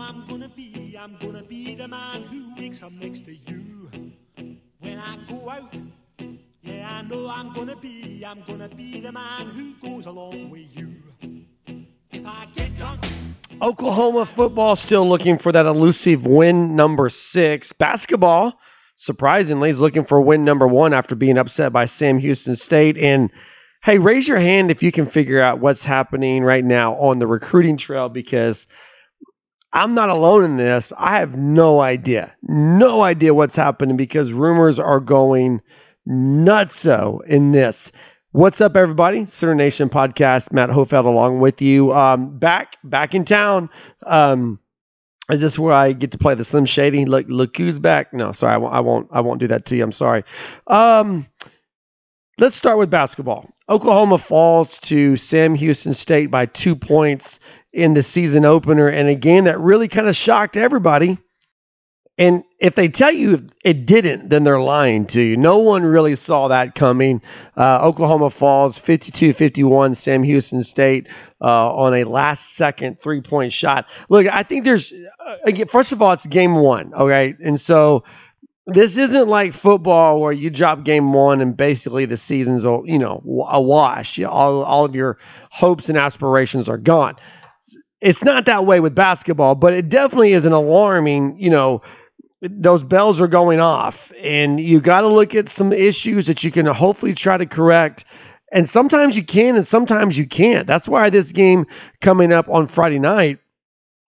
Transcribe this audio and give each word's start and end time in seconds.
I'm 0.00 0.24
gonna 0.26 0.48
be, 0.48 0.96
I'm 0.98 1.16
gonna 1.20 1.42
be 1.42 1.74
the 1.74 1.86
man 1.86 2.22
who 2.22 2.54
wakes 2.56 2.82
up 2.82 2.92
next 2.92 3.26
to 3.26 3.34
you. 3.34 3.90
When 4.78 4.98
I 4.98 5.16
go 5.28 5.50
out, 5.50 5.74
yeah, 6.62 6.88
I 6.90 7.02
know 7.02 7.28
I'm 7.28 7.52
gonna 7.52 7.76
be, 7.76 8.24
I'm 8.26 8.42
gonna 8.46 8.68
be 8.70 9.00
the 9.00 9.12
man 9.12 9.46
who 9.48 9.74
goes 9.74 10.06
along 10.06 10.48
with 10.48 10.76
you. 10.76 10.94
Drunk, 12.78 13.00
Oklahoma 13.60 14.24
football 14.24 14.74
still 14.74 15.06
looking 15.06 15.36
for 15.36 15.52
that 15.52 15.66
elusive 15.66 16.26
win 16.26 16.76
number 16.76 17.10
six. 17.10 17.74
Basketball, 17.74 18.58
surprisingly, 18.96 19.68
is 19.68 19.82
looking 19.82 20.04
for 20.04 20.18
win 20.20 20.44
number 20.44 20.66
one 20.66 20.94
after 20.94 21.14
being 21.14 21.36
upset 21.36 21.72
by 21.72 21.84
Sam 21.84 22.16
Houston 22.16 22.56
State. 22.56 22.96
And 22.96 23.30
hey, 23.84 23.98
raise 23.98 24.26
your 24.26 24.38
hand 24.38 24.70
if 24.70 24.82
you 24.82 24.92
can 24.92 25.04
figure 25.04 25.42
out 25.42 25.60
what's 25.60 25.84
happening 25.84 26.42
right 26.42 26.64
now 26.64 26.94
on 26.94 27.18
the 27.18 27.26
recruiting 27.26 27.76
trail 27.76 28.08
because 28.08 28.66
I'm 29.72 29.94
not 29.94 30.08
alone 30.08 30.44
in 30.44 30.56
this. 30.56 30.92
I 30.98 31.18
have 31.18 31.36
no 31.36 31.80
idea, 31.80 32.34
no 32.42 33.02
idea 33.02 33.34
what's 33.34 33.54
happening 33.54 33.96
because 33.96 34.32
rumors 34.32 34.80
are 34.80 34.98
going 34.98 35.60
nutso 36.08 37.24
in 37.24 37.52
this. 37.52 37.92
What's 38.32 38.60
up, 38.60 38.76
everybody? 38.76 39.26
Sooner 39.26 39.54
Nation 39.54 39.88
podcast. 39.88 40.52
Matt 40.52 40.70
Hofeld 40.70 41.06
along 41.06 41.40
with 41.40 41.62
you. 41.62 41.92
Um, 41.92 42.38
back 42.38 42.76
back 42.82 43.14
in 43.14 43.24
town. 43.24 43.70
Um, 44.04 44.58
is 45.30 45.40
this 45.40 45.58
where 45.58 45.72
I 45.72 45.92
get 45.92 46.12
to 46.12 46.18
play 46.18 46.34
the 46.34 46.44
Slim 46.44 46.64
Shady? 46.64 47.04
Look, 47.04 47.28
look 47.28 47.56
who's 47.56 47.78
back. 47.78 48.12
No, 48.12 48.32
sorry, 48.32 48.54
I 48.54 48.56
won't. 48.56 48.74
I 48.74 48.80
won't. 48.80 49.08
I 49.12 49.20
won't 49.20 49.40
do 49.40 49.48
that 49.48 49.66
to 49.66 49.76
you. 49.76 49.84
I'm 49.84 49.92
sorry. 49.92 50.24
Um, 50.66 51.26
let's 52.38 52.56
start 52.56 52.78
with 52.78 52.90
basketball. 52.90 53.48
Oklahoma 53.70 54.18
falls 54.18 54.80
to 54.80 55.16
Sam 55.16 55.54
Houston 55.54 55.94
State 55.94 56.28
by 56.30 56.46
two 56.46 56.74
points 56.74 57.38
in 57.72 57.94
the 57.94 58.02
season 58.02 58.44
opener, 58.44 58.88
and 58.88 59.08
a 59.08 59.14
game 59.14 59.44
that 59.44 59.60
really 59.60 59.86
kind 59.86 60.08
of 60.08 60.16
shocked 60.16 60.56
everybody. 60.56 61.18
And 62.18 62.42
if 62.58 62.74
they 62.74 62.88
tell 62.88 63.12
you 63.12 63.46
it 63.64 63.86
didn't, 63.86 64.28
then 64.28 64.44
they're 64.44 64.60
lying 64.60 65.06
to 65.06 65.22
you. 65.22 65.36
No 65.38 65.58
one 65.58 65.84
really 65.84 66.16
saw 66.16 66.48
that 66.48 66.74
coming. 66.74 67.22
Uh, 67.56 67.86
Oklahoma 67.86 68.28
falls 68.28 68.76
52 68.76 69.32
51, 69.32 69.94
Sam 69.94 70.22
Houston 70.24 70.62
State 70.62 71.08
uh, 71.40 71.74
on 71.74 71.94
a 71.94 72.04
last 72.04 72.54
second 72.54 73.00
three 73.00 73.22
point 73.22 73.52
shot. 73.52 73.86
Look, 74.10 74.26
I 74.26 74.42
think 74.42 74.64
there's, 74.64 74.92
uh, 74.92 75.36
again, 75.44 75.68
first 75.68 75.92
of 75.92 76.02
all, 76.02 76.12
it's 76.12 76.26
game 76.26 76.56
one, 76.56 76.92
okay? 76.92 77.36
And 77.42 77.58
so 77.58 78.04
this 78.66 78.96
isn't 78.96 79.28
like 79.28 79.52
football 79.52 80.20
where 80.20 80.32
you 80.32 80.50
drop 80.50 80.84
game 80.84 81.12
one 81.12 81.40
and 81.40 81.56
basically 81.56 82.04
the 82.04 82.16
season's, 82.16 82.64
you 82.64 82.98
know, 82.98 83.22
a 83.48 83.60
wash. 83.60 84.20
All, 84.20 84.62
all 84.62 84.84
of 84.84 84.94
your 84.94 85.18
hopes 85.50 85.88
and 85.88 85.98
aspirations 85.98 86.68
are 86.68 86.78
gone. 86.78 87.16
It's 88.00 88.24
not 88.24 88.46
that 88.46 88.66
way 88.66 88.80
with 88.80 88.94
basketball, 88.94 89.54
but 89.54 89.74
it 89.74 89.88
definitely 89.88 90.32
is 90.32 90.44
an 90.44 90.52
alarming, 90.52 91.38
you 91.38 91.50
know, 91.50 91.82
those 92.40 92.82
bells 92.82 93.20
are 93.20 93.28
going 93.28 93.60
off. 93.60 94.12
And 94.18 94.58
you 94.60 94.80
got 94.80 95.02
to 95.02 95.08
look 95.08 95.34
at 95.34 95.48
some 95.48 95.72
issues 95.72 96.26
that 96.26 96.42
you 96.42 96.50
can 96.50 96.66
hopefully 96.66 97.14
try 97.14 97.36
to 97.36 97.46
correct. 97.46 98.04
And 98.52 98.68
sometimes 98.68 99.16
you 99.16 99.24
can 99.24 99.56
and 99.56 99.66
sometimes 99.66 100.16
you 100.16 100.26
can't. 100.26 100.66
That's 100.66 100.88
why 100.88 101.10
this 101.10 101.32
game 101.32 101.66
coming 102.00 102.32
up 102.32 102.48
on 102.48 102.66
friday 102.66 102.98
night 102.98 103.38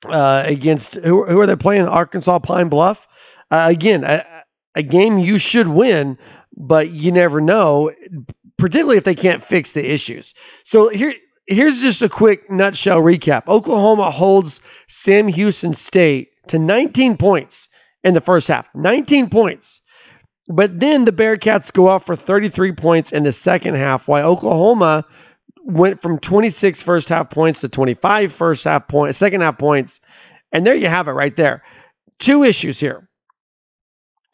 uh, 0.06 0.44
against 0.46 0.96
who, 0.96 1.26
who 1.26 1.40
are 1.40 1.46
they 1.46 1.56
playing? 1.56 1.88
Arkansas 1.88 2.40
pine 2.40 2.70
bluff 2.70 3.08
uh, 3.52 3.68
again 3.70 4.04
a, 4.04 4.26
a 4.76 4.84
game 4.84 5.18
you 5.18 5.38
should 5.38 5.68
win 5.68 6.18
but 6.56 6.90
you 6.90 7.12
never 7.12 7.42
know 7.42 7.92
particularly 8.58 8.98
if 8.98 9.04
they 9.04 9.16
can't 9.16 9.44
fix 9.44 9.72
the 9.74 9.92
issues 9.92 10.34
so 10.64 10.90
here 10.90 11.14
here's 11.48 11.82
just 11.82 12.02
a 12.02 12.10
quick 12.10 12.50
nutshell 12.50 13.02
recap 13.02 13.48
oklahoma 13.48 14.12
holds 14.12 14.62
sam 14.88 15.28
houston 15.28 15.74
state 15.74 16.30
to 16.48 16.60
19 16.60 17.18
points 17.18 17.70
in 18.06 18.14
the 18.14 18.22
first 18.22 18.48
half. 18.48 18.68
19 18.74 19.30
points. 19.30 19.82
But 20.48 20.80
then 20.80 21.06
the 21.06 21.12
Bearkats 21.12 21.74
go 21.74 21.90
off 21.90 22.06
for 22.06 22.16
33 22.16 22.74
points 22.74 23.12
in 23.12 23.24
the 23.24 23.32
second 23.32 23.76
half, 23.76 24.08
while 24.08 24.30
Oklahoma 24.30 25.06
went 25.64 26.02
from 26.04 26.20
26 26.20 26.84
first 26.84 27.10
half 27.10 27.32
points 27.32 27.62
to 27.62 27.70
25 27.70 28.32
first 28.32 28.64
half 28.64 28.88
points, 28.88 29.18
second 29.18 29.42
half 29.42 29.58
points. 29.58 30.00
And 30.52 30.66
there 30.66 30.76
you 30.76 30.88
have 30.88 31.08
it 31.08 31.14
right 31.14 31.36
there. 31.36 31.64
Two 32.20 32.44
issues 32.44 32.80
here. 32.80 33.10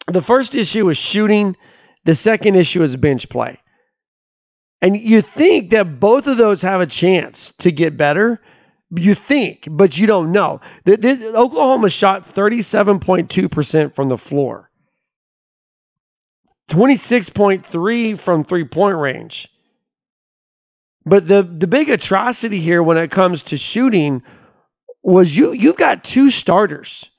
The 0.08 0.22
first 0.22 0.54
issue 0.54 0.88
is 0.90 0.98
shooting, 0.98 1.56
the 2.04 2.14
second 2.14 2.56
issue 2.56 2.82
is 2.82 2.96
bench 2.96 3.28
play. 3.28 3.58
And 4.82 4.96
you 5.00 5.22
think 5.22 5.70
that 5.70 6.00
both 6.00 6.26
of 6.26 6.36
those 6.36 6.62
have 6.62 6.80
a 6.80 6.86
chance 6.86 7.52
to 7.58 7.72
get 7.72 7.96
better. 7.96 8.40
You 8.90 9.14
think, 9.14 9.68
but 9.70 9.98
you 9.98 10.06
don't 10.06 10.32
know. 10.32 10.60
Th- 10.86 11.00
this- 11.00 11.22
Oklahoma 11.22 11.90
shot 11.90 12.24
37.2% 12.24 13.94
from 13.94 14.08
the 14.08 14.18
floor, 14.18 14.70
26.3 16.70 18.18
from 18.20 18.44
three 18.44 18.64
point 18.64 18.96
range. 18.98 19.48
But 21.06 21.28
the, 21.28 21.42
the 21.44 21.68
big 21.68 21.90
atrocity 21.90 22.60
here 22.60 22.82
when 22.82 22.98
it 22.98 23.10
comes 23.10 23.44
to 23.44 23.58
shooting 23.58 24.22
was 25.04 25.36
you 25.36 25.52
you've 25.52 25.78
got 25.78 26.04
two 26.04 26.30
starters. 26.30 27.10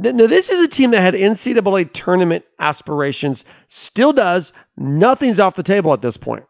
Now, 0.00 0.28
this 0.28 0.48
is 0.48 0.62
a 0.62 0.68
team 0.68 0.92
that 0.92 1.00
had 1.00 1.14
NCAA 1.14 1.92
tournament 1.92 2.44
aspirations, 2.60 3.44
still 3.66 4.12
does. 4.12 4.52
Nothing's 4.76 5.40
off 5.40 5.56
the 5.56 5.64
table 5.64 5.92
at 5.92 6.00
this 6.00 6.16
point. 6.16 6.44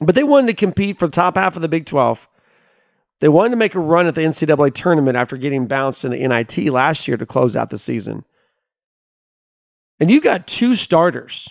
But 0.00 0.16
they 0.16 0.24
wanted 0.24 0.48
to 0.48 0.54
compete 0.54 0.98
for 0.98 1.06
the 1.06 1.12
top 1.12 1.36
half 1.36 1.54
of 1.54 1.62
the 1.62 1.68
Big 1.68 1.86
12. 1.86 2.26
They 3.20 3.28
wanted 3.28 3.50
to 3.50 3.56
make 3.56 3.76
a 3.76 3.80
run 3.80 4.08
at 4.08 4.16
the 4.16 4.22
NCAA 4.22 4.74
tournament 4.74 5.16
after 5.16 5.36
getting 5.36 5.68
bounced 5.68 6.04
in 6.04 6.10
the 6.10 6.26
NIT 6.26 6.72
last 6.72 7.06
year 7.06 7.16
to 7.16 7.24
close 7.24 7.54
out 7.54 7.70
the 7.70 7.78
season. 7.78 8.24
And 10.00 10.10
you 10.10 10.20
got 10.20 10.48
two 10.48 10.74
starters 10.74 11.48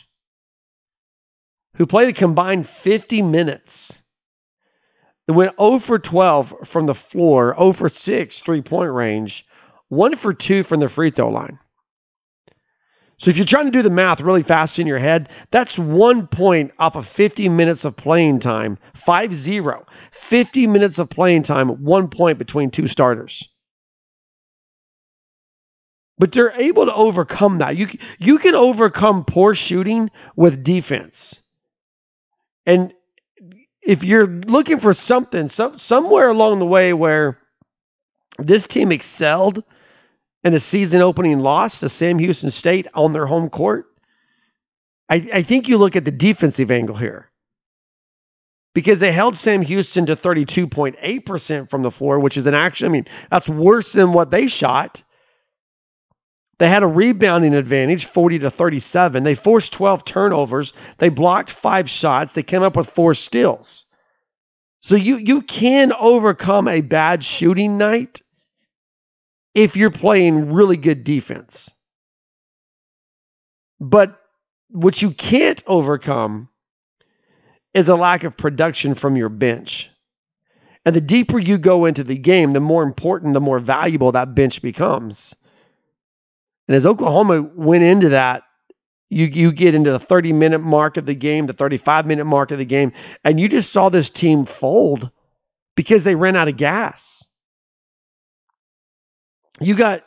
who 1.78 1.86
played 1.86 2.09
a 2.09 2.13
combined 2.13 2.68
50 2.68 3.22
minutes. 3.22 3.97
They 5.28 5.34
went 5.34 5.58
0 5.58 5.80
for 5.80 5.97
12 5.97 6.56
from 6.66 6.88
the 6.88 6.94
floor, 6.94 7.56
0 7.58 7.72
for 7.72 7.88
6 7.88 8.40
three 8.42 8.62
point 8.62 8.92
range, 8.92 9.46
1 9.90 10.16
for 10.16 10.34
2 10.34 10.64
from 10.64 10.80
the 10.80 10.90
free 10.90 11.12
throw 11.12 11.30
line. 11.30 11.60
So 13.18 13.30
if 13.30 13.38
you're 13.38 13.46
trying 13.46 13.66
to 13.66 13.72
do 13.72 13.82
the 13.82 13.90
math 13.90 14.20
really 14.22 14.44
fast 14.44 14.80
in 14.80 14.88
your 14.88 14.98
head, 14.98 15.30
that's 15.50 15.80
one 15.80 16.28
point 16.28 16.72
off 16.78 16.96
of 16.96 17.08
50 17.08 17.48
minutes 17.48 17.86
of 17.86 17.96
playing 17.96 18.40
time, 18.40 18.78
5 18.96 19.34
0. 19.34 19.86
50 20.12 20.68
minutes 20.68 21.00
of 21.00 21.10
playing 21.10 21.44
time, 21.44 21.70
one 21.84 22.10
point 22.10 22.38
between 22.38 22.70
two 22.70 22.88
starters. 22.88 23.48
But 26.18 26.32
they're 26.32 26.52
able 26.52 26.86
to 26.86 26.94
overcome 26.94 27.60
that. 27.60 27.78
You, 27.78 27.88
you 28.20 28.40
can 28.40 28.56
overcome 28.56 29.26
poor 29.26 29.56
shooting 29.56 30.12
with 30.36 30.63
defense. 30.63 31.42
And 32.66 32.94
if 33.81 34.04
you're 34.04 34.28
looking 34.28 34.80
for 34.80 34.94
something, 34.94 35.50
some, 35.50 35.80
somewhere 35.80 36.30
along 36.30 36.60
the 36.60 36.66
way 36.66 36.94
where 36.94 37.40
this 38.38 38.68
team 38.68 38.92
excelled 38.92 39.63
in 40.44 40.54
a 40.54 40.60
season 40.60 41.01
opening 41.01 41.40
loss 41.40 41.80
to 41.80 41.90
Sam 41.90 42.19
Houston 42.19 42.51
State 42.51 42.88
on 42.94 43.13
their 43.13 43.25
home 43.25 43.50
court, 43.50 43.86
I, 45.10 45.30
I 45.34 45.44
think 45.44 45.68
you 45.68 45.78
look 45.78 45.95
at 45.95 46.06
the 46.06 46.12
defensive 46.12 46.72
angle 46.72 46.95
here. 46.95 47.30
Because 48.74 49.00
they 49.00 49.12
held 49.12 49.38
Sam 49.38 49.62
Houston 49.62 50.07
to 50.07 50.16
32.8% 50.16 51.69
from 51.69 51.84
the 51.84 51.92
floor, 51.92 52.19
which 52.19 52.38
is 52.38 52.48
an 52.48 52.56
action. 52.56 52.88
I 52.88 52.90
mean, 52.90 53.07
that's 53.30 53.48
worse 53.48 53.94
than 53.94 54.13
what 54.13 54.31
they 54.31 54.48
shot. 54.48 55.04
They 56.57 56.68
had 56.68 56.81
a 56.81 56.88
rebounding 56.88 57.54
advantage, 57.54 58.06
40 58.06 58.40
to 58.40 58.50
37. 58.50 59.24
They 59.24 59.36
forced 59.36 59.74
12 59.74 60.06
turnovers. 60.06 60.74
They 60.98 61.10
blocked 61.10 61.51
five 61.51 61.88
shots. 61.88 62.31
They 62.31 62.42
came 62.42 62.63
up 62.63 62.75
with 62.75 62.90
four 62.90 63.13
steals. 63.13 63.86
So 64.81 64.95
you 64.95 65.16
you 65.16 65.42
can 65.42 65.94
overcome 65.94 66.68
a 66.68 66.81
bad 66.81 67.24
shooting 67.24 67.78
night 67.78 68.22
if 69.54 69.76
you're 69.76 69.92
playing 69.92 70.54
really 70.54 70.78
good 70.78 71.04
defense. 71.04 71.70
But 73.80 74.20
what 74.70 75.02
you 75.02 75.12
can't 75.12 75.62
overcome 75.68 76.50
is 77.74 77.90
a 77.90 77.96
lack 77.96 78.24
of 78.24 78.38
production 78.38 78.96
from 78.96 79.16
your 79.16 79.30
bench. 79.30 79.90
And 80.86 80.96
the 80.96 81.02
deeper 81.02 81.40
you 81.40 81.58
go 81.58 81.86
into 81.86 82.04
the 82.04 82.18
game, 82.18 82.52
the 82.52 82.60
more 82.60 82.84
important, 82.84 83.34
the 83.34 83.42
more 83.42 83.60
valuable 83.60 84.12
that 84.12 84.36
bench 84.36 84.62
becomes. 84.62 85.34
And 86.68 86.76
as 86.76 86.86
Oklahoma 86.86 87.42
went 87.42 87.84
into 87.84 88.10
that, 88.10 88.44
you 89.10 89.28
you 89.28 89.52
get 89.52 89.76
into 89.76 89.92
the 89.92 90.00
30 90.00 90.34
minute 90.34 90.60
mark 90.60 90.98
of 90.98 91.06
the 91.06 91.14
game, 91.14 91.46
the 91.46 91.54
35 91.54 92.06
minute 92.06 92.26
mark 92.26 92.52
of 92.52 92.58
the 92.58 92.66
game, 92.66 92.94
and 93.24 93.40
you 93.40 93.48
just 93.48 93.72
saw 93.72 93.90
this 93.90 94.10
team 94.10 94.44
fold 94.44 95.12
because 95.76 96.04
they 96.04 96.16
ran 96.16 96.36
out 96.36 96.48
of 96.48 96.58
gas. 96.58 97.24
You 99.60 99.76
got 99.76 100.04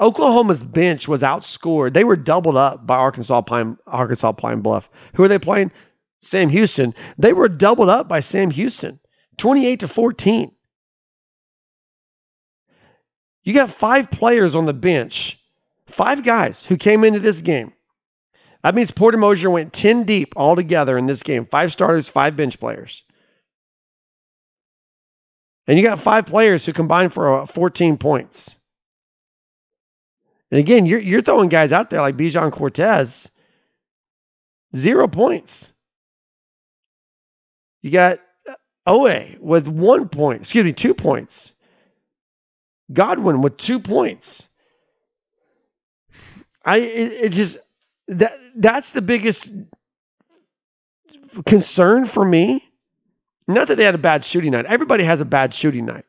Oklahoma's 0.00 0.62
bench 0.62 1.06
was 1.06 1.22
outscored. 1.22 1.94
They 1.94 2.04
were 2.04 2.16
doubled 2.16 2.56
up 2.56 2.86
by 2.86 2.96
Arkansas 2.96 3.42
Pine 3.42 3.76
Arkansas 3.86 4.32
Pine 4.32 4.60
Bluff. 4.60 4.88
Who 5.14 5.24
are 5.24 5.28
they 5.28 5.38
playing? 5.38 5.70
Sam 6.20 6.48
Houston. 6.48 6.94
They 7.18 7.32
were 7.32 7.48
doubled 7.48 7.88
up 7.88 8.08
by 8.08 8.20
Sam 8.20 8.50
Houston. 8.50 8.98
28 9.36 9.80
to 9.80 9.88
14. 9.88 10.50
You 13.42 13.52
got 13.52 13.70
five 13.70 14.10
players 14.10 14.56
on 14.56 14.64
the 14.64 14.72
bench, 14.72 15.38
five 15.86 16.24
guys 16.24 16.64
who 16.64 16.76
came 16.76 17.04
into 17.04 17.20
this 17.20 17.42
game. 17.42 17.72
That 18.62 18.74
means 18.74 18.90
Porter 18.90 19.18
Moser 19.18 19.50
went 19.50 19.74
10 19.74 20.04
deep 20.04 20.32
altogether 20.36 20.96
in 20.96 21.04
this 21.04 21.22
game. 21.22 21.44
Five 21.44 21.70
starters, 21.70 22.08
five 22.08 22.36
bench 22.36 22.58
players. 22.58 23.02
And 25.66 25.78
you 25.78 25.84
got 25.84 26.00
five 26.00 26.26
players 26.26 26.64
who 26.66 26.72
combined 26.72 27.12
for 27.12 27.42
uh, 27.42 27.46
14 27.46 27.96
points. 27.96 28.56
And 30.50 30.60
again, 30.60 30.86
you're, 30.86 31.00
you're 31.00 31.22
throwing 31.22 31.48
guys 31.48 31.72
out 31.72 31.90
there 31.90 32.00
like 32.00 32.16
Bijan 32.16 32.52
Cortes, 32.52 33.30
zero 34.76 35.08
points. 35.08 35.70
You 37.82 37.90
got 37.90 38.20
Oweh 38.86 39.38
with 39.40 39.66
one 39.66 40.08
point, 40.08 40.42
excuse 40.42 40.64
me, 40.64 40.72
two 40.72 40.94
points. 40.94 41.54
Godwin 42.92 43.40
with 43.40 43.56
two 43.56 43.80
points. 43.80 44.48
I 46.64 46.78
it, 46.78 47.12
it 47.12 47.28
just 47.32 47.58
that 48.08 48.38
that's 48.56 48.92
the 48.92 49.02
biggest 49.02 49.50
concern 51.46 52.04
for 52.04 52.24
me. 52.24 52.63
Not 53.46 53.68
that 53.68 53.76
they 53.76 53.84
had 53.84 53.94
a 53.94 53.98
bad 53.98 54.24
shooting 54.24 54.52
night. 54.52 54.66
Everybody 54.66 55.04
has 55.04 55.20
a 55.20 55.26
bad 55.26 55.52
shooting 55.52 55.84
night. 55.84 56.04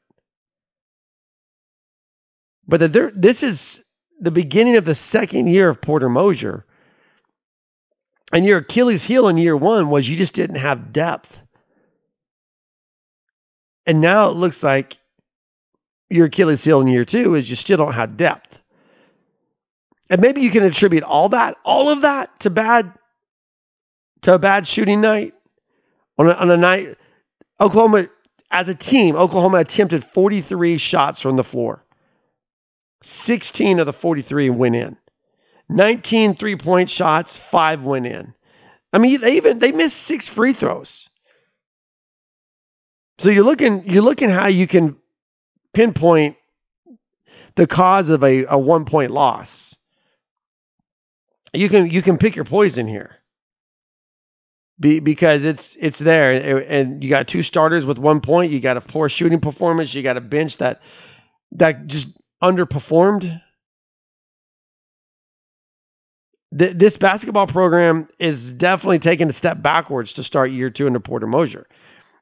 But 2.67 2.79
that 2.79 3.21
this 3.21 3.43
is 3.43 3.83
the 4.19 4.31
beginning 4.31 4.77
of 4.77 4.85
the 4.85 4.95
second 4.95 5.47
year 5.47 5.69
of 5.69 5.81
Porter 5.81 6.09
Moser. 6.09 6.65
And 8.31 8.45
your 8.45 8.59
Achilles 8.59 9.03
heel 9.03 9.27
in 9.27 9.37
year 9.37 9.55
one 9.55 9.89
was 9.89 10.07
you 10.07 10.15
just 10.17 10.33
didn't 10.33 10.57
have 10.57 10.93
depth. 10.93 11.41
And 13.85 14.01
now 14.01 14.29
it 14.29 14.35
looks 14.35 14.63
like 14.63 14.97
your 16.09 16.25
Achilles 16.25 16.63
heel 16.63 16.81
in 16.81 16.87
year 16.87 17.05
two 17.05 17.35
is 17.35 17.49
you 17.49 17.55
still 17.55 17.77
don't 17.77 17.93
have 17.93 18.17
depth. 18.17 18.57
And 20.09 20.21
maybe 20.21 20.41
you 20.41 20.51
can 20.51 20.63
attribute 20.63 21.03
all 21.03 21.29
that, 21.29 21.57
all 21.63 21.89
of 21.89 22.01
that 22.01 22.39
to 22.41 22.49
bad, 22.49 22.93
to 24.21 24.33
a 24.33 24.39
bad 24.39 24.67
shooting 24.67 25.01
night 25.01 25.33
on 26.17 26.27
a, 26.27 26.31
on 26.31 26.51
a 26.51 26.57
night. 26.57 26.97
Oklahoma, 27.59 28.09
as 28.51 28.69
a 28.69 28.75
team, 28.75 29.15
Oklahoma 29.15 29.57
attempted 29.57 30.03
43 30.03 30.77
shots 30.77 31.21
from 31.21 31.35
the 31.35 31.43
floor. 31.43 31.83
16 33.03 33.79
of 33.79 33.85
the 33.85 33.93
43 33.93 34.49
went 34.49 34.75
in. 34.75 34.97
19 35.69 36.35
three 36.35 36.55
point 36.55 36.89
shots, 36.89 37.35
five 37.35 37.81
went 37.83 38.05
in. 38.05 38.33
I 38.93 38.97
mean, 38.97 39.19
they 39.21 39.37
even 39.37 39.59
they 39.59 39.71
missed 39.71 39.97
six 39.97 40.27
free 40.27 40.53
throws. 40.53 41.09
So 43.17 43.29
you're 43.29 43.43
looking 43.43 43.89
you're 43.89 44.03
looking 44.03 44.29
how 44.29 44.47
you 44.47 44.67
can 44.67 44.97
pinpoint 45.73 46.37
the 47.55 47.67
cause 47.67 48.09
of 48.09 48.23
a, 48.23 48.45
a 48.45 48.57
one 48.57 48.85
point 48.85 49.11
loss. 49.11 49.75
You 51.53 51.69
can 51.69 51.89
you 51.89 52.01
can 52.01 52.17
pick 52.17 52.35
your 52.35 52.45
poison 52.45 52.87
here. 52.87 53.15
Be, 54.77 54.99
because 54.99 55.45
it's 55.45 55.77
it's 55.79 55.99
there 55.99 56.33
and 56.69 57.03
you 57.03 57.09
got 57.09 57.27
two 57.27 57.43
starters 57.43 57.85
with 57.85 57.97
one 57.97 58.19
point, 58.19 58.51
you 58.51 58.59
got 58.59 58.75
a 58.75 58.81
poor 58.81 59.07
shooting 59.07 59.39
performance, 59.39 59.93
you 59.93 60.03
got 60.03 60.17
a 60.17 60.21
bench 60.21 60.57
that 60.57 60.81
that 61.53 61.87
just 61.87 62.09
underperformed. 62.43 63.41
this 66.51 66.95
basketball 66.95 67.47
program 67.47 68.07
is 68.17 68.53
definitely 68.53 68.99
taking 68.99 69.29
a 69.29 69.33
step 69.33 69.61
backwards 69.61 70.13
to 70.13 70.23
start 70.23 70.51
year 70.51 70.69
two 70.69 70.87
under 70.87 71.01
Porter 71.01 71.27
Moser, 71.27 71.67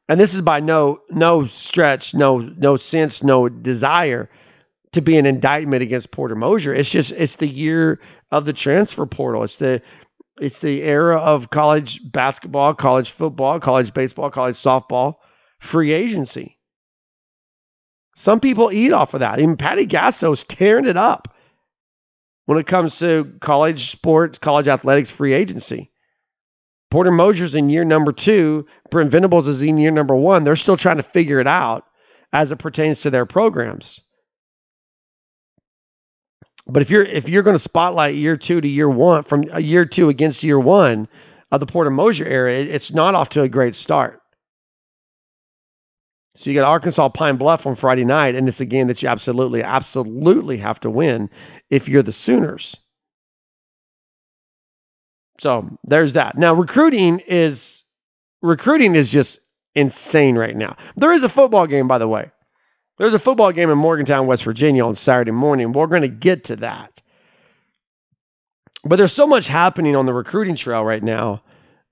and 0.10 0.20
this 0.20 0.34
is 0.34 0.42
by 0.42 0.60
no 0.60 1.02
no 1.10 1.46
stretch, 1.46 2.16
no 2.16 2.40
no 2.40 2.78
sense, 2.78 3.22
no 3.22 3.48
desire 3.48 4.30
to 4.94 5.02
be 5.02 5.18
an 5.18 5.28
indictment 5.28 5.84
against 5.84 6.10
Porter 6.10 6.36
Moser. 6.36 6.74
It's 6.74 6.90
just 6.90 7.12
it's 7.12 7.36
the 7.36 7.48
year 7.48 8.00
of 8.32 8.46
the 8.46 8.54
transfer 8.54 9.06
portal. 9.06 9.44
It's 9.44 9.58
the 9.58 9.84
it's 10.40 10.60
the 10.60 10.82
era 10.82 11.18
of 11.18 11.50
college 11.50 12.00
basketball, 12.12 12.74
college 12.74 13.12
football, 13.12 13.60
college 13.60 13.94
baseball, 13.94 14.32
college 14.32 14.56
softball, 14.56 15.16
free 15.60 15.92
agency. 15.92 16.58
Some 18.16 18.40
people 18.40 18.72
eat 18.72 18.94
off 18.94 19.14
of 19.14 19.22
that. 19.22 19.40
Even 19.40 19.58
Patty 19.58 19.86
Gasso's 19.86 20.44
tearing 20.44 20.86
it 20.86 20.98
up 20.98 21.36
when 22.46 22.58
it 22.58 22.68
comes 22.68 23.00
to 23.00 23.34
college 23.40 23.92
sports, 23.92 24.38
college 24.38 24.68
athletics, 24.68 25.10
free 25.10 25.34
agency. 25.34 25.92
Porter 26.92 27.12
Moser's 27.12 27.56
in 27.56 27.70
year 27.70 27.84
number 27.84 28.12
two. 28.12 28.68
Brent 28.92 29.10
Venables 29.10 29.48
is 29.48 29.64
in 29.64 29.78
year 29.78 29.92
number 29.92 30.16
one. 30.16 30.44
They're 30.44 30.56
still 30.56 30.78
trying 30.78 30.98
to 30.98 31.04
figure 31.04 31.40
it 31.40 31.48
out 31.48 31.86
as 32.32 32.52
it 32.52 32.58
pertains 32.60 33.02
to 33.02 33.10
their 33.10 33.26
programs. 33.26 34.00
But 36.66 36.82
if 36.82 36.90
you're 36.90 37.04
if 37.04 37.28
you're 37.28 37.44
going 37.44 37.56
to 37.56 37.60
spotlight 37.60 38.16
year 38.16 38.38
two 38.38 38.62
to 38.62 38.68
year 38.68 38.90
one 38.90 39.24
from 39.24 39.46
a 39.52 39.62
year 39.62 39.86
two 39.86 40.10
against 40.10 40.44
year 40.44 40.60
one 40.60 41.08
of 41.52 41.60
the 41.60 41.66
Porter 41.66 41.90
Moser 41.90 42.26
era, 42.26 42.54
it's 42.54 42.92
not 42.92 43.16
off 43.16 43.30
to 43.30 43.42
a 43.42 43.50
great 43.50 43.76
start. 43.76 44.22
So 46.36 46.50
you 46.50 46.56
got 46.60 46.68
Arkansas 46.68 47.10
Pine 47.10 47.38
Bluff 47.38 47.68
on 47.68 47.76
Friday 47.76 48.06
night, 48.06 48.34
and 48.34 48.48
it's 48.48 48.60
a 48.60 48.66
game 48.66 48.88
that 48.88 49.04
you 49.04 49.10
absolutely, 49.10 49.62
absolutely 49.62 50.58
have 50.58 50.80
to 50.80 50.90
win 50.90 51.30
if 51.70 51.88
you're 51.88 52.02
the 52.02 52.12
Sooners. 52.12 52.76
So 55.40 55.78
there's 55.84 56.14
that. 56.14 56.38
Now 56.38 56.54
recruiting 56.56 57.20
is 57.20 57.84
recruiting 58.42 58.96
is 58.96 59.12
just 59.12 59.40
insane 59.76 60.38
right 60.38 60.56
now. 60.56 60.78
There 60.96 61.12
is 61.12 61.24
a 61.24 61.30
football 61.30 61.68
game, 61.68 61.88
by 61.88 61.98
the 61.98 62.08
way. 62.08 62.32
There's 62.98 63.14
a 63.14 63.20
football 63.20 63.52
game 63.52 63.70
in 63.70 63.78
Morgantown, 63.78 64.28
West 64.28 64.44
Virginia 64.44 64.86
on 64.86 64.96
Saturday 64.96 65.32
morning. 65.32 65.72
We're 65.72 65.88
going 65.88 66.04
to 66.04 66.08
get 66.08 66.46
to 66.46 66.58
that. 66.58 67.02
But 68.84 68.98
there's 68.98 69.14
so 69.14 69.26
much 69.26 69.48
happening 69.48 69.96
on 69.96 70.06
the 70.06 70.14
recruiting 70.14 70.56
trail 70.56 70.84
right 70.84 71.02
now 71.02 71.42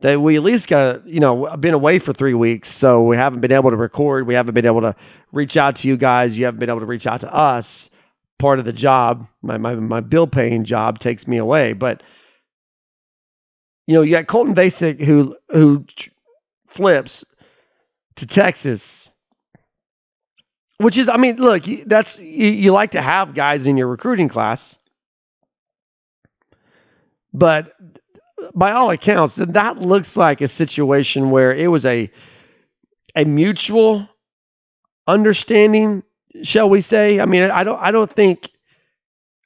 that 0.02 0.22
we 0.22 0.36
at 0.36 0.44
least 0.44 0.68
got, 0.68 1.06
to, 1.06 1.12
you 1.12 1.20
know, 1.20 1.56
been 1.58 1.74
away 1.74 2.00
for 2.00 2.14
three 2.14 2.34
weeks. 2.34 2.70
So 2.74 3.04
we 3.04 3.16
haven't 3.16 3.42
been 3.42 3.52
able 3.52 3.72
to 3.72 3.78
record. 3.78 4.28
We 4.28 4.34
haven't 4.34 4.54
been 4.54 4.66
able 4.66 4.82
to 4.82 4.96
reach 5.32 5.58
out 5.58 5.78
to 5.78 5.88
you 5.88 5.98
guys. 5.98 6.38
You 6.38 6.46
haven't 6.46 6.60
been 6.60 6.70
able 6.70 6.82
to 6.82 6.86
reach 6.86 7.08
out 7.08 7.22
to 7.22 7.34
us. 7.34 7.90
Part 8.38 8.60
of 8.60 8.66
the 8.66 8.74
job, 8.74 9.28
my, 9.42 9.58
my, 9.58 9.76
my 9.76 10.02
bill 10.02 10.28
paying 10.28 10.64
job 10.64 11.00
takes 11.00 11.28
me 11.28 11.38
away. 11.38 11.74
But 11.74 12.04
you 13.88 13.96
know, 13.96 14.02
you 14.02 14.12
got 14.12 14.28
Colton 14.28 14.56
Vasek 14.56 15.02
who 15.02 15.36
who 15.50 15.86
flips 16.68 17.26
to 18.16 18.26
Texas, 18.26 19.11
which 20.82 20.98
is, 20.98 21.10
I 21.10 21.18
mean, 21.18 21.38
look, 21.38 21.64
that's 21.86 22.20
you, 22.20 22.48
you 22.50 22.72
like 22.72 22.92
to 22.92 23.02
have 23.02 23.34
guys 23.34 23.66
in 23.66 23.78
your 23.78 23.88
recruiting 23.88 24.30
class, 24.30 24.76
but 27.34 27.74
by 28.56 28.72
all 28.72 28.90
accounts, 28.90 29.36
that 29.36 29.78
looks 29.78 30.18
like 30.18 30.42
a 30.42 30.48
situation 30.48 31.32
where 31.32 31.54
it 31.54 31.70
was 31.70 31.86
a 31.86 32.12
a 33.16 33.26
mutual 33.26 34.08
understanding, 35.08 36.04
shall 36.44 36.70
we 36.70 36.82
say? 36.82 37.20
I 37.20 37.26
mean, 37.26 37.44
I 37.44 37.64
don't, 37.64 37.80
I 37.80 37.92
don't 37.92 38.12
think, 38.12 38.50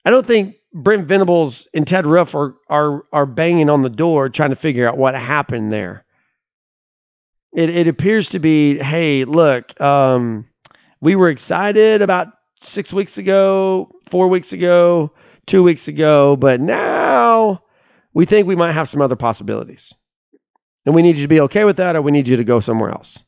I 0.05 0.11
don't 0.11 0.25
think 0.25 0.55
Brent 0.73 1.07
Venables 1.07 1.67
and 1.73 1.87
Ted 1.87 2.05
Roof 2.05 2.35
are 2.35 2.55
are 2.69 3.03
are 3.11 3.25
banging 3.25 3.69
on 3.69 3.81
the 3.81 3.89
door 3.89 4.29
trying 4.29 4.51
to 4.51 4.55
figure 4.55 4.87
out 4.87 4.97
what 4.97 5.15
happened 5.15 5.71
there. 5.71 6.05
It 7.53 7.69
it 7.69 7.87
appears 7.87 8.29
to 8.29 8.39
be, 8.39 8.77
hey, 8.77 9.25
look, 9.25 9.79
um, 9.81 10.47
we 11.05 11.15
were 11.15 11.29
excited 11.29 12.01
about 12.01 12.29
six 12.61 12.93
weeks 12.93 13.17
ago, 13.17 13.91
four 14.09 14.27
weeks 14.27 14.53
ago, 14.53 15.13
two 15.45 15.63
weeks 15.63 15.87
ago, 15.87 16.35
but 16.35 16.61
now 16.61 17.63
we 18.13 18.25
think 18.25 18.47
we 18.47 18.57
might 18.57 18.73
have 18.73 18.89
some 18.89 19.01
other 19.01 19.15
possibilities. 19.15 19.93
And 20.85 20.95
we 20.95 21.03
need 21.03 21.17
you 21.17 21.23
to 21.23 21.29
be 21.29 21.41
okay 21.41 21.65
with 21.65 21.77
that, 21.77 21.95
or 21.95 22.01
we 22.03 22.11
need 22.11 22.27
you 22.27 22.37
to 22.37 22.43
go 22.43 22.59
somewhere 22.59 22.91
else. 22.91 23.23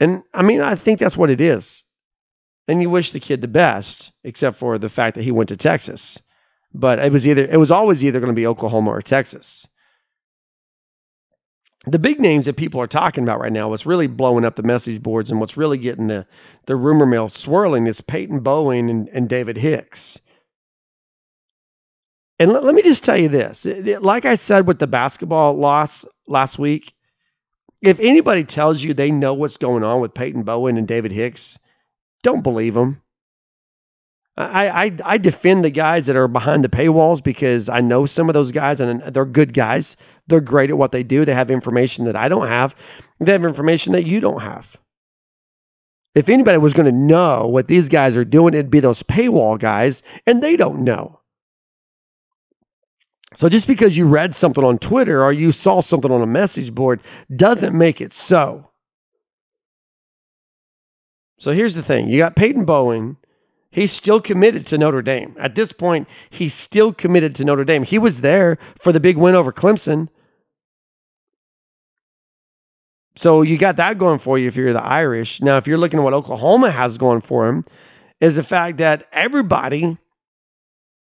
And 0.00 0.22
I 0.34 0.42
mean, 0.42 0.60
I 0.62 0.76
think 0.76 1.00
that's 1.00 1.16
what 1.16 1.30
it 1.30 1.40
is 1.40 1.84
and 2.68 2.82
you 2.82 2.90
wish 2.90 3.12
the 3.12 3.20
kid 3.20 3.40
the 3.40 3.48
best, 3.48 4.12
except 4.24 4.58
for 4.58 4.78
the 4.78 4.90
fact 4.90 5.16
that 5.16 5.24
he 5.24 5.32
went 5.32 5.48
to 5.48 5.56
Texas. 5.56 6.20
but 6.74 6.98
it 6.98 7.12
was 7.12 7.26
either 7.26 7.46
it 7.46 7.58
was 7.58 7.70
always 7.70 8.04
either 8.04 8.20
going 8.20 8.32
to 8.32 8.36
be 8.36 8.46
Oklahoma 8.46 8.90
or 8.90 9.02
Texas. 9.02 9.66
The 11.90 11.98
big 11.98 12.20
names 12.20 12.46
that 12.46 12.56
people 12.56 12.80
are 12.80 12.86
talking 12.86 13.24
about 13.24 13.40
right 13.40 13.52
now, 13.52 13.68
what's 13.68 13.86
really 13.86 14.06
blowing 14.06 14.44
up 14.44 14.56
the 14.56 14.62
message 14.62 15.02
boards 15.02 15.30
and 15.30 15.40
what's 15.40 15.56
really 15.56 15.78
getting 15.78 16.08
the, 16.08 16.26
the 16.66 16.76
rumor 16.76 17.06
mill 17.06 17.28
swirling 17.28 17.86
is 17.86 18.00
Peyton 18.00 18.40
Bowen 18.40 18.88
and, 18.88 19.08
and 19.08 19.28
David 19.28 19.56
Hicks. 19.56 20.18
And 22.38 22.52
let, 22.52 22.64
let 22.64 22.74
me 22.74 22.82
just 22.82 23.04
tell 23.04 23.16
you 23.16 23.28
this 23.28 23.64
like 23.64 24.24
I 24.24 24.36
said 24.36 24.66
with 24.66 24.78
the 24.78 24.86
basketball 24.86 25.54
loss 25.54 26.04
last 26.26 26.58
week, 26.58 26.94
if 27.80 28.00
anybody 28.00 28.44
tells 28.44 28.82
you 28.82 28.94
they 28.94 29.10
know 29.10 29.34
what's 29.34 29.56
going 29.56 29.84
on 29.84 30.00
with 30.00 30.14
Peyton 30.14 30.42
Bowen 30.42 30.76
and 30.76 30.86
David 30.88 31.12
Hicks, 31.12 31.58
don't 32.22 32.42
believe 32.42 32.74
them. 32.74 33.02
I, 34.38 34.84
I, 34.84 34.96
I 35.04 35.18
defend 35.18 35.64
the 35.64 35.70
guys 35.70 36.06
that 36.06 36.14
are 36.14 36.28
behind 36.28 36.64
the 36.64 36.68
paywalls 36.68 37.22
because 37.22 37.68
I 37.68 37.80
know 37.80 38.06
some 38.06 38.28
of 38.30 38.34
those 38.34 38.52
guys 38.52 38.78
and 38.78 39.02
they're 39.02 39.24
good 39.24 39.52
guys. 39.52 39.96
They're 40.28 40.40
great 40.40 40.70
at 40.70 40.78
what 40.78 40.92
they 40.92 41.02
do. 41.02 41.24
They 41.24 41.34
have 41.34 41.50
information 41.50 42.04
that 42.04 42.14
I 42.14 42.28
don't 42.28 42.46
have. 42.46 42.76
They 43.18 43.32
have 43.32 43.44
information 43.44 43.94
that 43.94 44.06
you 44.06 44.20
don't 44.20 44.40
have. 44.40 44.76
If 46.14 46.28
anybody 46.28 46.58
was 46.58 46.72
going 46.72 46.86
to 46.86 46.92
know 46.92 47.48
what 47.48 47.66
these 47.66 47.88
guys 47.88 48.16
are 48.16 48.24
doing, 48.24 48.54
it'd 48.54 48.70
be 48.70 48.78
those 48.80 49.02
paywall 49.02 49.58
guys, 49.58 50.04
and 50.24 50.40
they 50.40 50.56
don't 50.56 50.84
know. 50.84 51.18
So 53.34 53.48
just 53.48 53.66
because 53.66 53.96
you 53.96 54.06
read 54.06 54.34
something 54.36 54.64
on 54.64 54.78
Twitter 54.78 55.22
or 55.22 55.32
you 55.32 55.50
saw 55.50 55.80
something 55.80 56.10
on 56.10 56.22
a 56.22 56.26
message 56.26 56.72
board 56.72 57.00
doesn't 57.34 57.76
make 57.76 58.00
it 58.00 58.12
so. 58.12 58.70
So 61.40 61.50
here's 61.50 61.74
the 61.74 61.82
thing 61.82 62.08
you 62.08 62.18
got 62.18 62.36
Peyton 62.36 62.64
Bowen 62.64 63.16
He's 63.70 63.92
still 63.92 64.20
committed 64.20 64.66
to 64.68 64.78
Notre 64.78 65.02
Dame. 65.02 65.36
At 65.38 65.54
this 65.54 65.72
point, 65.72 66.08
he's 66.30 66.54
still 66.54 66.92
committed 66.92 67.34
to 67.36 67.44
Notre 67.44 67.64
Dame. 67.64 67.82
He 67.82 67.98
was 67.98 68.20
there 68.20 68.58
for 68.78 68.92
the 68.92 69.00
big 69.00 69.16
win 69.16 69.34
over 69.34 69.52
Clemson. 69.52 70.08
So 73.16 73.42
you 73.42 73.58
got 73.58 73.76
that 73.76 73.98
going 73.98 74.20
for 74.20 74.38
you 74.38 74.48
if 74.48 74.56
you're 74.56 74.72
the 74.72 74.82
Irish. 74.82 75.42
Now, 75.42 75.58
if 75.58 75.66
you're 75.66 75.76
looking 75.76 75.98
at 75.98 76.02
what 76.02 76.14
Oklahoma 76.14 76.70
has 76.70 76.98
going 76.98 77.20
for 77.20 77.48
him, 77.48 77.64
is 78.20 78.36
the 78.36 78.42
fact 78.42 78.78
that 78.78 79.06
everybody 79.12 79.98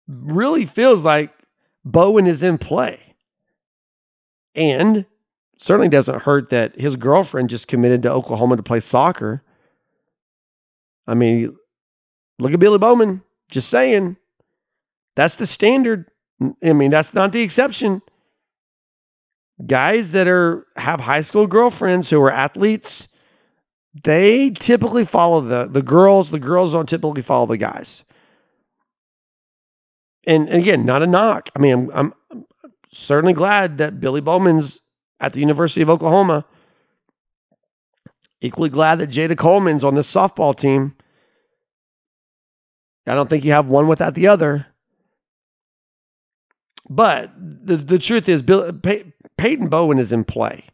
really 0.06 0.66
feels 0.66 1.04
like 1.04 1.32
Bowen 1.84 2.26
is 2.26 2.42
in 2.42 2.58
play. 2.58 3.00
And 4.54 5.06
certainly 5.56 5.88
doesn't 5.88 6.22
hurt 6.22 6.50
that 6.50 6.78
his 6.78 6.96
girlfriend 6.96 7.50
just 7.50 7.68
committed 7.68 8.02
to 8.02 8.12
Oklahoma 8.12 8.56
to 8.56 8.62
play 8.62 8.80
soccer. 8.80 9.42
I 11.06 11.14
mean, 11.14 11.56
Look 12.42 12.52
at 12.52 12.58
Billy 12.58 12.78
Bowman. 12.78 13.22
Just 13.50 13.70
saying. 13.70 14.16
That's 15.14 15.36
the 15.36 15.46
standard. 15.46 16.10
I 16.62 16.72
mean, 16.72 16.90
that's 16.90 17.14
not 17.14 17.30
the 17.30 17.42
exception. 17.42 18.02
Guys 19.64 20.12
that 20.12 20.26
are 20.26 20.66
have 20.74 20.98
high 20.98 21.20
school 21.20 21.46
girlfriends 21.46 22.10
who 22.10 22.20
are 22.20 22.32
athletes, 22.32 23.06
they 24.02 24.50
typically 24.50 25.04
follow 25.04 25.40
the 25.40 25.68
the 25.68 25.82
girls. 25.82 26.30
The 26.30 26.40
girls 26.40 26.72
don't 26.72 26.88
typically 26.88 27.22
follow 27.22 27.46
the 27.46 27.58
guys. 27.58 28.04
And, 30.26 30.48
and 30.48 30.62
again, 30.62 30.84
not 30.84 31.02
a 31.02 31.06
knock. 31.06 31.50
I 31.54 31.58
mean, 31.58 31.72
I'm, 31.72 31.90
I'm 32.30 32.44
certainly 32.92 33.32
glad 33.34 33.78
that 33.78 34.00
Billy 34.00 34.20
Bowman's 34.20 34.80
at 35.20 35.32
the 35.32 35.40
University 35.40 35.82
of 35.82 35.90
Oklahoma. 35.90 36.44
Equally 38.40 38.68
glad 38.70 38.98
that 39.00 39.10
Jayda 39.10 39.36
Coleman's 39.36 39.84
on 39.84 39.94
this 39.94 40.12
softball 40.12 40.56
team. 40.56 40.96
I 43.06 43.14
don't 43.14 43.28
think 43.28 43.44
you 43.44 43.52
have 43.52 43.68
one 43.68 43.88
without 43.88 44.14
the 44.14 44.28
other. 44.28 44.66
But 46.88 47.32
the, 47.38 47.76
the 47.76 47.98
truth 47.98 48.28
is, 48.28 48.42
Bill, 48.42 48.72
Pey, 48.72 49.12
Peyton 49.36 49.68
Bowen 49.68 49.98
is 49.98 50.12
in 50.12 50.24
play. 50.24 50.64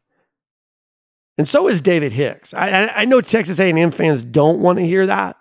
And 1.38 1.48
so 1.48 1.68
is 1.68 1.80
David 1.80 2.12
Hicks. 2.12 2.52
I, 2.52 2.68
I, 2.68 3.00
I 3.02 3.04
know 3.04 3.20
Texas 3.20 3.60
A&M 3.60 3.90
fans 3.92 4.22
don't 4.22 4.60
want 4.60 4.78
to 4.78 4.84
hear 4.84 5.06
that. 5.06 5.36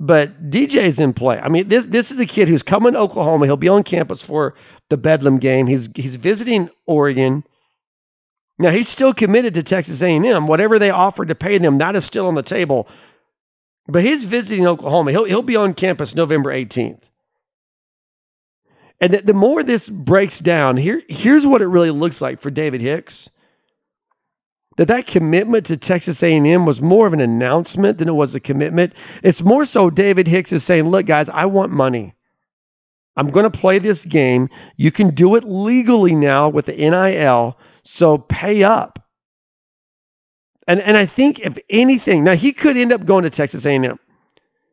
But 0.00 0.50
DJ's 0.50 0.98
in 0.98 1.12
play. 1.12 1.38
I 1.38 1.48
mean, 1.48 1.68
this 1.68 1.86
this 1.86 2.10
is 2.10 2.18
a 2.18 2.26
kid 2.26 2.48
who's 2.48 2.64
coming 2.64 2.94
to 2.94 2.98
Oklahoma. 2.98 3.46
He'll 3.46 3.56
be 3.56 3.68
on 3.68 3.84
campus 3.84 4.20
for 4.20 4.54
the 4.88 4.96
Bedlam 4.96 5.38
game. 5.38 5.68
He's 5.68 5.88
he's 5.94 6.16
visiting 6.16 6.70
Oregon. 6.86 7.44
Now 8.58 8.70
he's 8.70 8.88
still 8.88 9.14
committed 9.14 9.54
to 9.54 9.62
Texas 9.62 10.02
A&M. 10.02 10.48
Whatever 10.48 10.80
they 10.80 10.90
offered 10.90 11.28
to 11.28 11.36
pay 11.36 11.58
them, 11.58 11.78
that 11.78 11.94
is 11.94 12.04
still 12.04 12.26
on 12.26 12.34
the 12.34 12.42
table. 12.42 12.88
But 13.86 14.04
he's 14.04 14.24
visiting 14.24 14.66
Oklahoma. 14.66 15.10
He'll, 15.10 15.24
he'll 15.24 15.42
be 15.42 15.56
on 15.56 15.74
campus 15.74 16.14
November 16.14 16.52
18th. 16.52 17.02
And 19.00 19.14
the, 19.14 19.22
the 19.22 19.34
more 19.34 19.62
this 19.64 19.88
breaks 19.88 20.38
down, 20.38 20.76
here, 20.76 21.02
here's 21.08 21.46
what 21.46 21.62
it 21.62 21.66
really 21.66 21.90
looks 21.90 22.20
like 22.20 22.40
for 22.40 22.50
David 22.50 22.80
Hicks. 22.80 23.28
That 24.76 24.88
that 24.88 25.06
commitment 25.06 25.66
to 25.66 25.76
Texas 25.76 26.22
A&M 26.22 26.64
was 26.64 26.80
more 26.80 27.06
of 27.06 27.12
an 27.12 27.20
announcement 27.20 27.98
than 27.98 28.08
it 28.08 28.12
was 28.12 28.34
a 28.34 28.40
commitment. 28.40 28.94
It's 29.22 29.42
more 29.42 29.64
so 29.64 29.90
David 29.90 30.26
Hicks 30.26 30.52
is 30.52 30.64
saying, 30.64 30.88
"Look, 30.88 31.04
guys, 31.04 31.28
I 31.28 31.46
want 31.46 31.72
money. 31.72 32.14
I'm 33.16 33.28
going 33.28 33.44
to 33.44 33.50
play 33.50 33.80
this 33.80 34.06
game. 34.06 34.48
You 34.76 34.90
can 34.90 35.14
do 35.14 35.34
it 35.34 35.44
legally 35.44 36.14
now 36.14 36.48
with 36.48 36.66
the 36.66 36.72
NIL, 36.72 37.58
so 37.82 38.16
pay 38.16 38.62
up." 38.62 39.01
And 40.68 40.80
and 40.80 40.96
I 40.96 41.06
think 41.06 41.40
if 41.40 41.58
anything, 41.70 42.24
now 42.24 42.34
he 42.34 42.52
could 42.52 42.76
end 42.76 42.92
up 42.92 43.04
going 43.04 43.24
to 43.24 43.30
Texas 43.30 43.66
A&M. 43.66 43.98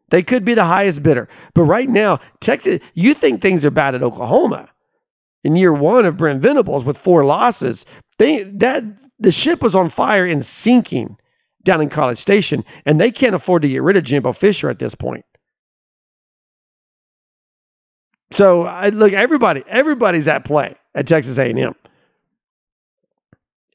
They 0.10 0.24
could 0.24 0.44
be 0.44 0.54
the 0.54 0.66
highest 0.66 1.04
bidder. 1.04 1.30
But 1.54 1.64
right 1.64 1.90
now, 1.90 2.20
Texas, 2.40 2.80
you 2.94 3.14
think 3.14 3.42
things 3.42 3.64
are 3.66 3.72
bad 3.72 3.96
at 3.96 4.04
Oklahoma. 4.04 4.70
In 5.44 5.56
year 5.56 5.72
one 5.72 6.06
of 6.06 6.18
Brent 6.18 6.42
Venables 6.42 6.84
with 6.84 6.98
four 6.98 7.24
losses, 7.24 7.86
they 8.18 8.44
that 8.44 8.84
the 9.20 9.32
ship 9.32 9.62
was 9.62 9.76
on 9.76 9.90
fire 9.90 10.26
and 10.26 10.46
sinking 10.46 11.18
down 11.64 11.82
in 11.82 11.90
College 11.90 12.18
Station, 12.18 12.66
and 12.86 13.00
they 13.00 13.12
can't 13.12 13.36
afford 13.36 13.62
to 13.64 13.70
get 13.70 13.84
rid 13.84 13.98
of 13.98 14.04
Jimbo 14.04 14.34
Fisher 14.34 14.70
at 14.70 14.80
this 14.80 14.96
point. 14.96 15.26
So 18.32 18.64
I 18.64 18.90
look, 18.90 19.14
everybody, 19.14 19.64
everybody's 19.68 20.28
at 20.28 20.46
play 20.46 20.76
at 20.94 21.08
Texas 21.08 21.38
A&M, 21.38 21.76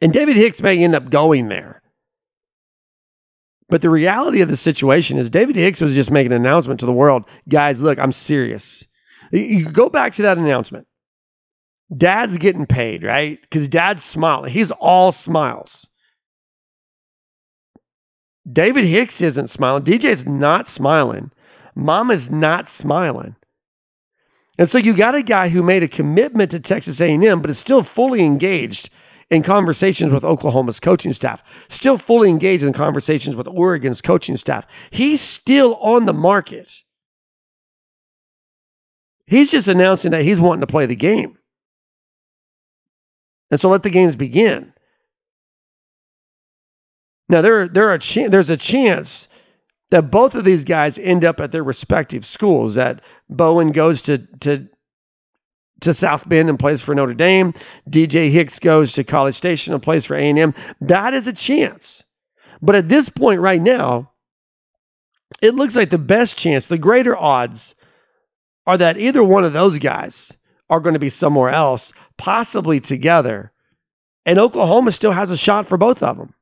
and 0.00 0.12
David 0.12 0.36
Hicks 0.36 0.62
may 0.62 0.82
end 0.82 0.94
up 0.94 1.10
going 1.10 1.48
there. 1.48 1.82
But 3.74 3.82
the 3.82 3.90
reality 3.90 4.40
of 4.40 4.48
the 4.48 4.56
situation 4.56 5.18
is 5.18 5.30
David 5.30 5.56
Hicks 5.56 5.80
was 5.80 5.94
just 5.94 6.12
making 6.12 6.30
an 6.30 6.40
announcement 6.40 6.78
to 6.78 6.86
the 6.86 6.92
world 6.92 7.24
guys, 7.48 7.82
look, 7.82 7.98
I'm 7.98 8.12
serious. 8.12 8.84
You 9.32 9.68
go 9.68 9.88
back 9.88 10.14
to 10.14 10.22
that 10.22 10.38
announcement. 10.38 10.86
Dad's 11.92 12.38
getting 12.38 12.66
paid, 12.66 13.02
right? 13.02 13.42
Because 13.42 13.66
dad's 13.66 14.04
smiling. 14.04 14.52
He's 14.52 14.70
all 14.70 15.10
smiles. 15.10 15.88
David 18.48 18.84
Hicks 18.84 19.20
isn't 19.20 19.50
smiling. 19.50 19.82
DJ's 19.82 20.24
not 20.24 20.68
smiling. 20.68 21.32
Mom 21.74 22.12
is 22.12 22.30
not 22.30 22.68
smiling. 22.68 23.34
And 24.56 24.70
so 24.70 24.78
you 24.78 24.94
got 24.94 25.16
a 25.16 25.22
guy 25.24 25.48
who 25.48 25.64
made 25.64 25.82
a 25.82 25.88
commitment 25.88 26.52
to 26.52 26.60
Texas 26.60 27.00
A&M, 27.00 27.40
but 27.40 27.50
is 27.50 27.58
still 27.58 27.82
fully 27.82 28.22
engaged 28.22 28.90
in 29.34 29.42
conversations 29.42 30.12
with 30.12 30.24
Oklahoma's 30.24 30.80
coaching 30.80 31.12
staff, 31.12 31.42
still 31.68 31.98
fully 31.98 32.30
engaged 32.30 32.64
in 32.64 32.72
conversations 32.72 33.36
with 33.36 33.48
Oregon's 33.48 34.00
coaching 34.00 34.36
staff. 34.36 34.66
He's 34.90 35.20
still 35.20 35.76
on 35.76 36.06
the 36.06 36.14
market. 36.14 36.72
He's 39.26 39.50
just 39.50 39.68
announcing 39.68 40.12
that 40.12 40.22
he's 40.22 40.40
wanting 40.40 40.60
to 40.60 40.66
play 40.66 40.86
the 40.86 40.96
game. 40.96 41.38
And 43.50 43.60
so 43.60 43.68
let 43.68 43.82
the 43.82 43.90
games 43.90 44.16
begin. 44.16 44.72
Now 47.28 47.40
there, 47.42 47.68
there 47.68 47.90
are 47.90 47.98
ch- 47.98 48.28
there's 48.28 48.50
a 48.50 48.56
chance 48.56 49.28
that 49.90 50.10
both 50.10 50.34
of 50.34 50.44
these 50.44 50.64
guys 50.64 50.98
end 50.98 51.24
up 51.24 51.40
at 51.40 51.52
their 51.52 51.62
respective 51.62 52.26
schools. 52.26 52.74
That 52.74 53.02
Bowen 53.28 53.72
goes 53.72 54.02
to 54.02 54.18
to 54.40 54.68
to 55.84 55.94
South 55.94 56.28
Bend 56.28 56.50
and 56.50 56.58
plays 56.58 56.82
for 56.82 56.94
Notre 56.94 57.14
Dame. 57.14 57.54
DJ 57.88 58.30
Hicks 58.30 58.58
goes 58.58 58.94
to 58.94 59.04
College 59.04 59.34
Station 59.34 59.72
and 59.72 59.82
plays 59.82 60.04
for 60.04 60.16
A&M. 60.16 60.54
That 60.82 61.14
is 61.14 61.26
a 61.28 61.32
chance. 61.32 62.04
But 62.60 62.74
at 62.74 62.88
this 62.88 63.08
point 63.08 63.40
right 63.40 63.60
now, 63.60 64.10
it 65.40 65.54
looks 65.54 65.76
like 65.76 65.90
the 65.90 65.98
best 65.98 66.36
chance, 66.36 66.66
the 66.66 66.78
greater 66.78 67.16
odds 67.16 67.74
are 68.66 68.78
that 68.78 68.98
either 68.98 69.22
one 69.22 69.44
of 69.44 69.52
those 69.52 69.78
guys 69.78 70.32
are 70.70 70.80
going 70.80 70.94
to 70.94 70.98
be 70.98 71.10
somewhere 71.10 71.50
else, 71.50 71.92
possibly 72.16 72.80
together. 72.80 73.52
And 74.24 74.38
Oklahoma 74.38 74.92
still 74.92 75.12
has 75.12 75.30
a 75.30 75.36
shot 75.36 75.68
for 75.68 75.76
both 75.76 76.02
of 76.02 76.16
them. 76.16 76.34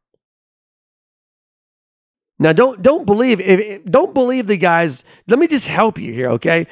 Now 2.38 2.52
don't 2.52 2.82
don't 2.82 3.04
believe 3.06 3.40
if 3.40 3.84
don't 3.84 4.14
believe 4.14 4.46
the 4.46 4.56
guys. 4.56 5.04
Let 5.28 5.38
me 5.38 5.46
just 5.46 5.66
help 5.66 5.98
you 5.98 6.12
here, 6.12 6.30
okay? 6.30 6.66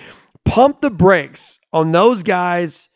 Pump 0.45 0.81
the 0.81 0.91
brakes 0.91 1.61
on 1.73 1.93
those 1.93 2.23
guys 2.23 2.89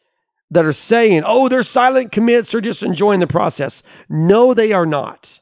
that 0.50 0.64
are 0.64 0.72
saying, 0.72 1.22
oh, 1.24 1.48
they're 1.48 1.62
silent 1.62 2.12
commits, 2.12 2.52
they're 2.52 2.60
just 2.60 2.82
enjoying 2.82 3.20
the 3.20 3.26
process. 3.26 3.82
No, 4.08 4.54
they 4.54 4.72
are 4.72 4.86
not. 4.86 5.40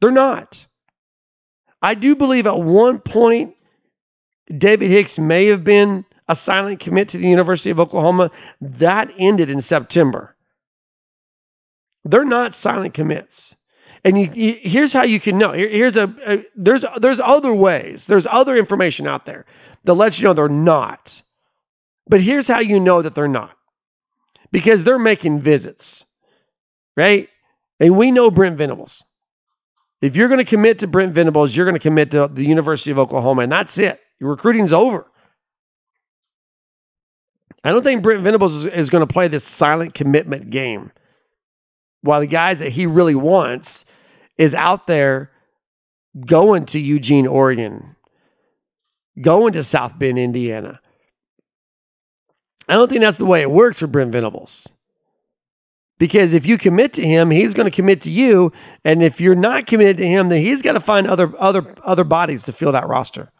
They're 0.00 0.10
not. 0.10 0.66
I 1.82 1.94
do 1.94 2.16
believe 2.16 2.46
at 2.46 2.58
one 2.58 2.98
point 2.98 3.54
David 4.46 4.90
Hicks 4.90 5.18
may 5.18 5.46
have 5.46 5.64
been 5.64 6.04
a 6.28 6.34
silent 6.34 6.80
commit 6.80 7.10
to 7.10 7.18
the 7.18 7.28
University 7.28 7.70
of 7.70 7.80
Oklahoma. 7.80 8.30
That 8.60 9.12
ended 9.18 9.50
in 9.50 9.60
September. 9.60 10.34
They're 12.04 12.24
not 12.24 12.54
silent 12.54 12.94
commits. 12.94 13.54
And 14.04 14.18
you, 14.18 14.30
you, 14.32 14.58
here's 14.62 14.92
how 14.92 15.02
you 15.02 15.18
can 15.18 15.38
know. 15.38 15.52
Here, 15.52 15.68
here's 15.68 15.96
a, 15.96 16.14
a 16.26 16.44
there's 16.54 16.84
there's 16.98 17.18
other 17.18 17.52
ways. 17.52 18.06
There's 18.06 18.26
other 18.26 18.56
information 18.56 19.08
out 19.08 19.26
there 19.26 19.46
that 19.86 19.94
lets 19.94 20.18
you 20.18 20.24
know 20.24 20.34
they're 20.34 20.48
not. 20.48 21.22
But 22.08 22.20
here's 22.20 22.46
how 22.46 22.60
you 22.60 22.78
know 22.78 23.02
that 23.02 23.14
they're 23.14 23.28
not. 23.28 23.56
Because 24.52 24.84
they're 24.84 24.98
making 24.98 25.40
visits. 25.40 26.04
Right? 26.96 27.28
And 27.80 27.96
we 27.96 28.10
know 28.10 28.30
Brent 28.30 28.56
Venables. 28.56 29.04
If 30.02 30.16
you're 30.16 30.28
going 30.28 30.38
to 30.38 30.44
commit 30.44 30.80
to 30.80 30.86
Brent 30.86 31.14
Venables, 31.14 31.54
you're 31.54 31.66
going 31.66 31.74
to 31.74 31.80
commit 31.80 32.10
to 32.12 32.28
the 32.28 32.44
University 32.44 32.90
of 32.90 32.98
Oklahoma, 32.98 33.42
and 33.42 33.52
that's 33.52 33.78
it. 33.78 34.00
Your 34.20 34.30
recruiting's 34.30 34.72
over. 34.72 35.06
I 37.64 37.72
don't 37.72 37.82
think 37.82 38.02
Brent 38.02 38.22
Venables 38.22 38.54
is, 38.54 38.66
is 38.66 38.90
going 38.90 39.06
to 39.06 39.12
play 39.12 39.28
this 39.28 39.44
silent 39.44 39.94
commitment 39.94 40.50
game. 40.50 40.92
While 42.02 42.20
the 42.20 42.26
guys 42.26 42.60
that 42.60 42.70
he 42.70 42.86
really 42.86 43.14
wants 43.14 43.84
is 44.38 44.54
out 44.54 44.86
there 44.86 45.32
going 46.24 46.66
to 46.66 46.78
Eugene, 46.78 47.26
Oregon, 47.26 47.95
going 49.20 49.54
to 49.54 49.62
South 49.62 49.98
Bend, 49.98 50.18
Indiana. 50.18 50.80
I 52.68 52.74
don't 52.74 52.88
think 52.88 53.00
that's 53.00 53.18
the 53.18 53.24
way 53.24 53.42
it 53.42 53.50
works 53.50 53.80
for 53.80 53.86
Brent 53.86 54.12
Venables. 54.12 54.66
Because 55.98 56.34
if 56.34 56.46
you 56.46 56.58
commit 56.58 56.94
to 56.94 57.06
him, 57.06 57.30
he's 57.30 57.54
going 57.54 57.64
to 57.70 57.74
commit 57.74 58.02
to 58.02 58.10
you, 58.10 58.52
and 58.84 59.02
if 59.02 59.20
you're 59.20 59.34
not 59.34 59.66
committed 59.66 59.96
to 59.98 60.06
him, 60.06 60.28
then 60.28 60.42
he's 60.42 60.60
got 60.60 60.72
to 60.72 60.80
find 60.80 61.06
other 61.06 61.32
other 61.38 61.74
other 61.82 62.04
bodies 62.04 62.44
to 62.44 62.52
fill 62.52 62.72
that 62.72 62.88
roster. 62.88 63.32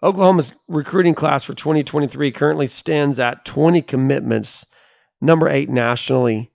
Oklahoma's 0.00 0.54
recruiting 0.68 1.14
class 1.14 1.42
for 1.42 1.54
2023 1.54 2.30
currently 2.30 2.68
stands 2.68 3.18
at 3.18 3.44
20 3.44 3.82
commitments, 3.82 4.64
number 5.20 5.48
eight 5.48 5.68
nationally. 5.68 6.52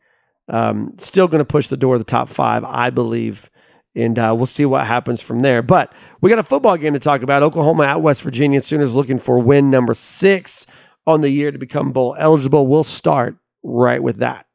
Um, 0.47 0.93
still 0.97 1.27
going 1.27 1.39
to 1.39 1.45
push 1.45 1.67
the 1.67 1.77
door 1.77 1.95
of 1.95 1.99
the 1.99 2.05
top 2.05 2.29
five, 2.29 2.63
I 2.63 2.89
believe, 2.89 3.49
and 3.95 4.17
uh, 4.17 4.33
we'll 4.35 4.45
see 4.45 4.65
what 4.65 4.85
happens 4.85 5.21
from 5.21 5.39
there. 5.39 5.61
But 5.61 5.93
we 6.21 6.29
got 6.29 6.39
a 6.39 6.43
football 6.43 6.77
game 6.77 6.93
to 6.93 6.99
talk 6.99 7.21
about. 7.21 7.43
Oklahoma 7.43 7.83
at 7.83 8.01
West 8.01 8.21
Virginia. 8.21 8.61
Sooners 8.61 8.93
looking 8.93 9.19
for 9.19 9.39
win 9.39 9.69
number 9.69 9.93
six 9.93 10.65
on 11.05 11.21
the 11.21 11.29
year 11.29 11.51
to 11.51 11.57
become 11.57 11.91
bowl 11.91 12.15
eligible. 12.17 12.67
We'll 12.67 12.83
start 12.83 13.35
right 13.63 14.01
with 14.01 14.17
that. 14.17 14.45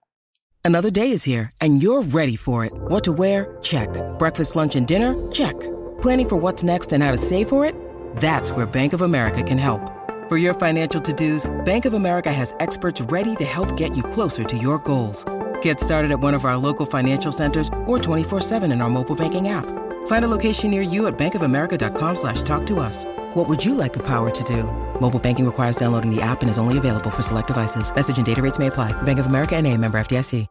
Another 0.65 0.91
day 0.91 1.13
is 1.13 1.23
here, 1.23 1.51
and 1.63 1.83
you're 1.83 2.03
ready 2.03 2.37
for 2.37 2.65
it. 2.65 2.73
What 2.75 3.03
to 3.05 3.13
wear? 3.13 3.57
Check. 3.63 3.89
Breakfast, 4.19 4.55
lunch, 4.55 4.77
and 4.77 4.87
dinner? 4.87 5.15
Check. 5.33 5.59
Planning 6.03 6.29
for 6.29 6.37
what's 6.37 6.63
next 6.63 6.93
and 6.93 7.03
how 7.03 7.11
to 7.11 7.17
save 7.17 7.49
for 7.49 7.65
it? 7.65 7.75
That's 8.17 8.53
where 8.53 8.67
Bank 8.67 8.93
of 8.93 9.01
America 9.01 9.43
can 9.43 9.57
help. 9.57 9.81
For 10.29 10.37
your 10.37 10.53
financial 10.53 11.01
to-dos, 11.01 11.51
Bank 11.65 11.87
of 11.87 11.95
America 11.95 12.31
has 12.31 12.55
experts 12.61 13.01
ready 13.01 13.35
to 13.37 13.47
help 13.47 13.79
get 13.79 13.97
you 13.97 14.03
closer 14.03 14.45
to 14.45 14.59
your 14.59 14.79
goals. 14.81 15.25
Get 15.63 15.81
started 15.81 16.11
at 16.11 16.21
one 16.21 16.35
of 16.35 16.45
our 16.45 16.59
local 16.59 16.85
financial 16.85 17.33
centers 17.33 17.69
or 17.87 17.99
24-7 17.99 18.71
in 18.71 18.83
our 18.83 18.91
mobile 18.91 19.17
banking 19.17 19.49
app. 19.49 19.65
Find 20.07 20.25
a 20.27 20.29
location 20.29 20.71
near 20.71 20.83
you 20.83 21.07
at 21.07 21.17
bankofamerica.com 21.17 22.15
slash 22.15 22.43
talk 22.43 22.67
to 22.67 22.81
us. 22.81 23.07
What 23.35 23.49
would 23.49 23.65
you 23.65 23.75
like 23.75 23.95
the 23.95 24.07
power 24.07 24.29
to 24.29 24.45
do? 24.45 24.65
Mobile 25.01 25.19
banking 25.19 25.47
requires 25.47 25.77
downloading 25.77 26.15
the 26.15 26.21
app 26.21 26.43
and 26.43 26.51
is 26.51 26.59
only 26.59 26.77
available 26.77 27.11
for 27.11 27.23
select 27.23 27.47
devices. 27.47 27.91
Message 27.95 28.19
and 28.19 28.27
data 28.27 28.43
rates 28.43 28.59
may 28.59 28.67
apply. 28.67 28.93
Bank 29.03 29.19
of 29.19 29.25
America 29.25 29.57
and 29.57 29.67
a 29.67 29.75
member 29.75 29.99
FDIC. 29.99 30.47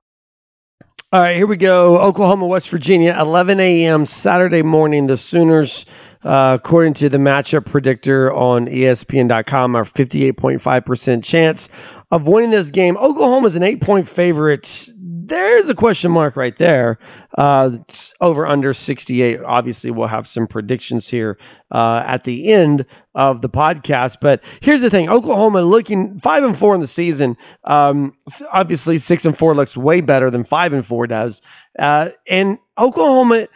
All 1.13 1.21
right, 1.21 1.37
here 1.37 1.47
we 1.47 1.55
go. 1.55 1.99
Oklahoma, 1.99 2.45
West 2.47 2.67
Virginia, 2.67 3.15
11 3.17 3.61
a.m. 3.61 4.05
Saturday 4.05 4.61
morning. 4.61 5.07
The 5.07 5.15
Sooners 5.15 5.85
uh, 6.23 6.57
according 6.59 6.93
to 6.95 7.09
the 7.09 7.17
matchup 7.17 7.65
predictor 7.65 8.33
on 8.33 8.65
ESPN.com, 8.67 9.75
are 9.75 9.85
58.5% 9.85 11.23
chance 11.23 11.69
of 12.11 12.27
winning 12.27 12.51
this 12.51 12.69
game. 12.69 12.97
Oklahoma 12.97 13.47
is 13.47 13.55
an 13.55 13.63
eight 13.63 13.81
point 13.81 14.09
favorite. 14.09 14.89
There's 15.27 15.69
a 15.69 15.75
question 15.75 16.11
mark 16.11 16.35
right 16.35 16.55
there. 16.55 16.99
Uh, 17.37 17.77
over 18.21 18.47
under 18.47 18.73
68. 18.73 19.41
Obviously, 19.41 19.91
we'll 19.91 20.07
have 20.07 20.27
some 20.27 20.47
predictions 20.47 21.07
here 21.07 21.37
uh, 21.71 22.03
at 22.05 22.23
the 22.23 22.51
end 22.51 22.85
of 23.13 23.41
the 23.41 23.49
podcast. 23.49 24.17
But 24.21 24.43
here's 24.61 24.81
the 24.81 24.89
thing: 24.89 25.09
Oklahoma 25.09 25.61
looking 25.61 26.19
five 26.19 26.43
and 26.43 26.57
four 26.57 26.75
in 26.75 26.81
the 26.81 26.87
season. 26.87 27.37
Um, 27.63 28.13
obviously, 28.51 28.97
six 28.97 29.25
and 29.25 29.37
four 29.37 29.55
looks 29.55 29.75
way 29.75 30.01
better 30.01 30.31
than 30.31 30.43
five 30.43 30.73
and 30.73 30.85
four 30.85 31.07
does. 31.07 31.41
Uh, 31.77 32.09
and 32.27 32.57
Oklahoma 32.77 33.47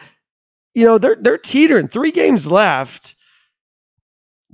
you 0.74 0.86
know, 0.86 0.98
they're 0.98 1.18
they're 1.20 1.38
teetering. 1.38 1.88
Three 1.88 2.12
games 2.12 2.48
left. 2.48 3.16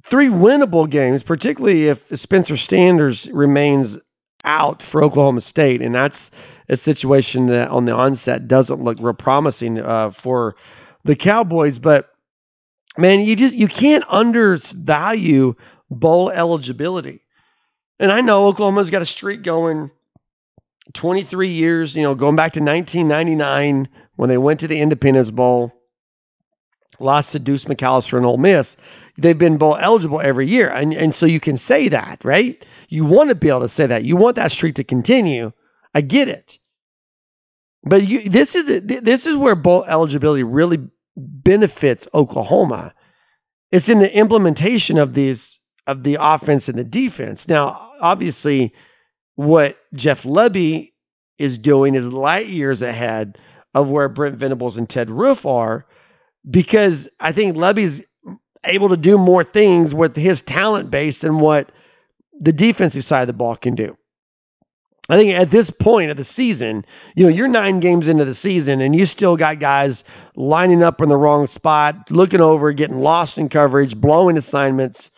Three 0.04 0.28
winnable 0.28 0.90
games, 0.90 1.24
particularly 1.24 1.88
if 1.88 2.02
Spencer 2.18 2.56
Sanders 2.56 3.28
remains 3.30 3.98
out 4.46 4.82
for 4.82 5.04
Oklahoma 5.04 5.42
State, 5.42 5.82
and 5.82 5.94
that's 5.94 6.32
a 6.70 6.78
situation 6.78 7.48
that 7.48 7.70
on 7.70 7.86
the 7.86 7.94
onset 7.94 8.48
doesn't 8.48 8.82
look 8.84 8.98
real 9.00 9.14
promising 9.14 9.80
uh, 9.80 10.12
for 10.12 10.56
the 11.04 11.16
Cowboys. 11.16 11.80
But 11.80 12.10
man, 12.98 13.22
you 13.22 13.36
just 13.36 13.56
you 13.56 13.68
can't 13.68 14.04
undervalue 14.08 15.56
bowl 15.90 16.30
eligibility. 16.30 17.24
And 18.00 18.12
I 18.12 18.22
know 18.22 18.48
Oklahoma's 18.48 18.92
got 18.92 19.02
a 19.02 19.08
streak 19.08 19.44
going 19.44 19.92
23 20.94 21.50
years, 21.50 21.96
you 21.96 22.04
know, 22.04 22.16
going 22.16 22.36
back 22.36 22.54
to 22.54 22.62
1999 22.62 23.90
when 24.16 24.30
they 24.30 24.38
went 24.38 24.60
to 24.60 24.68
the 24.68 24.80
Independence 24.80 25.32
Bowl 25.32 25.74
lost 27.00 27.32
to 27.32 27.40
Deuce 27.40 27.66
McAllister 27.66 28.18
and 28.18 28.26
Ole 28.26 28.38
Miss. 28.38 28.78
They've 29.18 29.38
been 29.38 29.58
bowl 29.58 29.76
eligible 29.76 30.22
every 30.22 30.48
year. 30.48 30.70
And, 30.70 30.94
and 30.94 31.14
so 31.14 31.26
you 31.26 31.40
can 31.40 31.58
say 31.58 31.90
that, 31.90 32.24
right? 32.24 32.64
You 32.90 33.06
want 33.06 33.30
to 33.30 33.36
be 33.36 33.50
able 33.50 33.62
to 33.62 33.70
say 33.70 33.88
that. 33.88 34.04
You 34.04 34.16
want 34.16 34.36
that 34.36 34.52
streak 34.52 34.76
to 34.76 34.84
continue. 34.84 35.52
I 35.98 36.02
get 36.02 36.30
it. 36.30 36.60
But 37.82 38.08
you, 38.08 38.30
this 38.30 38.54
is 38.54 38.84
this 38.84 39.26
is 39.26 39.36
where 39.36 39.56
bowl 39.56 39.84
eligibility 39.84 40.44
really 40.44 40.78
benefits 41.16 42.08
Oklahoma. 42.14 42.94
It's 43.72 43.90
in 43.90 43.98
the 43.98 44.16
implementation 44.16 45.00
of 45.00 45.16
these 45.16 45.60
of 45.88 46.04
the 46.04 46.20
offense 46.22 46.70
and 46.70 46.78
the 46.78 46.84
defense. 46.84 47.48
Now, 47.48 47.94
obviously, 48.00 48.76
what 49.38 49.76
Jeff 49.96 50.22
Lebby 50.22 50.92
is 51.40 51.58
doing 51.58 51.96
is 51.96 52.06
light 52.08 52.46
years 52.46 52.84
ahead 52.84 53.40
of 53.74 53.90
where 53.90 54.08
Brent 54.08 54.36
Venables 54.36 54.78
and 54.78 54.88
Ted 54.88 55.10
Roof 55.10 55.48
are 55.48 55.88
because 56.48 57.10
I 57.20 57.32
think 57.32 57.58
Lebby's 57.58 58.04
able 58.64 58.90
to 58.90 58.98
do 58.98 59.18
more 59.18 59.44
things 59.44 59.96
with 59.96 60.16
his 60.16 60.44
talent 60.44 60.92
base 60.92 61.22
than 61.22 61.40
what 61.40 61.72
the 62.40 62.54
defensive 62.54 63.04
side 63.04 63.22
of 63.22 63.28
the 63.28 63.34
ball 63.34 63.56
can 63.56 63.74
do. 63.74 63.97
I 65.10 65.18
think 65.18 65.32
at 65.32 65.50
this 65.50 65.70
point 65.70 66.12
of 66.12 66.18
the 66.18 66.24
season, 66.24 66.86
you 67.16 67.24
know, 67.24 67.30
you're 67.30 67.48
nine 67.48 67.80
games 67.80 68.10
into 68.10 68.26
the 68.26 68.34
season 68.34 68.82
and 68.82 68.96
you 68.96 69.06
still 69.06 69.38
got 69.38 69.60
guys 69.60 70.04
lining 70.36 70.84
up 70.84 71.02
in 71.02 71.08
the 71.08 71.18
wrong 71.18 71.48
spot, 71.48 72.12
looking 72.12 72.42
over, 72.42 72.74
getting 72.74 73.00
lost 73.00 73.38
in 73.38 73.48
coverage, 73.48 73.96
blowing 73.96 74.38
assignments, 74.38 75.12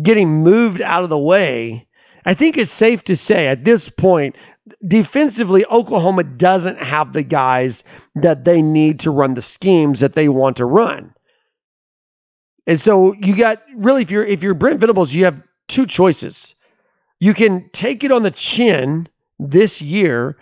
getting 0.00 0.42
moved 0.42 0.80
out 0.80 1.04
of 1.04 1.10
the 1.10 1.18
way. 1.18 1.86
I 2.24 2.34
think 2.34 2.56
it's 2.56 2.70
safe 2.70 3.04
to 3.04 3.16
say 3.16 3.48
at 3.48 3.64
this 3.64 3.88
point 3.90 4.36
defensively, 4.86 5.66
Oklahoma 5.66 6.24
doesn't 6.24 6.78
have 6.78 7.12
the 7.12 7.22
guys 7.22 7.84
that 8.14 8.44
they 8.44 8.62
need 8.62 9.00
to 9.00 9.10
run 9.10 9.34
the 9.34 9.42
schemes 9.42 10.00
that 10.00 10.14
they 10.14 10.28
want 10.28 10.58
to 10.58 10.64
run. 10.64 11.14
And 12.66 12.80
so 12.80 13.12
you 13.12 13.36
got 13.36 13.62
really 13.74 14.02
if 14.02 14.10
you're 14.10 14.24
if 14.24 14.42
you're 14.42 14.54
Brent 14.54 14.80
Venables, 14.80 15.12
you 15.12 15.24
have 15.24 15.42
two 15.68 15.86
choices. 15.86 16.54
You 17.22 17.34
can 17.34 17.70
take 17.72 18.02
it 18.02 18.10
on 18.10 18.24
the 18.24 18.32
chin 18.32 19.08
this 19.38 19.80
year 19.80 20.36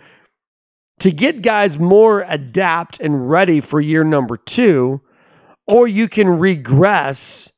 to 1.01 1.11
get 1.11 1.43
guys 1.43 1.77
more 1.77 2.25
adapt 2.27 2.99
and 2.99 3.29
ready 3.29 3.61
for 3.61 3.79
year 3.79 4.03
number 4.03 4.35
two, 4.35 4.99
or 5.67 5.87
you 5.87 6.07
can 6.09 6.39
regress 6.39 7.51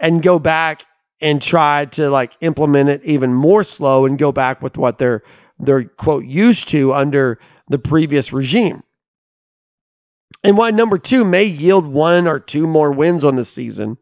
and 0.00 0.24
go 0.24 0.40
back 0.40 0.82
and 1.20 1.40
try 1.40 1.84
to 1.92 2.10
like 2.10 2.32
implement 2.40 2.88
it 2.88 3.04
even 3.04 3.32
more 3.32 3.62
slow 3.62 4.06
and 4.06 4.18
go 4.18 4.32
back 4.32 4.60
with 4.60 4.76
what 4.76 4.98
they're 4.98 5.22
they're 5.60 5.84
quote 5.84 6.24
used 6.24 6.66
to 6.70 6.92
under 6.92 7.38
the 7.68 7.78
previous 7.78 8.32
regime. 8.32 8.82
And 10.42 10.56
while 10.56 10.72
number 10.72 10.98
two 10.98 11.24
may 11.24 11.44
yield 11.44 11.86
one 11.86 12.26
or 12.26 12.40
two 12.40 12.66
more 12.66 12.90
wins 12.90 13.24
on 13.24 13.36
the 13.36 13.44
season, 13.44 13.98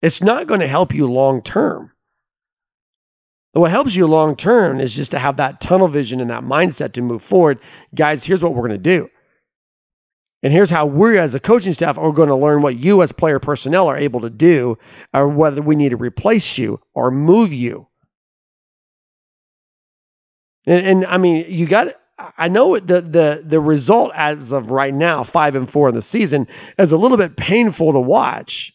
it's 0.00 0.22
not 0.22 0.46
going 0.46 0.60
to 0.60 0.66
help 0.66 0.94
you 0.94 1.12
long 1.12 1.42
term. 1.42 1.90
What 3.54 3.70
helps 3.70 3.94
you 3.94 4.08
long 4.08 4.34
term 4.34 4.80
is 4.80 4.94
just 4.94 5.12
to 5.12 5.18
have 5.18 5.36
that 5.36 5.60
tunnel 5.60 5.86
vision 5.86 6.20
and 6.20 6.30
that 6.30 6.42
mindset 6.42 6.92
to 6.94 7.02
move 7.02 7.22
forward. 7.22 7.60
Guys, 7.94 8.24
here's 8.24 8.42
what 8.42 8.52
we're 8.52 8.66
going 8.66 8.72
to 8.72 8.78
do. 8.78 9.08
And 10.42 10.52
here's 10.52 10.68
how 10.68 10.86
we 10.86 11.18
as 11.18 11.34
a 11.34 11.40
coaching 11.40 11.72
staff 11.72 11.96
are 11.96 12.12
going 12.12 12.28
to 12.28 12.34
learn 12.34 12.62
what 12.62 12.76
you 12.76 13.00
as 13.02 13.12
player 13.12 13.38
personnel 13.38 13.88
are 13.88 13.96
able 13.96 14.20
to 14.22 14.30
do, 14.30 14.76
or 15.14 15.28
whether 15.28 15.62
we 15.62 15.76
need 15.76 15.90
to 15.90 15.96
replace 15.96 16.58
you 16.58 16.80
or 16.92 17.10
move 17.10 17.52
you. 17.52 17.86
And, 20.66 20.86
and 20.86 21.06
I 21.06 21.16
mean, 21.16 21.46
you 21.48 21.66
got. 21.66 21.94
I 22.18 22.48
know 22.48 22.78
the 22.78 23.00
the 23.00 23.42
the 23.46 23.60
result 23.60 24.12
as 24.14 24.52
of 24.52 24.70
right 24.70 24.92
now, 24.92 25.24
five 25.24 25.56
and 25.56 25.70
four 25.70 25.88
in 25.88 25.94
the 25.94 26.02
season, 26.02 26.48
is 26.78 26.92
a 26.92 26.96
little 26.96 27.16
bit 27.16 27.36
painful 27.36 27.94
to 27.94 28.00
watch. 28.00 28.73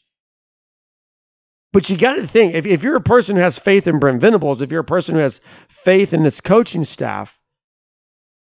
But 1.71 1.89
you 1.89 1.97
got 1.97 2.13
to 2.13 2.25
think 2.25 2.55
if, 2.55 2.65
if 2.65 2.83
you're 2.83 2.95
a 2.95 3.01
person 3.01 3.35
who 3.35 3.41
has 3.41 3.59
faith 3.59 3.87
in 3.87 3.99
Brent 3.99 4.21
Venables, 4.21 4.61
if 4.61 4.71
you're 4.71 4.81
a 4.81 4.85
person 4.85 5.15
who 5.15 5.21
has 5.21 5.39
faith 5.67 6.13
in 6.13 6.23
this 6.23 6.41
coaching 6.41 6.83
staff, 6.83 7.37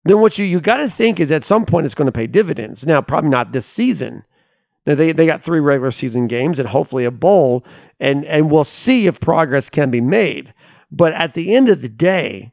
then 0.04 0.20
what 0.20 0.38
you, 0.38 0.46
you 0.46 0.60
got 0.60 0.78
to 0.78 0.88
think 0.88 1.20
is 1.20 1.30
at 1.30 1.44
some 1.44 1.66
point 1.66 1.84
it's 1.84 1.94
going 1.94 2.06
to 2.06 2.12
pay 2.12 2.26
dividends. 2.26 2.86
Now, 2.86 3.02
probably 3.02 3.30
not 3.30 3.52
this 3.52 3.66
season. 3.66 4.24
Now, 4.86 4.94
they, 4.94 5.12
they 5.12 5.26
got 5.26 5.42
three 5.42 5.60
regular 5.60 5.90
season 5.90 6.26
games 6.26 6.58
and 6.58 6.66
hopefully 6.66 7.04
a 7.04 7.10
bowl, 7.10 7.66
and, 7.98 8.24
and 8.24 8.50
we'll 8.50 8.64
see 8.64 9.06
if 9.06 9.20
progress 9.20 9.68
can 9.68 9.90
be 9.90 10.00
made. 10.00 10.54
But 10.90 11.12
at 11.12 11.34
the 11.34 11.54
end 11.54 11.68
of 11.68 11.82
the 11.82 11.88
day, 11.90 12.52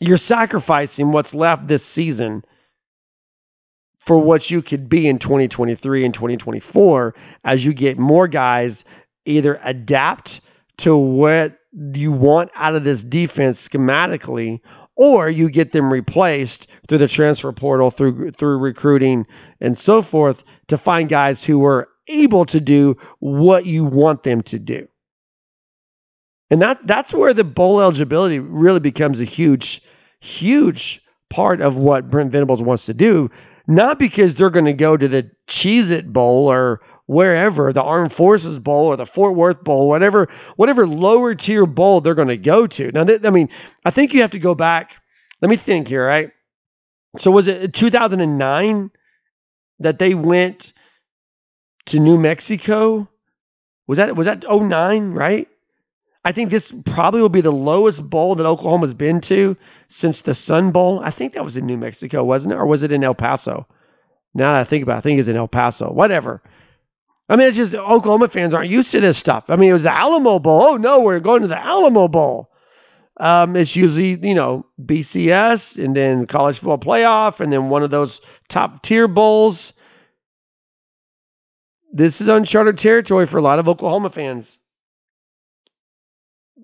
you're 0.00 0.16
sacrificing 0.16 1.12
what's 1.12 1.34
left 1.34 1.68
this 1.68 1.84
season 1.84 2.44
for 4.00 4.18
what 4.18 4.50
you 4.50 4.62
could 4.62 4.88
be 4.88 5.06
in 5.06 5.18
2023 5.18 6.04
and 6.04 6.14
2024 6.14 7.14
as 7.44 7.64
you 7.64 7.72
get 7.72 7.98
more 7.98 8.26
guys 8.26 8.84
either 9.26 9.60
adapt 9.62 10.40
to 10.78 10.96
what 10.96 11.58
you 11.94 12.10
want 12.10 12.50
out 12.54 12.74
of 12.74 12.82
this 12.82 13.04
defense 13.04 13.68
schematically 13.68 14.60
or 14.96 15.28
you 15.28 15.48
get 15.48 15.72
them 15.72 15.92
replaced 15.92 16.66
through 16.88 16.98
the 16.98 17.08
transfer 17.08 17.52
portal 17.52 17.90
through 17.90 18.30
through 18.32 18.58
recruiting 18.58 19.26
and 19.60 19.78
so 19.78 20.02
forth 20.02 20.42
to 20.68 20.76
find 20.76 21.08
guys 21.08 21.44
who 21.44 21.64
are 21.64 21.88
able 22.08 22.44
to 22.44 22.60
do 22.60 22.96
what 23.20 23.66
you 23.66 23.84
want 23.84 24.22
them 24.24 24.42
to 24.42 24.58
do. 24.58 24.88
And 26.50 26.60
that 26.62 26.84
that's 26.86 27.14
where 27.14 27.32
the 27.32 27.44
bowl 27.44 27.80
eligibility 27.80 28.40
really 28.40 28.80
becomes 28.80 29.20
a 29.20 29.24
huge 29.24 29.82
huge 30.20 31.00
part 31.30 31.60
of 31.60 31.76
what 31.76 32.10
Brent 32.10 32.32
Venables 32.32 32.62
wants 32.62 32.86
to 32.86 32.94
do 32.94 33.30
not 33.70 33.98
because 33.98 34.34
they're 34.34 34.50
going 34.50 34.64
to 34.66 34.72
go 34.72 34.96
to 34.96 35.08
the 35.08 35.30
Cheez 35.46 35.90
It 35.90 36.12
Bowl 36.12 36.50
or 36.50 36.80
wherever, 37.06 37.72
the 37.72 37.82
Armed 37.82 38.12
Forces 38.12 38.58
Bowl 38.58 38.86
or 38.86 38.96
the 38.96 39.06
Fort 39.06 39.34
Worth 39.36 39.64
Bowl, 39.64 39.88
whatever, 39.88 40.28
whatever 40.56 40.86
lower 40.86 41.34
tier 41.34 41.66
bowl 41.66 42.00
they're 42.00 42.14
going 42.14 42.28
to 42.28 42.36
go 42.36 42.66
to. 42.66 42.92
Now, 42.92 43.04
th- 43.04 43.24
I 43.24 43.30
mean, 43.30 43.48
I 43.84 43.90
think 43.90 44.14
you 44.14 44.20
have 44.22 44.30
to 44.32 44.38
go 44.38 44.54
back. 44.54 44.96
Let 45.40 45.48
me 45.48 45.56
think 45.56 45.88
here, 45.88 46.06
right? 46.06 46.30
So 47.18 47.30
was 47.30 47.48
it 47.48 47.72
2009 47.74 48.90
that 49.80 49.98
they 49.98 50.14
went 50.14 50.72
to 51.86 51.98
New 51.98 52.18
Mexico? 52.18 53.08
Was 53.88 53.98
that 53.98 54.14
was 54.14 54.26
that 54.26 54.44
09, 54.48 55.12
right? 55.12 55.48
I 56.24 56.32
think 56.32 56.50
this 56.50 56.72
probably 56.84 57.22
will 57.22 57.30
be 57.30 57.40
the 57.40 57.50
lowest 57.50 58.08
bowl 58.08 58.34
that 58.34 58.46
Oklahoma's 58.46 58.92
been 58.92 59.22
to 59.22 59.56
since 59.88 60.20
the 60.20 60.34
Sun 60.34 60.70
Bowl. 60.70 61.00
I 61.02 61.10
think 61.10 61.32
that 61.32 61.44
was 61.44 61.56
in 61.56 61.66
New 61.66 61.78
Mexico, 61.78 62.22
wasn't 62.22 62.52
it? 62.52 62.56
Or 62.56 62.66
was 62.66 62.82
it 62.82 62.92
in 62.92 63.02
El 63.02 63.14
Paso? 63.14 63.66
Now 64.34 64.52
that 64.52 64.60
I 64.60 64.64
think 64.64 64.82
about 64.82 64.96
it, 64.96 64.98
I 64.98 65.00
think 65.00 65.18
it's 65.18 65.28
in 65.28 65.36
El 65.36 65.48
Paso. 65.48 65.90
Whatever. 65.90 66.42
I 67.28 67.36
mean, 67.36 67.48
it's 67.48 67.56
just 67.56 67.74
Oklahoma 67.74 68.28
fans 68.28 68.52
aren't 68.52 68.70
used 68.70 68.90
to 68.90 69.00
this 69.00 69.16
stuff. 69.16 69.48
I 69.48 69.56
mean, 69.56 69.70
it 69.70 69.74
was 69.74 69.84
the 69.84 69.92
Alamo 69.92 70.38
Bowl. 70.38 70.62
Oh, 70.62 70.76
no, 70.76 71.00
we're 71.00 71.20
going 71.20 71.42
to 71.42 71.48
the 71.48 71.58
Alamo 71.58 72.06
Bowl. 72.08 72.50
Um, 73.16 73.56
it's 73.56 73.74
usually, 73.74 74.18
you 74.28 74.34
know, 74.34 74.66
BCS 74.82 75.82
and 75.82 75.96
then 75.96 76.26
college 76.26 76.58
football 76.58 76.78
playoff 76.78 77.40
and 77.40 77.52
then 77.52 77.68
one 77.70 77.82
of 77.82 77.90
those 77.90 78.20
top 78.48 78.82
tier 78.82 79.08
bowls. 79.08 79.72
This 81.92 82.20
is 82.20 82.28
uncharted 82.28 82.78
territory 82.78 83.26
for 83.26 83.38
a 83.38 83.42
lot 83.42 83.58
of 83.58 83.68
Oklahoma 83.68 84.10
fans 84.10 84.59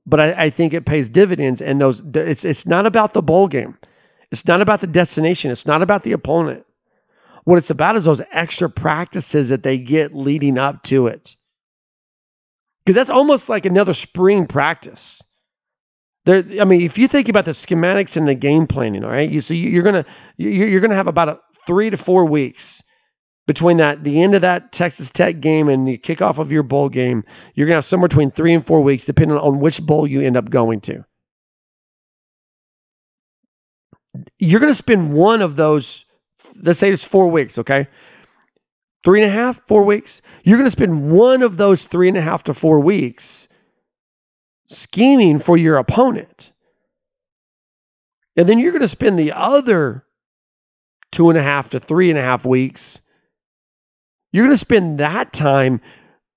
but 0.04 0.20
I, 0.20 0.44
I, 0.44 0.50
think 0.50 0.74
it 0.74 0.85
pays 0.85 1.09
dividends. 1.09 1.62
And 1.62 1.80
those 1.80 2.02
it's 2.14 2.44
it's 2.44 2.66
not 2.66 2.87
about 2.87 3.12
the 3.12 3.22
bowl 3.22 3.48
game. 3.48 3.78
It's 4.30 4.46
not 4.46 4.61
about 4.61 4.80
the 4.80 4.87
destination. 4.87 5.50
It's 5.50 5.66
not 5.66 5.82
about 5.82 6.02
the 6.02 6.12
opponent. 6.12 6.64
What 7.44 7.59
it's 7.59 7.70
about 7.70 7.96
is 7.96 8.04
those 8.04 8.22
extra 8.32 8.68
practices 8.68 9.50
that 9.50 9.62
they 9.62 9.78
get 9.78 10.14
leading 10.14 10.59
up 10.59 10.82
to 10.85 11.06
it. 11.06 11.37
Because 12.85 12.96
that's 12.96 13.11
almost 13.11 13.48
like 13.48 13.66
another 13.66 13.94
spring 13.94 14.46
practice. 14.46 15.22
There, 16.24 16.44
I 16.61 16.64
mean, 16.64 16.82
if 16.82 16.98
you 16.98 17.06
think 17.06 17.28
about 17.28 17.44
the 17.44 17.52
schematics 17.52 18.16
and 18.16 18.26
the 18.26 18.35
game 18.35 18.66
planning, 18.66 19.04
all 19.04 19.11
right, 19.11 19.30
you 19.30 19.40
so 19.40 19.54
you're 19.54 19.85
gonna 19.85 20.04
you're 20.37 20.80
gonna 20.80 20.96
have 20.96 21.06
about 21.06 21.28
a 21.28 21.40
three 21.66 21.90
to 21.90 21.96
four 21.96 22.24
weeks 22.24 22.82
between 23.46 23.76
that 23.76 24.02
the 24.02 24.22
end 24.22 24.35
of 24.35 24.42
that 24.42 24.72
Texas 24.72 25.11
Tech 25.11 25.40
game 25.40 25.68
and 25.68 25.87
the 25.87 25.98
kickoff 25.98 26.38
of 26.38 26.50
your 26.50 26.64
bowl 26.64 26.88
game, 26.88 27.24
you're 27.54 27.66
gonna 27.66 27.76
have 27.76 27.85
somewhere 27.85 28.09
between 28.09 28.30
three 28.30 28.52
and 28.52 28.66
four 28.66 28.82
weeks, 28.82 29.06
depending 29.06 29.38
on 29.38 29.61
which 29.61 29.80
bowl 29.80 30.06
you 30.06 30.20
end 30.20 30.37
up 30.37 30.50
going 30.50 30.80
to. 30.82 31.04
You're 34.38 34.61
gonna 34.61 34.74
spend 34.74 35.12
one 35.12 35.42
of 35.42 35.54
those, 35.56 36.04
let's 36.61 36.78
say 36.78 36.90
it's 36.90 37.04
four 37.04 37.28
weeks, 37.28 37.59
okay? 37.59 37.87
Three 39.04 39.22
and 39.22 39.30
a 39.30 39.35
half, 39.35 39.61
four 39.68 39.85
weeks. 39.85 40.22
You're 40.42 40.59
gonna 40.59 40.70
spend 40.70 41.12
one 41.12 41.42
of 41.42 41.56
those 41.56 41.85
three 41.85 42.09
and 42.09 42.16
a 42.16 42.22
half 42.22 42.44
to 42.44 42.54
four 42.54 42.80
weeks 42.80 43.46
scheming 44.68 45.38
for 45.38 45.56
your 45.56 45.76
opponent. 45.76 46.50
And 48.37 48.48
then 48.48 48.59
you're 48.59 48.72
gonna 48.72 48.88
spend 48.88 49.18
the 49.18 49.32
other 49.32 50.04
two 51.12 51.30
and 51.30 51.38
a 51.38 51.42
half 51.42 51.70
to 51.70 51.78
three 51.78 52.11
and 52.11 52.18
a 52.18 52.22
half 52.22 52.44
weeks 52.44 53.00
you're 54.37 54.44
going 54.44 54.55
to 54.55 54.59
spend 54.59 55.01
that 55.01 55.33
time 55.33 55.81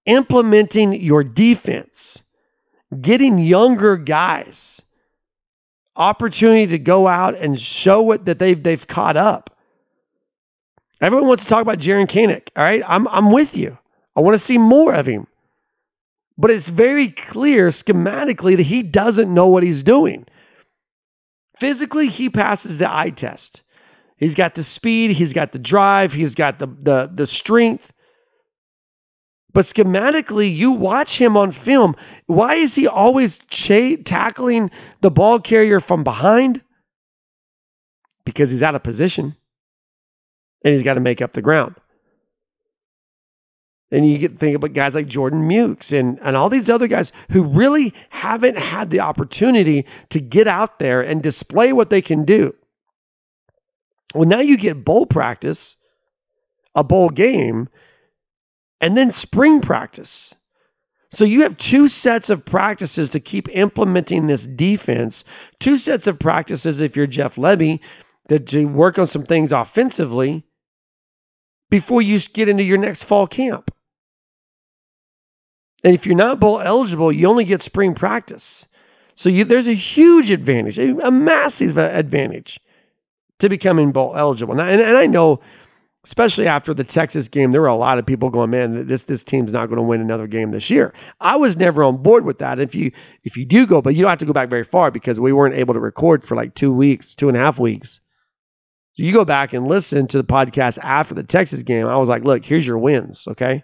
implementing 0.06 0.94
your 0.94 1.24
defense, 1.24 2.24
getting 3.00 3.38
younger 3.38 3.98
guys 3.98 4.82
opportunity 6.00 6.68
to 6.68 6.80
go 6.80 7.08
out 7.08 7.36
and 7.36 7.60
show 7.60 8.02
what 8.02 8.26
that 8.26 8.40
they've 8.40 8.64
they've 8.64 8.88
caught 8.88 9.18
up. 9.18 9.56
Everyone 11.02 11.28
wants 11.28 11.44
to 11.44 11.50
talk 11.50 11.62
about 11.62 11.80
Jaren 11.80 12.08
Kanak. 12.08 12.48
All 12.56 12.64
right, 12.64 12.82
I'm 12.88 13.08
I'm 13.10 13.32
with 13.32 13.58
you. 13.58 13.78
I 14.16 14.22
want 14.22 14.36
to 14.36 14.40
see 14.40 14.58
more 14.58 14.94
of 14.94 15.06
him. 15.06 15.28
But 16.38 16.52
it's 16.52 16.70
very 16.70 17.10
clear 17.10 17.68
schematically 17.68 18.56
that 18.56 18.64
he 18.64 18.82
doesn't 18.82 19.34
know 19.34 19.48
what 19.48 19.64
he's 19.64 19.84
doing. 19.84 20.26
Physically, 21.60 22.08
he 22.08 22.30
passes 22.30 22.78
the 22.78 22.90
eye 22.90 23.10
test. 23.10 23.62
He's 24.20 24.36
got 24.36 24.54
the 24.54 24.64
speed, 24.64 25.12
he's 25.12 25.32
got 25.32 25.54
the 25.54 25.60
drive, 25.60 26.12
he's 26.12 26.36
got 26.36 26.60
the 26.60 26.68
the 26.68 27.10
the 27.12 27.26
strength. 27.26 27.92
But 29.52 29.66
schematically, 29.66 30.54
you 30.54 30.74
watch 30.74 31.18
him 31.18 31.36
on 31.36 31.52
film. 31.52 31.96
Why 32.28 32.56
is 32.56 32.76
he 32.76 32.88
always 32.88 33.40
tackling 33.50 34.70
the 35.02 35.10
ball 35.10 35.40
carrier 35.40 35.80
from 35.80 36.04
behind? 36.04 36.62
Because 38.26 38.52
he's 38.52 38.62
out 38.62 38.76
of 38.76 38.84
position 38.84 39.36
and 40.64 40.74
he's 40.74 40.84
got 40.84 40.96
to 40.96 41.00
make 41.00 41.22
up 41.22 41.32
the 41.32 41.42
ground. 41.42 41.76
And 43.92 44.08
you 44.08 44.20
get 44.20 44.34
to 44.34 44.38
think 44.38 44.56
about 44.56 44.74
guys 44.74 44.94
like 44.94 45.08
Jordan 45.08 45.50
Mukes 45.50 45.98
and, 45.98 46.20
and 46.22 46.38
all 46.38 46.50
these 46.50 46.70
other 46.70 46.88
guys 46.88 47.12
who 47.32 47.44
really 47.44 47.96
haven't 48.10 48.60
had 48.60 48.92
the 48.92 49.00
opportunity 49.00 49.88
to 50.10 50.20
get 50.20 50.48
out 50.48 50.78
there 50.78 51.02
and 51.02 51.24
display 51.24 51.74
what 51.74 51.90
they 51.90 52.04
can 52.04 52.24
do. 52.24 52.54
Well, 54.14 54.28
now 54.28 54.40
you 54.40 54.58
get 54.58 54.84
bowl 54.84 55.06
practice, 55.06 55.78
a 56.76 56.84
bowl 56.84 57.10
game, 57.10 57.70
and 58.82 58.96
then 58.96 59.12
spring 59.12 59.62
practice. 59.62 60.34
So 61.12 61.26
you 61.26 61.42
have 61.42 61.58
two 61.58 61.88
sets 61.88 62.30
of 62.30 62.46
practices 62.46 63.10
to 63.10 63.20
keep 63.20 63.50
implementing 63.50 64.28
this 64.28 64.46
defense, 64.46 65.26
two 65.60 65.78
sets 65.78 66.08
of 66.08 66.20
practices 66.20 66.82
if 66.82 66.96
you're 66.96 67.08
Jeff 67.08 67.36
Lebby 67.36 67.80
that 68.28 68.48
to 68.48 68.66
work 68.66 69.00
on 69.00 69.08
some 69.08 69.24
things 69.24 69.52
offensively 69.52 70.44
before 71.70 72.02
you 72.02 72.20
get 72.20 72.50
into 72.50 72.64
your 72.64 72.78
next 72.78 73.04
fall 73.04 73.26
camp. 73.26 73.72
And 75.84 75.96
if 75.96 76.06
you're 76.06 76.16
not 76.16 76.40
bowl 76.40 76.60
eligible, 76.60 77.12
you 77.12 77.28
only 77.28 77.46
get 77.46 77.62
spring 77.64 77.96
practice. 77.96 78.68
So 79.16 79.30
you, 79.30 79.46
there's 79.46 79.68
a 79.68 79.74
huge 79.74 80.30
advantage, 80.30 80.78
a 80.78 81.12
massive 81.12 81.78
advantage 81.78 82.60
to 83.40 83.50
becoming 83.50 83.92
bowl 83.92 84.16
eligible. 84.16 84.60
And, 84.60 84.82
and 84.82 84.98
I 84.98 85.06
know, 85.06 85.40
especially 86.06 86.48
after 86.48 86.74
the 86.74 86.84
Texas 86.84 87.28
game, 87.28 87.52
there 87.52 87.62
were 87.62 87.68
a 87.68 87.76
lot 87.76 87.98
of 87.98 88.06
people 88.06 88.30
going, 88.30 88.50
"Man, 88.52 88.88
this 88.88 89.04
this 89.04 89.24
team's 89.24 89.52
not 89.52 89.68
going 89.68 89.78
to 89.78 89.84
win 89.84 90.02
another 90.02 90.28
game 90.28 90.52
this 90.52 90.70
year." 90.70 90.94
I 91.20 91.38
was 91.38 91.58
never 91.58 91.84
on 91.84 91.98
board 91.98 92.26
with 92.26 92.40
that. 92.40 92.60
If 92.60 92.76
you 92.76 92.92
if 93.24 93.38
you 93.38 93.46
do 93.46 93.66
go, 93.66 93.82
but 93.82 93.96
you 93.96 94.02
don't 94.02 94.10
have 94.10 94.20
to 94.20 94.26
go 94.26 94.34
back 94.34 94.50
very 94.50 94.64
far 94.64 94.92
because 94.92 95.20
we 95.20 95.34
weren't 95.34 95.56
able 95.56 95.74
to 95.74 95.80
record 95.80 96.24
for 96.24 96.36
like 96.36 96.56
two 96.56 96.74
weeks, 96.74 97.16
two 97.16 97.28
and 97.28 97.38
a 97.38 97.40
half 97.40 97.60
weeks. 97.60 98.02
So 98.94 99.04
you 99.04 99.14
go 99.14 99.26
back 99.26 99.54
and 99.54 99.68
listen 99.68 100.08
to 100.08 100.18
the 100.18 100.24
podcast 100.24 100.78
after 100.80 101.14
the 101.14 101.24
Texas 101.24 101.64
game. 101.64 101.88
I 101.88 101.98
was 101.98 102.10
like, 102.10 102.24
"Look, 102.24 102.46
here's 102.46 102.68
your 102.68 102.78
wins, 102.78 103.28
okay." 103.28 103.64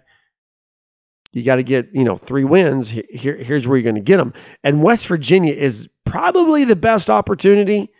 You 1.32 1.42
got 1.42 1.56
to 1.56 1.62
get, 1.62 1.90
you 1.92 2.04
know, 2.04 2.16
three 2.16 2.44
wins. 2.44 2.88
Here, 2.88 3.36
here's 3.36 3.68
where 3.68 3.76
you're 3.76 3.82
going 3.82 3.96
to 3.96 4.00
get 4.00 4.16
them. 4.16 4.32
And 4.64 4.82
West 4.82 5.06
Virginia 5.06 5.52
is 5.52 5.86
probably 6.06 6.64
the 6.64 6.76
best 6.76 7.10
opportunity 7.10 7.90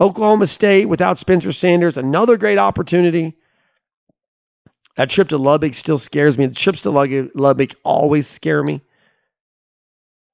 Oklahoma 0.00 0.46
State 0.46 0.86
without 0.86 1.18
Spencer 1.18 1.52
Sanders, 1.52 1.96
another 1.96 2.36
great 2.36 2.58
opportunity. 2.58 3.36
That 4.96 5.10
trip 5.10 5.28
to 5.28 5.38
Lubbock 5.38 5.74
still 5.74 5.98
scares 5.98 6.38
me. 6.38 6.46
The 6.46 6.54
trips 6.54 6.82
to 6.82 6.90
Lubbock 6.90 7.74
always 7.84 8.26
scare 8.26 8.62
me. 8.62 8.82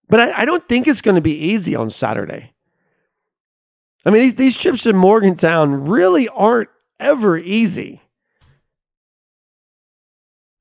But 0.08 0.20
I, 0.20 0.42
I 0.42 0.44
don't 0.44 0.66
think 0.66 0.86
it's 0.86 1.02
going 1.02 1.16
to 1.16 1.20
be 1.20 1.48
easy 1.48 1.74
on 1.74 1.90
Saturday. 1.90 2.52
I 4.04 4.10
mean, 4.10 4.22
these, 4.22 4.34
these 4.34 4.56
trips 4.56 4.84
to 4.84 4.92
Morgantown 4.92 5.86
really 5.86 6.28
aren't 6.28 6.70
ever 7.00 7.36
easy. 7.36 8.00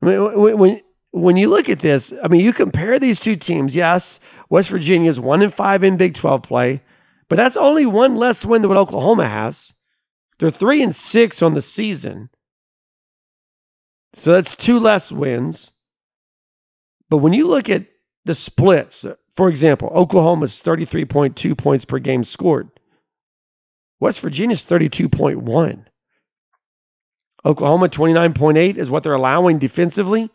I 0.02 0.08
mean, 0.08 0.42
when, 0.42 0.58
when 0.58 0.82
when 1.12 1.38
you 1.38 1.48
look 1.48 1.70
at 1.70 1.80
this, 1.80 2.12
I 2.22 2.28
mean, 2.28 2.42
you 2.42 2.52
compare 2.52 3.00
these 3.00 3.22
two 3.22 3.38
teams. 3.38 3.74
Yes, 3.74 4.20
West 4.50 4.68
Virginia 4.68 5.10
is 5.10 5.18
one 5.18 5.42
and 5.42 5.54
five 5.54 5.82
in 5.86 5.96
Big 5.96 6.14
12 6.14 6.44
play, 6.44 6.82
but 7.30 7.36
that's 7.38 7.58
only 7.58 7.86
one 7.86 8.16
less 8.16 8.46
win 8.46 8.62
than 8.62 8.70
what 8.70 8.78
Oklahoma 8.78 9.28
has. 9.28 9.74
They're 10.40 10.52
three 10.52 10.84
and 10.84 10.96
six 10.96 11.42
on 11.42 11.54
the 11.54 11.62
season. 11.62 12.30
So 14.14 14.34
that's 14.34 14.56
two 14.56 14.80
less 14.80 15.12
wins. 15.12 15.72
But 17.10 17.18
when 17.18 17.34
you 17.34 17.48
look 17.48 17.70
at 17.70 17.86
the 18.26 18.34
splits, 18.34 19.06
for 19.36 19.50
example, 19.50 19.90
Oklahoma's 19.94 20.62
33.2 20.62 21.58
points 21.58 21.86
per 21.86 22.00
game 22.00 22.24
scored. 22.24 22.70
West 24.00 24.20
Virginia's 24.20 24.64
32.1. 24.64 25.86
Oklahoma 27.46 27.90
29.8 27.90 28.78
is 28.78 28.90
what 28.90 29.04
they're 29.04 29.14
allowing 29.14 29.60
defensively. 29.60 30.30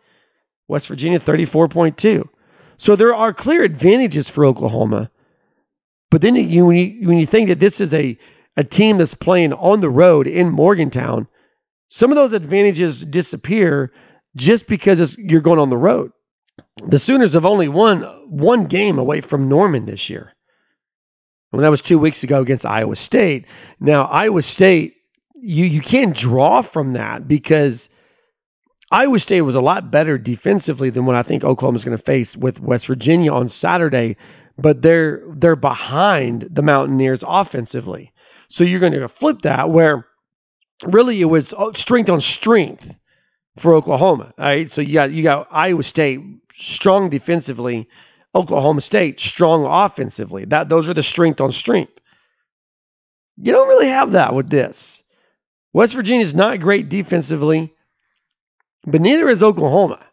West 0.67 0.87
Virginia 0.87 1.19
34.2. 1.19 2.27
So 2.77 2.95
there 2.95 3.13
are 3.13 3.33
clear 3.33 3.63
advantages 3.63 4.29
for 4.29 4.45
Oklahoma. 4.45 5.11
But 6.11 6.21
then 6.21 6.35
you 6.35 6.65
when 6.65 6.77
you 6.77 7.07
when 7.07 7.17
you 7.17 7.25
think 7.25 7.47
that 7.47 7.59
this 7.59 7.81
is 7.81 7.93
a 7.93 8.17
a 8.57 8.63
team 8.63 8.97
that's 8.97 9.15
playing 9.15 9.53
on 9.53 9.79
the 9.79 9.89
road 9.89 10.27
in 10.27 10.51
Morgantown, 10.51 11.27
some 11.87 12.11
of 12.11 12.17
those 12.17 12.33
advantages 12.33 13.03
disappear 13.03 13.91
just 14.35 14.67
because 14.67 15.17
you're 15.17 15.41
going 15.41 15.59
on 15.59 15.69
the 15.69 15.77
road. 15.77 16.11
The 16.85 16.99
Sooners 16.99 17.33
have 17.33 17.45
only 17.45 17.69
won 17.69 18.03
one 18.29 18.65
game 18.65 18.99
away 18.99 19.21
from 19.21 19.49
Norman 19.49 19.85
this 19.85 20.09
year. 20.09 20.33
Well, 21.51 21.61
that 21.61 21.71
was 21.71 21.81
two 21.81 21.99
weeks 21.99 22.23
ago 22.23 22.41
against 22.41 22.65
Iowa 22.65 22.95
State. 22.95 23.45
Now, 23.79 24.03
Iowa 24.03 24.41
State, 24.41 24.95
you 25.35 25.65
you 25.65 25.81
can't 25.81 26.15
draw 26.15 26.61
from 26.61 26.93
that 26.93 27.27
because 27.27 27.89
Iowa 28.91 29.19
State 29.19 29.41
was 29.41 29.55
a 29.55 29.61
lot 29.61 29.91
better 29.91 30.17
defensively 30.17 30.89
than 30.89 31.05
what 31.05 31.15
I 31.15 31.23
think 31.23 31.45
Oklahoma's 31.45 31.85
going 31.85 31.97
to 31.97 32.03
face 32.03 32.35
with 32.35 32.59
West 32.59 32.87
Virginia 32.87 33.31
on 33.31 33.47
Saturday, 33.47 34.17
but 34.57 34.81
they're 34.81 35.23
they're 35.29 35.55
behind 35.55 36.47
the 36.51 36.61
Mountaineers 36.61 37.23
offensively. 37.25 38.11
So 38.49 38.63
you're 38.63 38.79
going 38.79 38.93
to 38.93 39.07
flip 39.07 39.43
that 39.43 39.69
where 39.69 40.07
really 40.83 41.21
it 41.21 41.25
was 41.25 41.53
uh, 41.53 41.73
strength 41.73 42.09
on 42.09 42.21
strength 42.21 42.97
for 43.57 43.73
Oklahoma. 43.73 44.33
Right. 44.37 44.69
So 44.71 44.81
you 44.81 44.93
got 44.93 45.11
you 45.11 45.23
got 45.23 45.47
Iowa 45.51 45.83
State 45.83 46.21
strong 46.53 47.09
defensively, 47.09 47.87
Oklahoma 48.35 48.81
State 48.81 49.19
strong 49.19 49.65
offensively. 49.65 50.45
That 50.45 50.69
those 50.69 50.87
are 50.89 50.93
the 50.93 51.03
strength 51.03 51.41
on 51.41 51.51
strength. 51.51 51.93
You 53.37 53.51
don't 53.51 53.67
really 53.67 53.87
have 53.87 54.13
that 54.13 54.35
with 54.35 54.49
this. 54.49 55.01
West 55.73 55.93
Virginia 55.93 56.23
is 56.23 56.33
not 56.33 56.59
great 56.59 56.89
defensively, 56.89 57.73
but 58.85 59.01
neither 59.01 59.29
is 59.29 59.41
Oklahoma. 59.41 60.05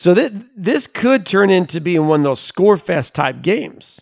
So 0.00 0.14
that 0.14 0.32
this 0.56 0.86
could 0.86 1.26
turn 1.26 1.50
into 1.50 1.78
being 1.78 2.06
one 2.06 2.20
of 2.20 2.24
those 2.24 2.40
score 2.40 2.78
fest 2.78 3.12
type 3.12 3.42
games. 3.42 4.00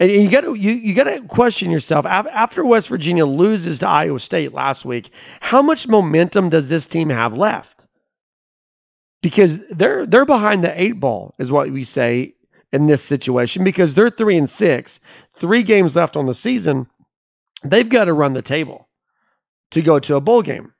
And 0.00 0.10
you 0.10 0.30
got 0.30 0.40
to 0.40 0.54
you, 0.54 0.70
you 0.70 0.94
got 0.94 1.04
to 1.04 1.20
question 1.20 1.70
yourself 1.70 2.06
after 2.06 2.64
West 2.64 2.88
Virginia 2.88 3.26
loses 3.26 3.80
to 3.80 3.88
Iowa 3.88 4.18
State 4.18 4.54
last 4.54 4.86
week. 4.86 5.10
How 5.40 5.60
much 5.60 5.86
momentum 5.86 6.48
does 6.48 6.66
this 6.66 6.86
team 6.86 7.10
have 7.10 7.36
left? 7.36 7.86
Because 9.20 9.58
they're 9.68 10.06
they're 10.06 10.24
behind 10.24 10.64
the 10.64 10.80
eight 10.80 10.98
ball, 10.98 11.34
is 11.38 11.50
what 11.52 11.70
we 11.70 11.84
say 11.84 12.34
in 12.72 12.86
this 12.86 13.04
situation. 13.04 13.64
Because 13.64 13.94
they're 13.94 14.08
three 14.08 14.38
and 14.38 14.48
six, 14.48 14.98
three 15.34 15.62
games 15.62 15.94
left 15.94 16.16
on 16.16 16.24
the 16.24 16.32
season. 16.32 16.86
They've 17.62 17.86
got 17.86 18.06
to 18.06 18.14
run 18.14 18.32
the 18.32 18.40
table 18.40 18.88
to 19.72 19.82
go 19.82 19.98
to 19.98 20.16
a 20.16 20.22
bowl 20.22 20.40
game. 20.40 20.72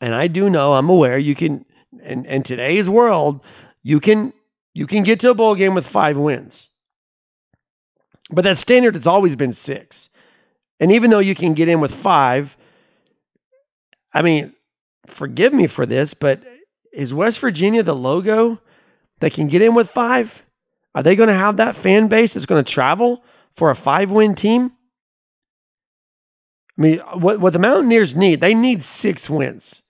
And 0.00 0.12
I 0.12 0.26
do 0.26 0.50
know, 0.50 0.72
I'm 0.72 0.88
aware 0.88 1.16
you 1.16 1.36
can 1.36 1.64
in, 2.00 2.24
in 2.26 2.42
today's 2.42 2.88
world, 2.88 3.44
you 3.82 4.00
can 4.00 4.32
you 4.72 4.86
can 4.86 5.02
get 5.02 5.20
to 5.20 5.30
a 5.30 5.34
bowl 5.34 5.54
game 5.54 5.74
with 5.74 5.86
five 5.86 6.16
wins. 6.16 6.70
But 8.30 8.42
that 8.42 8.58
standard 8.58 8.94
has 8.94 9.06
always 9.06 9.36
been 9.36 9.52
six. 9.52 10.10
And 10.80 10.92
even 10.92 11.10
though 11.10 11.20
you 11.20 11.34
can 11.34 11.54
get 11.54 11.68
in 11.68 11.80
with 11.80 11.94
five, 11.94 12.56
I 14.12 14.22
mean, 14.22 14.52
forgive 15.06 15.52
me 15.52 15.66
for 15.66 15.86
this, 15.86 16.14
but 16.14 16.42
is 16.92 17.14
West 17.14 17.38
Virginia 17.38 17.82
the 17.82 17.94
logo 17.94 18.60
that 19.20 19.32
can 19.32 19.48
get 19.48 19.62
in 19.62 19.74
with 19.74 19.90
five? 19.90 20.42
Are 20.94 21.02
they 21.02 21.16
going 21.16 21.28
to 21.28 21.34
have 21.34 21.58
that 21.58 21.76
fan 21.76 22.08
base 22.08 22.34
that's 22.34 22.46
going 22.46 22.64
to 22.64 22.72
travel 22.72 23.22
for 23.56 23.70
a 23.70 23.76
five 23.76 24.10
win 24.10 24.34
team? 24.34 24.72
I 26.76 26.82
mean, 26.82 26.98
what, 26.98 27.38
what 27.40 27.52
the 27.52 27.58
Mountaineers 27.60 28.16
need, 28.16 28.40
they 28.40 28.54
need 28.54 28.82
six 28.82 29.30
wins. 29.30 29.83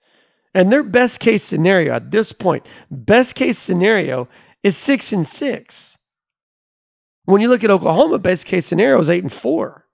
And 0.55 0.71
their 0.71 0.83
best 0.83 1.19
case 1.19 1.43
scenario 1.43 1.93
at 1.93 2.09
this 2.09 2.31
point, 2.31 2.65
best 2.89 3.35
case 3.35 3.59
scenario 3.59 4.29
is 4.63 4.77
six 4.77 5.11
and 5.11 5.27
six. 5.27 5.97
When 7.25 7.41
you 7.41 7.49
look 7.49 7.65
at 7.65 7.71
Oklahoma, 7.71 8.19
best 8.19 8.45
case 8.45 8.65
scenario 8.65 8.99
is 9.01 9.09
eight 9.09 9.23
and 9.23 9.33
four. 9.33 9.85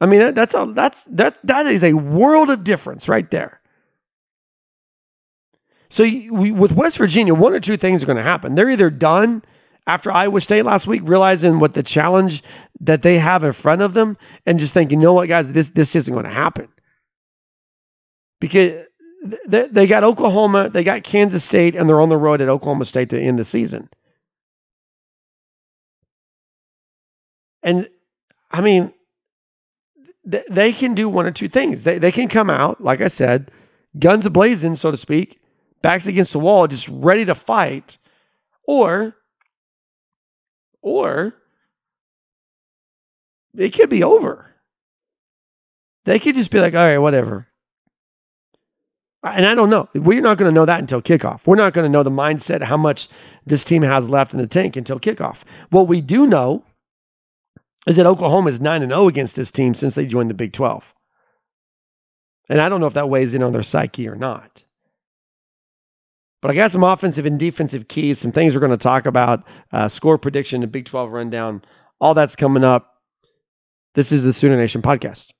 I 0.00 0.06
mean, 0.06 0.20
that, 0.20 0.34
that's 0.34 0.54
a 0.54 0.72
that's 0.74 1.04
that 1.10 1.38
that 1.44 1.66
is 1.66 1.84
a 1.84 1.92
world 1.92 2.48
of 2.48 2.64
difference 2.64 3.08
right 3.10 3.30
there. 3.30 3.60
So 5.90 6.04
we, 6.04 6.50
with 6.50 6.72
West 6.72 6.96
Virginia, 6.96 7.34
one 7.34 7.52
or 7.52 7.60
two 7.60 7.76
things 7.76 8.02
are 8.02 8.06
going 8.06 8.16
to 8.16 8.22
happen. 8.22 8.54
They're 8.54 8.70
either 8.70 8.88
done 8.88 9.42
after 9.86 10.10
Iowa 10.10 10.40
State 10.40 10.64
last 10.64 10.86
week, 10.86 11.02
realizing 11.04 11.60
what 11.60 11.74
the 11.74 11.82
challenge 11.82 12.42
that 12.80 13.02
they 13.02 13.18
have 13.18 13.44
in 13.44 13.52
front 13.52 13.82
of 13.82 13.92
them, 13.92 14.16
and 14.46 14.58
just 14.58 14.72
thinking, 14.72 15.00
you 15.00 15.04
know 15.04 15.12
what, 15.12 15.28
guys, 15.28 15.52
this 15.52 15.68
this 15.68 15.94
isn't 15.94 16.14
going 16.14 16.24
to 16.24 16.32
happen 16.32 16.68
because 18.42 18.86
they, 19.46 19.68
they 19.68 19.86
got 19.86 20.04
Oklahoma, 20.04 20.68
they 20.68 20.84
got 20.84 21.04
Kansas 21.04 21.44
State, 21.44 21.76
and 21.76 21.88
they're 21.88 22.02
on 22.02 22.10
the 22.10 22.18
road 22.18 22.42
at 22.42 22.50
Oklahoma 22.50 22.86
State 22.86 23.10
to 23.10 23.20
end 23.20 23.38
the 23.38 23.46
season. 23.46 23.88
And 27.62 27.88
I 28.50 28.60
mean, 28.62 28.92
th- 30.30 30.46
they 30.50 30.72
can 30.72 30.94
do 30.94 31.08
one 31.08 31.26
or 31.26 31.32
two 31.32 31.48
things. 31.48 31.84
They, 31.84 31.98
they 31.98 32.12
can 32.12 32.28
come 32.28 32.50
out, 32.50 32.82
like 32.82 33.00
I 33.00 33.08
said, 33.08 33.50
guns 33.98 34.28
blazing, 34.28 34.74
so 34.74 34.90
to 34.90 34.96
speak, 34.96 35.40
backs 35.82 36.06
against 36.08 36.32
the 36.32 36.40
wall, 36.40 36.66
just 36.68 36.88
ready 36.88 37.24
to 37.26 37.34
fight, 37.36 37.98
or, 38.66 39.14
or 40.82 41.34
it 43.56 43.70
could 43.70 43.90
be 43.90 44.04
over. 44.04 44.46
They 46.04 46.18
could 46.18 46.34
just 46.36 46.50
be 46.50 46.60
like, 46.60 46.74
all 46.74 46.84
right, 46.84 46.98
whatever. 46.98 47.48
And 49.22 49.46
I 49.46 49.54
don't 49.54 49.70
know. 49.70 49.88
We're 49.94 50.20
not 50.20 50.36
going 50.38 50.50
to 50.50 50.54
know 50.54 50.64
that 50.64 50.80
until 50.80 51.00
kickoff. 51.00 51.46
We're 51.46 51.56
not 51.56 51.74
going 51.74 51.84
to 51.84 51.88
know 51.88 52.02
the 52.02 52.10
mindset, 52.10 52.62
how 52.62 52.76
much 52.76 53.08
this 53.46 53.64
team 53.64 53.82
has 53.82 54.08
left 54.08 54.32
in 54.32 54.40
the 54.40 54.48
tank 54.48 54.76
until 54.76 54.98
kickoff. 54.98 55.38
What 55.70 55.86
we 55.86 56.00
do 56.00 56.26
know 56.26 56.64
is 57.86 57.96
that 57.96 58.06
Oklahoma 58.06 58.50
is 58.50 58.60
9 58.60 58.82
and 58.82 58.90
0 58.90 59.08
against 59.08 59.36
this 59.36 59.50
team 59.50 59.74
since 59.74 59.94
they 59.94 60.06
joined 60.06 60.30
the 60.30 60.34
Big 60.34 60.52
12. 60.52 60.84
And 62.48 62.60
I 62.60 62.68
don't 62.68 62.80
know 62.80 62.88
if 62.88 62.94
that 62.94 63.08
weighs 63.08 63.34
in 63.34 63.42
on 63.42 63.52
their 63.52 63.62
psyche 63.62 64.08
or 64.08 64.16
not. 64.16 64.62
But 66.40 66.50
I 66.50 66.54
got 66.54 66.72
some 66.72 66.82
offensive 66.82 67.24
and 67.24 67.38
defensive 67.38 67.86
keys, 67.86 68.18
some 68.18 68.32
things 68.32 68.54
we're 68.54 68.60
going 68.60 68.72
to 68.72 68.76
talk 68.76 69.06
about, 69.06 69.44
uh, 69.70 69.88
score 69.88 70.18
prediction, 70.18 70.60
the 70.60 70.66
Big 70.66 70.86
12 70.86 71.12
rundown. 71.12 71.62
All 72.00 72.14
that's 72.14 72.34
coming 72.34 72.64
up. 72.64 72.96
This 73.94 74.10
is 74.10 74.24
the 74.24 74.32
Sooner 74.32 74.56
Nation 74.56 74.82
podcast. 74.82 75.30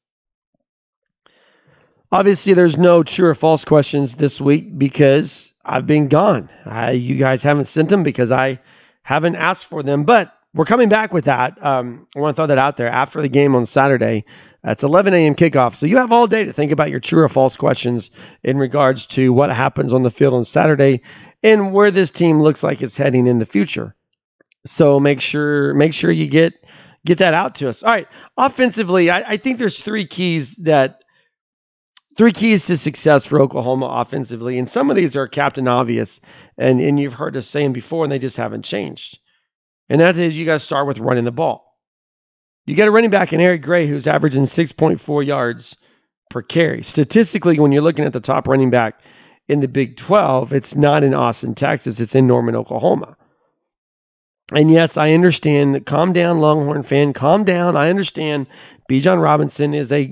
Obviously, 2.12 2.52
there's 2.52 2.76
no 2.76 3.02
true 3.02 3.30
or 3.30 3.34
false 3.34 3.64
questions 3.64 4.14
this 4.14 4.38
week 4.38 4.76
because 4.76 5.50
I've 5.64 5.86
been 5.86 6.08
gone. 6.08 6.50
I, 6.66 6.90
you 6.90 7.16
guys 7.16 7.42
haven't 7.42 7.64
sent 7.64 7.88
them 7.88 8.02
because 8.02 8.30
I 8.30 8.60
haven't 9.02 9.36
asked 9.36 9.64
for 9.64 9.82
them. 9.82 10.04
But 10.04 10.30
we're 10.54 10.66
coming 10.66 10.90
back 10.90 11.14
with 11.14 11.24
that. 11.24 11.64
Um, 11.64 12.06
I 12.14 12.20
want 12.20 12.36
to 12.36 12.38
throw 12.38 12.46
that 12.48 12.58
out 12.58 12.76
there 12.76 12.90
after 12.90 13.22
the 13.22 13.28
game 13.28 13.54
on 13.54 13.64
Saturday. 13.64 14.26
It's 14.62 14.84
11 14.84 15.14
a.m. 15.14 15.34
kickoff. 15.34 15.74
So 15.74 15.86
you 15.86 15.96
have 15.96 16.12
all 16.12 16.26
day 16.26 16.44
to 16.44 16.52
think 16.52 16.70
about 16.70 16.90
your 16.90 17.00
true 17.00 17.22
or 17.22 17.28
false 17.30 17.56
questions 17.56 18.10
in 18.44 18.58
regards 18.58 19.06
to 19.06 19.32
what 19.32 19.50
happens 19.50 19.94
on 19.94 20.02
the 20.02 20.10
field 20.10 20.34
on 20.34 20.44
Saturday 20.44 21.00
and 21.42 21.72
where 21.72 21.90
this 21.90 22.10
team 22.10 22.42
looks 22.42 22.62
like 22.62 22.82
it's 22.82 22.96
heading 22.96 23.26
in 23.26 23.38
the 23.38 23.46
future. 23.46 23.96
So 24.66 25.00
make 25.00 25.20
sure 25.20 25.74
make 25.74 25.94
sure 25.94 26.12
you 26.12 26.28
get 26.28 26.52
get 27.04 27.18
that 27.18 27.34
out 27.34 27.56
to 27.56 27.68
us. 27.68 27.82
All 27.82 27.90
right. 27.90 28.06
Offensively, 28.36 29.10
I, 29.10 29.32
I 29.32 29.36
think 29.38 29.58
there's 29.58 29.78
three 29.78 30.06
keys 30.06 30.54
that 30.56 31.01
three 32.16 32.32
keys 32.32 32.66
to 32.66 32.76
success 32.76 33.26
for 33.26 33.40
Oklahoma 33.40 33.86
offensively. 33.86 34.58
And 34.58 34.68
some 34.68 34.90
of 34.90 34.96
these 34.96 35.16
are 35.16 35.28
captain 35.28 35.68
obvious 35.68 36.20
and, 36.58 36.80
and 36.80 36.98
you've 37.00 37.14
heard 37.14 37.36
us 37.36 37.46
saying 37.46 37.72
before, 37.72 38.04
and 38.04 38.12
they 38.12 38.18
just 38.18 38.36
haven't 38.36 38.64
changed 38.64 39.18
and 39.92 40.00
that 40.00 40.16
is 40.16 40.34
you 40.34 40.46
got 40.46 40.54
to 40.54 40.60
start 40.60 40.86
with 40.86 40.98
running 40.98 41.24
the 41.24 41.30
ball. 41.30 41.78
You 42.64 42.74
got 42.74 42.88
a 42.88 42.90
running 42.90 43.10
back 43.10 43.34
in 43.34 43.42
Eric 43.42 43.60
Gray 43.60 43.86
who's 43.86 44.06
averaging 44.06 44.44
6.4 44.44 45.26
yards 45.26 45.76
per 46.30 46.40
carry. 46.40 46.82
Statistically, 46.82 47.58
when 47.58 47.72
you're 47.72 47.82
looking 47.82 48.06
at 48.06 48.14
the 48.14 48.20
top 48.20 48.48
running 48.48 48.70
back 48.70 49.02
in 49.48 49.60
the 49.60 49.68
Big 49.68 49.98
12, 49.98 50.54
it's 50.54 50.74
not 50.74 51.04
in 51.04 51.12
Austin, 51.12 51.54
Texas, 51.54 52.00
it's 52.00 52.14
in 52.14 52.26
Norman, 52.26 52.56
Oklahoma. 52.56 53.18
And 54.54 54.70
yes, 54.70 54.96
I 54.96 55.12
understand. 55.12 55.84
Calm 55.84 56.14
down, 56.14 56.40
Longhorn 56.40 56.84
fan. 56.84 57.12
Calm 57.12 57.44
down. 57.44 57.76
I 57.76 57.90
understand. 57.90 58.46
Bijan 58.90 59.22
Robinson 59.22 59.74
is 59.74 59.92
a 59.92 60.10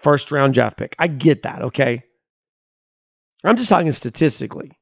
first 0.00 0.30
round 0.30 0.54
draft 0.54 0.76
pick. 0.76 0.94
I 0.98 1.06
get 1.08 1.42
that. 1.42 1.62
Okay. 1.62 2.02
I'm 3.44 3.56
just 3.56 3.68
talking 3.68 3.92
statistically. 3.92 4.72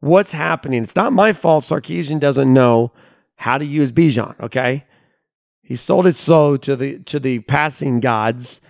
What's 0.00 0.30
happening? 0.30 0.82
It's 0.82 0.96
not 0.96 1.12
my 1.12 1.32
fault 1.32 1.64
Sarkisian 1.64 2.20
doesn't 2.20 2.52
know 2.52 2.92
how 3.36 3.58
to 3.58 3.64
use 3.64 3.92
Bijan, 3.92 4.38
okay? 4.40 4.84
He 5.62 5.76
sold 5.76 6.06
his 6.06 6.18
soul 6.18 6.58
to 6.58 6.76
the 6.76 7.00
to 7.00 7.18
the 7.18 7.40
passing 7.40 8.00
gods 8.00 8.60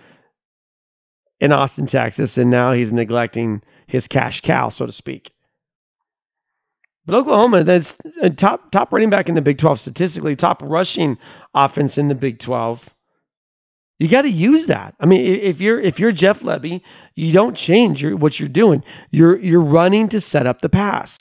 in 1.39 1.51
Austin, 1.51 1.85
Texas, 1.85 2.37
and 2.37 2.49
now 2.49 2.73
he's 2.73 2.91
neglecting 2.91 3.61
his 3.85 4.07
cash 4.07 4.41
cow, 4.41 4.69
so 4.69 4.85
to 4.85 4.91
speak. 4.91 5.31
But 7.05 7.15
Oklahoma, 7.15 7.63
that's 7.63 7.95
a 8.21 8.29
top 8.29 8.71
top 8.71 8.91
running 8.91 9.09
back 9.09 9.29
in 9.29 9.35
the 9.35 9.41
Big 9.41 9.59
12 9.59 9.79
statistically, 9.79 10.35
top 10.35 10.61
rushing 10.63 11.17
offense 11.53 11.97
in 11.97 12.07
the 12.07 12.15
Big 12.15 12.39
12. 12.39 12.89
You 13.99 14.07
got 14.07 14.23
to 14.23 14.29
use 14.29 14.67
that. 14.67 14.93
I 14.99 15.07
mean, 15.07 15.25
if 15.25 15.59
you're 15.59 15.79
if 15.79 15.99
you're 15.99 16.11
Jeff 16.11 16.41
Lebby, 16.41 16.81
you 17.15 17.33
don't 17.33 17.55
change 17.55 18.01
your, 18.01 18.15
what 18.15 18.39
you're 18.39 18.47
doing. 18.47 18.83
You're 19.09 19.37
you're 19.39 19.61
running 19.61 20.09
to 20.09 20.21
set 20.21 20.45
up 20.45 20.61
the 20.61 20.69
pass. 20.69 21.17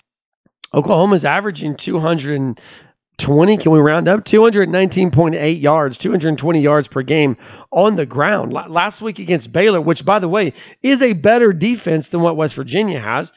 Oklahoma's 0.75 1.25
averaging 1.25 1.77
220. 1.77 3.57
Can 3.57 3.73
we 3.73 3.79
round 3.79 4.09
up 4.09 4.25
219.8 4.25 5.61
yards, 5.63 5.97
220 5.97 6.61
yards 6.61 6.89
per 6.89 7.01
game 7.01 7.39
on 7.73 7.97
the 7.97 8.05
ground. 8.05 8.53
Last 8.53 9.01
week 9.01 9.21
against 9.21 9.53
Baylor, 9.53 9.81
which 9.81 10.05
by 10.05 10.19
the 10.19 10.29
way 10.29 10.53
is 10.83 11.01
a 11.01 11.15
better 11.15 11.55
defense 11.55 12.09
than 12.09 12.21
what 12.21 12.37
West 12.37 12.55
Virginia 12.55 13.01
has. 13.01 13.33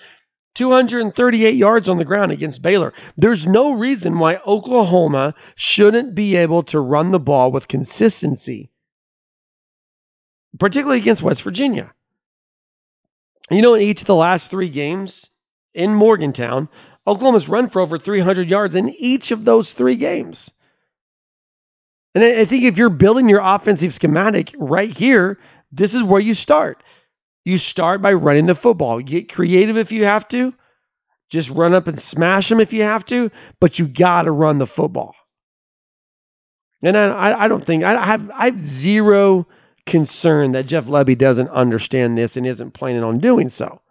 238 0.56 1.56
yards 1.56 1.88
on 1.88 1.98
the 1.98 2.04
ground 2.04 2.34
against 2.34 2.62
Baylor. 2.62 2.92
There's 3.16 3.48
no 3.48 3.72
reason 3.72 4.20
why 4.20 4.42
Oklahoma 4.46 5.36
shouldn't 5.56 6.14
be 6.16 6.36
able 6.36 6.64
to 6.64 6.80
run 6.82 7.12
the 7.12 7.20
ball 7.20 7.52
with 7.54 7.70
consistency, 7.70 8.70
particularly 10.58 11.00
against 11.00 11.22
West 11.22 11.44
Virginia. 11.44 11.92
You 13.52 13.62
know, 13.62 13.74
in 13.74 13.82
each 13.82 14.02
of 14.02 14.08
the 14.08 14.16
last 14.16 14.50
three 14.50 14.70
games 14.70 15.30
in 15.74 15.94
Morgantown, 15.94 16.70
Oklahoma's 17.06 17.50
run 17.50 17.70
for 17.70 17.82
over 17.82 17.98
300 17.98 18.50
yards 18.50 18.76
in 18.76 18.90
each 18.90 19.32
of 19.32 19.44
those 19.44 19.74
three 19.74 19.96
games. 19.96 20.52
And 22.16 22.24
I 22.24 22.46
think 22.46 22.64
if 22.64 22.78
you're 22.78 22.90
building 22.90 23.30
your 23.30 23.42
offensive 23.42 23.94
schematic 23.94 24.54
right 24.58 24.90
here, 24.90 25.40
this 25.72 25.94
is 25.94 26.04
where 26.04 26.22
you 26.22 26.34
start. 26.34 26.84
You 27.46 27.58
start 27.58 28.02
by 28.02 28.14
running 28.14 28.46
the 28.46 28.56
football. 28.56 29.00
Get 29.00 29.32
creative 29.32 29.78
if 29.78 29.92
you 29.92 30.06
have 30.06 30.28
to. 30.30 30.54
Just 31.30 31.50
run 31.50 31.74
up 31.74 31.88
and 31.88 32.00
smash 32.00 32.50
them 32.50 32.60
if 32.60 32.74
you 32.74 32.84
have 32.84 33.06
to, 33.06 33.32
but 33.60 33.78
you 33.78 33.88
got 33.88 34.24
to 34.24 34.32
run 34.32 34.58
the 34.58 34.68
football. 34.68 35.16
And 36.82 36.98
I, 36.98 37.44
I 37.44 37.48
don't 37.48 37.64
think 37.64 37.84
I 37.84 38.04
have 38.04 38.32
I 38.32 38.46
have 38.46 38.60
zero 38.60 39.48
concern 39.90 40.54
that 40.54 40.68
Jeff 40.68 40.86
Lebby 40.86 41.18
doesn't 41.18 41.50
understand 41.50 42.18
this 42.18 42.38
and 42.38 42.46
isn't 42.46 42.72
planning 42.72 43.04
on 43.04 43.20
doing 43.20 43.50
so. 43.50 43.82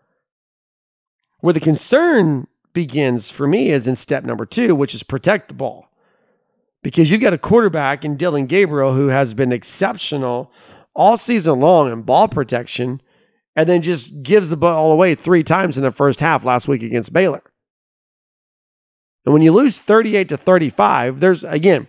Where 1.41 1.53
the 1.53 1.61
concern 1.61 2.47
begins 2.73 3.31
for 3.31 3.47
me 3.47 3.71
is 3.71 3.87
in 3.87 3.97
step 3.97 4.25
number 4.25 4.47
two, 4.47 4.75
which 4.75 4.95
is 4.95 5.03
protect 5.03 5.49
the 5.49 5.55
ball. 5.55 5.89
Because 6.83 7.11
you've 7.11 7.21
got 7.21 7.35
a 7.35 7.39
quarterback 7.39 8.05
in 8.05 8.17
Dillon 8.17 8.47
Gabriel 8.47 8.95
who 8.95 9.09
has 9.09 9.35
been 9.35 9.53
exceptional 9.53 10.53
all 10.95 11.17
season 11.17 11.61
long 11.61 11.93
in 11.93 12.03
ball 12.03 12.29
protection 12.29 13.01
and 13.57 13.69
then 13.69 13.83
just 13.83 14.23
gives 14.23 14.49
the 14.49 14.57
ball 14.57 14.93
away 14.93 15.17
three 15.17 15.43
times 15.43 15.77
in 15.77 15.83
the 15.83 15.91
first 15.91 16.21
half 16.21 16.45
last 16.45 16.69
week 16.69 16.83
against 16.83 17.13
Baylor. 17.13 17.43
And 19.25 19.33
when 19.33 19.43
you 19.43 19.53
lose 19.53 19.79
38 19.79 20.31
to 20.31 20.37
35, 20.37 21.21
there's 21.21 21.45
again, 21.45 21.89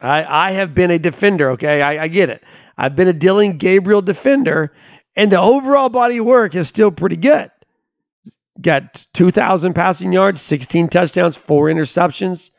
I, 0.00 0.48
I 0.48 0.52
have 0.52 0.74
been 0.74 0.90
a 0.90 0.98
defender, 0.98 1.52
okay? 1.52 1.82
I, 1.82 2.04
I 2.04 2.08
get 2.08 2.28
it. 2.28 2.42
I've 2.78 2.94
been 2.94 3.08
a 3.08 3.12
Dillon 3.12 3.58
Gabriel 3.58 4.00
defender, 4.00 4.72
and 5.16 5.32
the 5.32 5.40
overall 5.40 5.88
body 5.88 6.20
work 6.20 6.54
is 6.54 6.68
still 6.68 6.92
pretty 6.92 7.16
good. 7.16 7.50
Got 8.60 9.04
2,000 9.14 9.74
passing 9.74 10.12
yards, 10.12 10.40
16 10.40 10.88
touchdowns, 10.88 11.36
four 11.36 11.66
interceptions. 11.66 12.50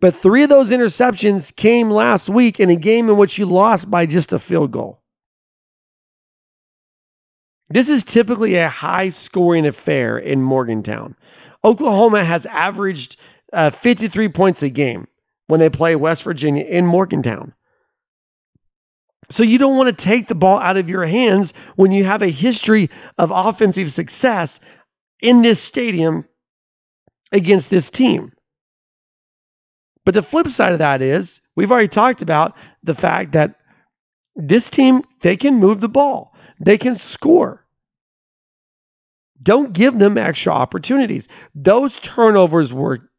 But 0.00 0.16
three 0.16 0.42
of 0.42 0.48
those 0.48 0.72
interceptions 0.72 1.54
came 1.54 1.90
last 1.90 2.28
week 2.28 2.58
in 2.58 2.70
a 2.70 2.76
game 2.76 3.08
in 3.08 3.16
which 3.16 3.38
you 3.38 3.46
lost 3.46 3.88
by 3.88 4.06
just 4.06 4.32
a 4.32 4.38
field 4.40 4.72
goal. 4.72 5.00
This 7.68 7.88
is 7.88 8.02
typically 8.02 8.56
a 8.56 8.68
high 8.68 9.10
scoring 9.10 9.66
affair 9.66 10.18
in 10.18 10.42
Morgantown. 10.42 11.14
Oklahoma 11.62 12.24
has 12.24 12.44
averaged 12.46 13.16
uh, 13.52 13.70
53 13.70 14.28
points 14.30 14.62
a 14.64 14.68
game 14.68 15.06
when 15.46 15.60
they 15.60 15.70
play 15.70 15.94
West 15.94 16.24
Virginia 16.24 16.64
in 16.64 16.86
Morgantown. 16.86 17.52
So 19.30 19.42
you 19.42 19.58
don't 19.58 19.76
want 19.76 19.96
to 19.96 20.04
take 20.04 20.26
the 20.26 20.34
ball 20.34 20.58
out 20.58 20.76
of 20.76 20.88
your 20.88 21.06
hands 21.06 21.52
when 21.76 21.92
you 21.92 22.04
have 22.04 22.22
a 22.22 22.28
history 22.28 22.90
of 23.16 23.30
offensive 23.32 23.92
success 23.92 24.58
in 25.20 25.42
this 25.42 25.60
stadium 25.60 26.24
against 27.30 27.70
this 27.70 27.90
team. 27.90 28.32
But 30.04 30.14
the 30.14 30.22
flip 30.22 30.48
side 30.48 30.72
of 30.72 30.80
that 30.80 31.02
is 31.02 31.40
we've 31.54 31.70
already 31.70 31.88
talked 31.88 32.22
about 32.22 32.56
the 32.82 32.94
fact 32.94 33.32
that 33.32 33.56
this 34.34 34.70
team, 34.70 35.04
they 35.20 35.36
can 35.36 35.56
move 35.56 35.80
the 35.80 35.88
ball. 35.88 36.34
They 36.58 36.78
can 36.78 36.96
score. 36.96 37.64
Don't 39.42 39.72
give 39.72 39.98
them 39.98 40.18
extra 40.18 40.52
opportunities. 40.52 41.28
Those 41.54 41.98
turnovers 42.00 42.72
were 42.72 43.10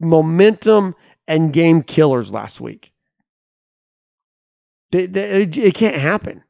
momentum 0.00 0.94
and 1.26 1.52
game 1.52 1.82
killers 1.82 2.30
last 2.30 2.60
week. 2.60 2.92
It, 4.92 5.16
it 5.16 5.74
can't 5.74 5.96
happen. 5.96 6.42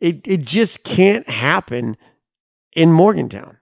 It, 0.00 0.26
it 0.26 0.40
just 0.40 0.82
can't 0.82 1.28
happen 1.28 1.96
in 2.72 2.90
Morgantown. 2.90 3.58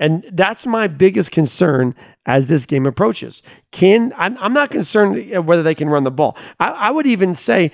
And 0.00 0.24
that's 0.32 0.66
my 0.66 0.88
biggest 0.88 1.30
concern 1.30 1.94
as 2.26 2.46
this 2.46 2.66
game 2.66 2.86
approaches. 2.86 3.42
Can 3.72 4.12
I'm, 4.16 4.36
I'm 4.38 4.52
not 4.52 4.70
concerned 4.70 5.32
eh, 5.32 5.38
whether 5.38 5.62
they 5.62 5.74
can 5.74 5.88
run 5.88 6.04
the 6.04 6.10
ball. 6.10 6.36
I, 6.60 6.70
I 6.70 6.90
would 6.90 7.06
even 7.06 7.34
say 7.34 7.72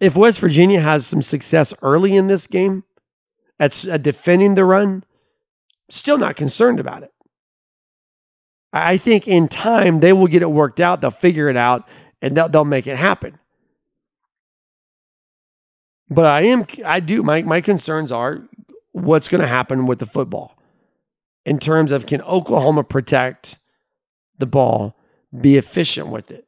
if 0.00 0.16
West 0.16 0.38
Virginia 0.40 0.80
has 0.80 1.06
some 1.06 1.22
success 1.22 1.74
early 1.82 2.16
in 2.16 2.26
this 2.26 2.46
game 2.46 2.82
at, 3.58 3.84
at 3.84 4.02
defending 4.02 4.54
the 4.54 4.64
run, 4.64 5.04
still 5.90 6.18
not 6.18 6.36
concerned 6.36 6.80
about 6.80 7.02
it. 7.02 7.12
I 8.72 8.96
think 8.96 9.28
in 9.28 9.48
time 9.48 10.00
they 10.00 10.14
will 10.14 10.28
get 10.28 10.42
it 10.42 10.50
worked 10.50 10.80
out. 10.80 11.02
They'll 11.02 11.10
figure 11.10 11.50
it 11.50 11.56
out 11.58 11.86
and 12.22 12.36
they'll, 12.36 12.48
they'll 12.48 12.64
make 12.64 12.86
it 12.86 12.96
happen. 12.96 13.38
But 16.08 16.26
I 16.26 16.42
am, 16.42 16.66
I 16.84 17.00
do, 17.00 17.22
my, 17.22 17.42
my 17.42 17.60
concerns 17.60 18.12
are 18.12 18.42
what's 18.92 19.28
going 19.28 19.40
to 19.40 19.46
happen 19.46 19.86
with 19.86 19.98
the 19.98 20.06
football 20.06 20.56
in 21.44 21.58
terms 21.58 21.90
of 21.92 22.06
can 22.06 22.22
Oklahoma 22.22 22.84
protect 22.84 23.58
the 24.38 24.46
ball, 24.46 24.96
be 25.38 25.56
efficient 25.56 26.08
with 26.08 26.30
it. 26.30 26.46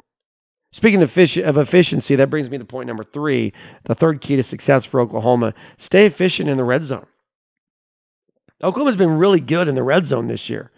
Speaking 0.72 1.02
of, 1.02 1.16
of 1.16 1.58
efficiency, 1.58 2.16
that 2.16 2.30
brings 2.30 2.50
me 2.50 2.58
to 2.58 2.64
point 2.64 2.88
number 2.88 3.04
three. 3.04 3.52
The 3.84 3.94
third 3.94 4.20
key 4.20 4.36
to 4.36 4.42
success 4.42 4.84
for 4.84 5.00
Oklahoma 5.00 5.54
stay 5.78 6.06
efficient 6.06 6.48
in 6.48 6.56
the 6.56 6.64
red 6.64 6.84
zone. 6.84 7.06
Oklahoma's 8.62 8.96
been 8.96 9.18
really 9.18 9.40
good 9.40 9.68
in 9.68 9.74
the 9.74 9.82
red 9.82 10.06
zone 10.06 10.26
this 10.26 10.48
year. 10.48 10.70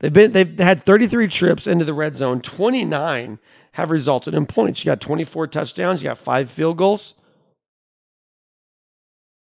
They've 0.00 0.12
been 0.12 0.32
they've 0.32 0.58
had 0.58 0.82
33 0.82 1.28
trips 1.28 1.66
into 1.66 1.84
the 1.84 1.94
red 1.94 2.16
zone. 2.16 2.40
29 2.40 3.38
have 3.78 3.92
resulted 3.92 4.34
in 4.34 4.44
points. 4.44 4.80
You 4.80 4.86
got 4.86 5.00
24 5.00 5.46
touchdowns. 5.46 6.02
You 6.02 6.08
got 6.08 6.18
five 6.18 6.50
field 6.50 6.76
goals. 6.76 7.14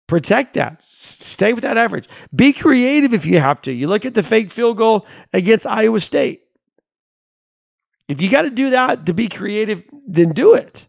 Protect 0.06 0.54
that. 0.54 0.84
Stay 0.84 1.52
with 1.52 1.62
that 1.62 1.76
average. 1.76 2.08
Be 2.32 2.52
creative 2.52 3.12
if 3.12 3.26
you 3.26 3.40
have 3.40 3.60
to. 3.62 3.72
You 3.72 3.88
look 3.88 4.04
at 4.04 4.14
the 4.14 4.22
fake 4.22 4.52
field 4.52 4.76
goal 4.76 5.06
against 5.32 5.66
Iowa 5.66 5.98
State. 5.98 6.42
If 8.06 8.22
you 8.22 8.30
got 8.30 8.42
to 8.42 8.50
do 8.50 8.70
that 8.70 9.06
to 9.06 9.14
be 9.14 9.28
creative, 9.28 9.82
then 10.06 10.32
do 10.32 10.54
it. 10.54 10.86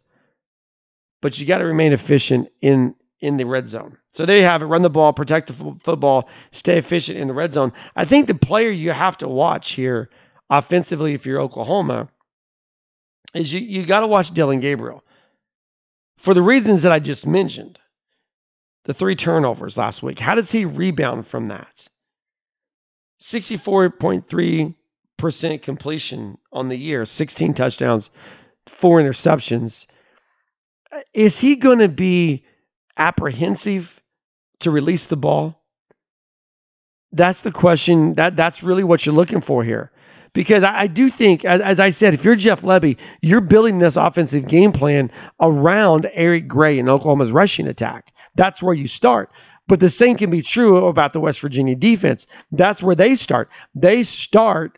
But 1.19 1.39
you 1.39 1.47
got 1.47 1.59
to 1.59 1.65
remain 1.65 1.93
efficient 1.93 2.49
in 2.61 2.93
in 3.21 3.37
the 3.37 3.45
red 3.45 3.67
zone. 3.67 3.97
So 4.13 4.27
there 4.27 4.37
you 4.37 4.43
have 4.43 4.61
it. 4.61 4.65
Run 4.65 4.83
the 4.83 4.89
ball, 4.89 5.13
protect 5.13 5.47
the 5.47 5.65
f- 5.65 5.81
football, 5.83 6.29
stay 6.51 6.77
efficient 6.77 7.17
in 7.17 7.27
the 7.27 7.33
red 7.33 7.53
zone. 7.53 7.73
I 7.95 8.05
think 8.05 8.27
the 8.27 8.35
player 8.35 8.69
you 8.69 8.91
have 8.91 9.17
to 9.19 9.27
watch 9.27 9.71
here 9.71 10.09
offensively, 10.49 11.13
if 11.13 11.25
you're 11.25 11.39
Oklahoma, 11.41 12.09
is 13.33 13.51
you, 13.51 13.59
you 13.59 13.85
got 13.85 14.01
to 14.01 14.07
watch 14.07 14.33
Dillon 14.33 14.59
Gabriel 14.59 15.03
for 16.17 16.33
the 16.33 16.41
reasons 16.41 16.83
that 16.83 16.91
I 16.91 16.99
just 16.99 17.25
mentioned. 17.25 17.77
The 18.85 18.93
three 18.95 19.15
turnovers 19.15 19.77
last 19.77 20.01
week. 20.01 20.17
How 20.17 20.33
does 20.33 20.51
he 20.51 20.65
rebound 20.65 21.27
from 21.27 21.49
that? 21.49 21.87
64.3 23.21 24.73
percent 25.21 25.61
completion 25.61 26.39
on 26.51 26.67
the 26.67 26.75
year, 26.75 27.05
16 27.05 27.53
touchdowns, 27.53 28.09
four 28.65 28.99
interceptions. 28.99 29.85
Uh, 30.91 31.01
is 31.13 31.39
he 31.39 31.55
going 31.55 31.77
to 31.77 31.87
be 31.87 32.43
apprehensive 32.97 34.01
to 34.61 34.71
release 34.71 35.05
the 35.05 35.15
ball? 35.15 35.61
That's 37.11 37.41
the 37.41 37.51
question. 37.51 38.15
That 38.15 38.35
that's 38.35 38.63
really 38.63 38.83
what 38.83 39.05
you're 39.05 39.13
looking 39.13 39.41
for 39.41 39.63
here. 39.63 39.91
Because 40.33 40.63
I, 40.63 40.81
I 40.81 40.87
do 40.87 41.09
think, 41.09 41.43
as, 41.43 41.61
as, 41.61 41.79
I 41.79 41.89
said, 41.89 42.13
if 42.13 42.23
you're 42.23 42.35
Jeff 42.35 42.61
Lebby, 42.61 42.97
you're 43.21 43.41
building 43.41 43.79
this 43.79 43.97
offensive 43.97 44.47
game 44.47 44.71
plan 44.71 45.11
around 45.39 46.09
Eric 46.13 46.47
Gray 46.47 46.79
and 46.79 46.89
Oklahoma's 46.89 47.31
rushing 47.31 47.67
attack. 47.67 48.13
That's 48.35 48.63
where 48.63 48.73
you 48.73 48.87
start. 48.87 49.29
But 49.67 49.79
the 49.79 49.89
same 49.89 50.17
can 50.17 50.29
be 50.29 50.41
true 50.41 50.85
about 50.87 51.13
the 51.13 51.19
West 51.19 51.39
Virginia 51.41 51.75
defense. 51.75 52.27
That's 52.51 52.81
where 52.81 52.95
they 52.95 53.15
start. 53.15 53.49
They 53.75 54.03
start 54.03 54.77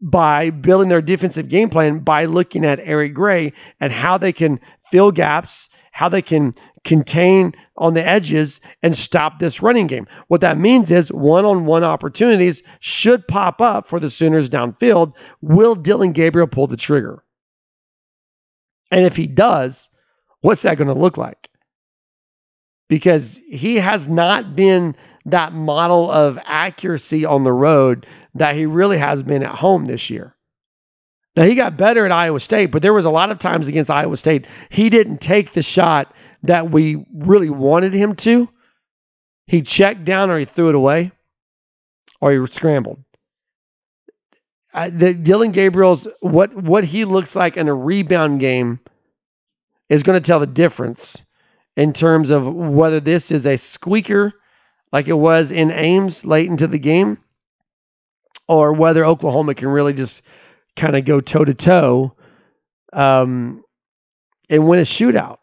by 0.00 0.50
building 0.50 0.88
their 0.88 1.02
defensive 1.02 1.48
game 1.48 1.68
plan 1.68 1.98
by 2.00 2.24
looking 2.24 2.64
at 2.64 2.80
Eric 2.80 3.14
Gray 3.14 3.52
and 3.80 3.92
how 3.92 4.16
they 4.18 4.32
can 4.32 4.60
fill 4.90 5.12
gaps, 5.12 5.68
how 5.92 6.08
they 6.08 6.22
can 6.22 6.54
contain 6.84 7.54
on 7.76 7.94
the 7.94 8.06
edges 8.06 8.60
and 8.82 8.94
stop 8.94 9.38
this 9.38 9.62
running 9.62 9.86
game. 9.86 10.06
What 10.28 10.40
that 10.40 10.58
means 10.58 10.90
is 10.90 11.12
one 11.12 11.44
on 11.44 11.66
one 11.66 11.84
opportunities 11.84 12.62
should 12.80 13.26
pop 13.28 13.60
up 13.60 13.86
for 13.86 14.00
the 14.00 14.10
Sooners 14.10 14.48
downfield. 14.48 15.14
Will 15.42 15.74
Dillon 15.74 16.12
Gabriel 16.12 16.46
pull 16.46 16.66
the 16.66 16.76
trigger? 16.76 17.22
And 18.90 19.06
if 19.06 19.14
he 19.14 19.26
does, 19.26 19.90
what's 20.40 20.62
that 20.62 20.78
going 20.78 20.88
to 20.88 20.94
look 20.94 21.16
like? 21.16 21.48
Because 22.88 23.40
he 23.48 23.76
has 23.76 24.08
not 24.08 24.56
been 24.56 24.96
that 25.26 25.52
model 25.52 26.10
of 26.10 26.38
accuracy 26.44 27.24
on 27.24 27.44
the 27.44 27.52
road 27.52 28.06
that 28.34 28.56
he 28.56 28.66
really 28.66 28.98
has 28.98 29.22
been 29.22 29.42
at 29.42 29.54
home 29.54 29.84
this 29.84 30.10
year. 30.10 30.34
Now, 31.36 31.44
he 31.44 31.54
got 31.54 31.76
better 31.76 32.04
at 32.04 32.10
Iowa 32.10 32.40
State, 32.40 32.72
but 32.72 32.82
there 32.82 32.92
was 32.92 33.04
a 33.04 33.10
lot 33.10 33.30
of 33.30 33.38
times 33.38 33.68
against 33.68 33.90
Iowa 33.90 34.16
State, 34.16 34.46
he 34.70 34.90
didn't 34.90 35.20
take 35.20 35.52
the 35.52 35.62
shot 35.62 36.12
that 36.42 36.70
we 36.70 37.04
really 37.12 37.50
wanted 37.50 37.92
him 37.92 38.16
to. 38.16 38.48
He 39.46 39.62
checked 39.62 40.04
down 40.04 40.30
or 40.30 40.38
he 40.38 40.44
threw 40.44 40.68
it 40.68 40.74
away 40.74 41.12
or 42.20 42.32
he 42.32 42.46
scrambled. 42.46 43.02
The 44.72 45.14
Dillon 45.14 45.50
Gabriel's 45.50 46.06
what 46.20 46.54
what 46.54 46.84
he 46.84 47.04
looks 47.04 47.34
like 47.34 47.56
in 47.56 47.66
a 47.66 47.74
rebound 47.74 48.38
game 48.38 48.78
is 49.88 50.04
going 50.04 50.20
to 50.20 50.24
tell 50.24 50.38
the 50.38 50.46
difference 50.46 51.24
in 51.76 51.92
terms 51.92 52.30
of 52.30 52.54
whether 52.54 53.00
this 53.00 53.32
is 53.32 53.46
a 53.46 53.56
squeaker 53.56 54.32
like 54.92 55.08
it 55.08 55.14
was 55.14 55.50
in 55.50 55.72
Ames 55.72 56.24
late 56.24 56.48
into 56.48 56.68
the 56.68 56.78
game 56.78 57.18
or 58.46 58.72
whether 58.72 59.04
Oklahoma 59.04 59.54
can 59.54 59.68
really 59.68 59.92
just 59.92 60.22
kind 60.76 60.96
of 60.96 61.04
go 61.04 61.20
toe 61.20 61.44
to 61.44 61.54
toe 61.54 62.14
um, 62.92 63.64
and 64.48 64.66
win 64.66 64.80
a 64.80 64.82
shootout. 64.82 65.38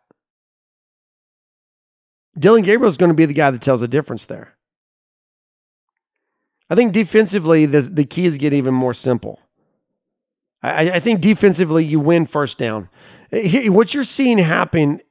Dillon 2.38 2.64
Gabriel 2.64 2.90
is 2.90 2.98
going 2.98 3.10
to 3.10 3.16
be 3.16 3.26
the 3.26 3.34
guy 3.34 3.52
that 3.52 3.62
tells 3.62 3.82
the 3.82 3.88
difference 3.88 4.26
there. 4.26 4.54
I 6.70 6.76
think 6.76 6.94
defensively, 6.94 7.66
the, 7.66 7.82
the 7.82 8.06
keys 8.06 8.38
get 8.38 8.54
even 8.54 8.74
more 8.74 8.94
simple. 8.94 9.40
I, 10.62 10.92
I 10.92 11.00
think 11.00 11.22
defensively, 11.22 11.86
you 11.86 12.00
win 12.00 12.26
first 12.26 12.58
down. 12.58 12.90
Eh, 13.32 13.70
what 13.70 13.94
you're 13.94 14.04
seeing 14.04 14.38
happen, 14.38 15.02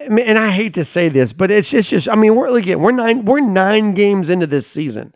and 0.00 0.38
I 0.38 0.50
hate 0.50 0.74
to 0.74 0.84
say 0.84 1.08
this, 1.08 1.32
but 1.32 1.50
it's 1.50 1.70
just, 1.70 1.90
just 1.90 2.08
I 2.08 2.14
mean, 2.14 2.34
we're 2.34 2.56
again, 2.56 2.80
we're 2.80 2.92
nine, 2.92 3.24
we're 3.24 3.40
nine 3.40 3.92
games 3.92 4.30
into 4.30 4.46
this 4.46 4.66
season. 4.66 5.14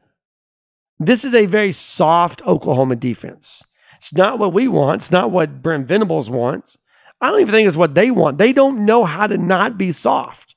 This 0.98 1.24
is 1.24 1.34
a 1.34 1.46
very 1.46 1.72
soft 1.72 2.42
Oklahoma 2.46 2.96
defense. 2.96 3.62
It's 3.98 4.14
not 4.14 4.38
what 4.38 4.52
we 4.52 4.68
want. 4.68 5.02
It's 5.02 5.10
not 5.10 5.30
what 5.30 5.62
Brent 5.62 5.86
Venables 5.86 6.28
wants. 6.28 6.76
I 7.20 7.30
don't 7.30 7.40
even 7.40 7.52
think 7.52 7.68
it's 7.68 7.76
what 7.76 7.94
they 7.94 8.10
want. 8.10 8.36
They 8.38 8.52
don't 8.52 8.84
know 8.84 9.04
how 9.04 9.26
to 9.26 9.38
not 9.38 9.78
be 9.78 9.92
soft. 9.92 10.55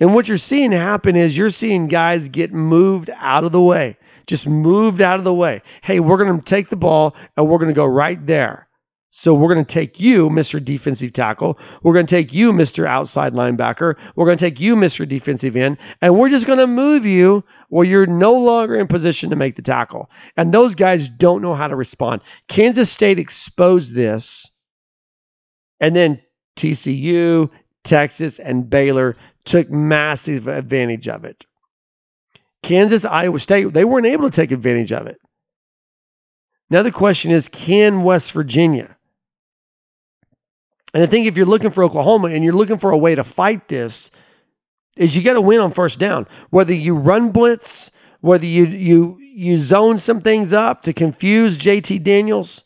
And 0.00 0.14
what 0.14 0.26
you're 0.26 0.38
seeing 0.38 0.72
happen 0.72 1.14
is 1.14 1.36
you're 1.36 1.50
seeing 1.50 1.86
guys 1.86 2.28
get 2.30 2.52
moved 2.52 3.10
out 3.14 3.44
of 3.44 3.52
the 3.52 3.62
way, 3.62 3.98
just 4.26 4.46
moved 4.46 5.02
out 5.02 5.18
of 5.18 5.24
the 5.24 5.34
way. 5.34 5.62
Hey, 5.82 6.00
we're 6.00 6.16
going 6.16 6.38
to 6.38 6.44
take 6.44 6.70
the 6.70 6.76
ball 6.76 7.14
and 7.36 7.48
we're 7.48 7.58
going 7.58 7.68
to 7.68 7.74
go 7.74 7.84
right 7.84 8.24
there. 8.26 8.66
So 9.12 9.34
we're 9.34 9.52
going 9.52 9.64
to 9.64 9.72
take 9.72 9.98
you, 9.98 10.30
Mr. 10.30 10.64
Defensive 10.64 11.12
Tackle. 11.12 11.58
We're 11.82 11.94
going 11.94 12.06
to 12.06 12.14
take 12.14 12.32
you, 12.32 12.52
Mr. 12.52 12.86
Outside 12.86 13.34
Linebacker. 13.34 13.96
We're 14.14 14.24
going 14.24 14.36
to 14.36 14.44
take 14.44 14.60
you, 14.60 14.76
Mr. 14.76 15.06
Defensive 15.06 15.56
End, 15.56 15.78
and 16.00 16.16
we're 16.16 16.28
just 16.28 16.46
going 16.46 16.60
to 16.60 16.68
move 16.68 17.04
you 17.04 17.42
where 17.70 17.84
you're 17.84 18.06
no 18.06 18.34
longer 18.34 18.76
in 18.76 18.86
position 18.86 19.30
to 19.30 19.36
make 19.36 19.56
the 19.56 19.62
tackle. 19.62 20.10
And 20.36 20.54
those 20.54 20.76
guys 20.76 21.08
don't 21.08 21.42
know 21.42 21.54
how 21.54 21.66
to 21.66 21.74
respond. 21.74 22.22
Kansas 22.46 22.88
State 22.88 23.18
exposed 23.18 23.94
this, 23.94 24.48
and 25.80 25.94
then 25.94 26.22
TCU, 26.56 27.50
Texas, 27.84 28.38
and 28.38 28.68
Baylor 28.68 29.16
took 29.44 29.70
massive 29.70 30.46
advantage 30.48 31.08
of 31.08 31.24
it. 31.24 31.46
Kansas, 32.62 33.04
Iowa 33.04 33.38
State, 33.38 33.72
they 33.72 33.84
weren't 33.84 34.06
able 34.06 34.30
to 34.30 34.36
take 34.36 34.52
advantage 34.52 34.92
of 34.92 35.06
it. 35.06 35.18
Now 36.68 36.82
the 36.82 36.92
question 36.92 37.32
is, 37.32 37.48
can 37.48 38.02
West 38.02 38.32
Virginia? 38.32 38.96
And 40.92 41.02
I 41.02 41.06
think 41.06 41.26
if 41.26 41.36
you're 41.36 41.46
looking 41.46 41.70
for 41.70 41.84
Oklahoma 41.84 42.28
and 42.28 42.44
you're 42.44 42.52
looking 42.52 42.78
for 42.78 42.90
a 42.90 42.98
way 42.98 43.14
to 43.14 43.24
fight 43.24 43.68
this, 43.68 44.10
is 44.96 45.16
you 45.16 45.22
got 45.22 45.34
to 45.34 45.40
win 45.40 45.60
on 45.60 45.70
first 45.70 45.98
down. 45.98 46.26
Whether 46.50 46.74
you 46.74 46.96
run 46.96 47.30
blitz, 47.30 47.90
whether 48.20 48.44
you 48.44 48.66
you 48.66 49.18
you 49.20 49.58
zone 49.58 49.98
some 49.98 50.20
things 50.20 50.52
up 50.52 50.82
to 50.82 50.92
confuse 50.92 51.56
JT 51.56 52.02
Daniels, 52.02 52.62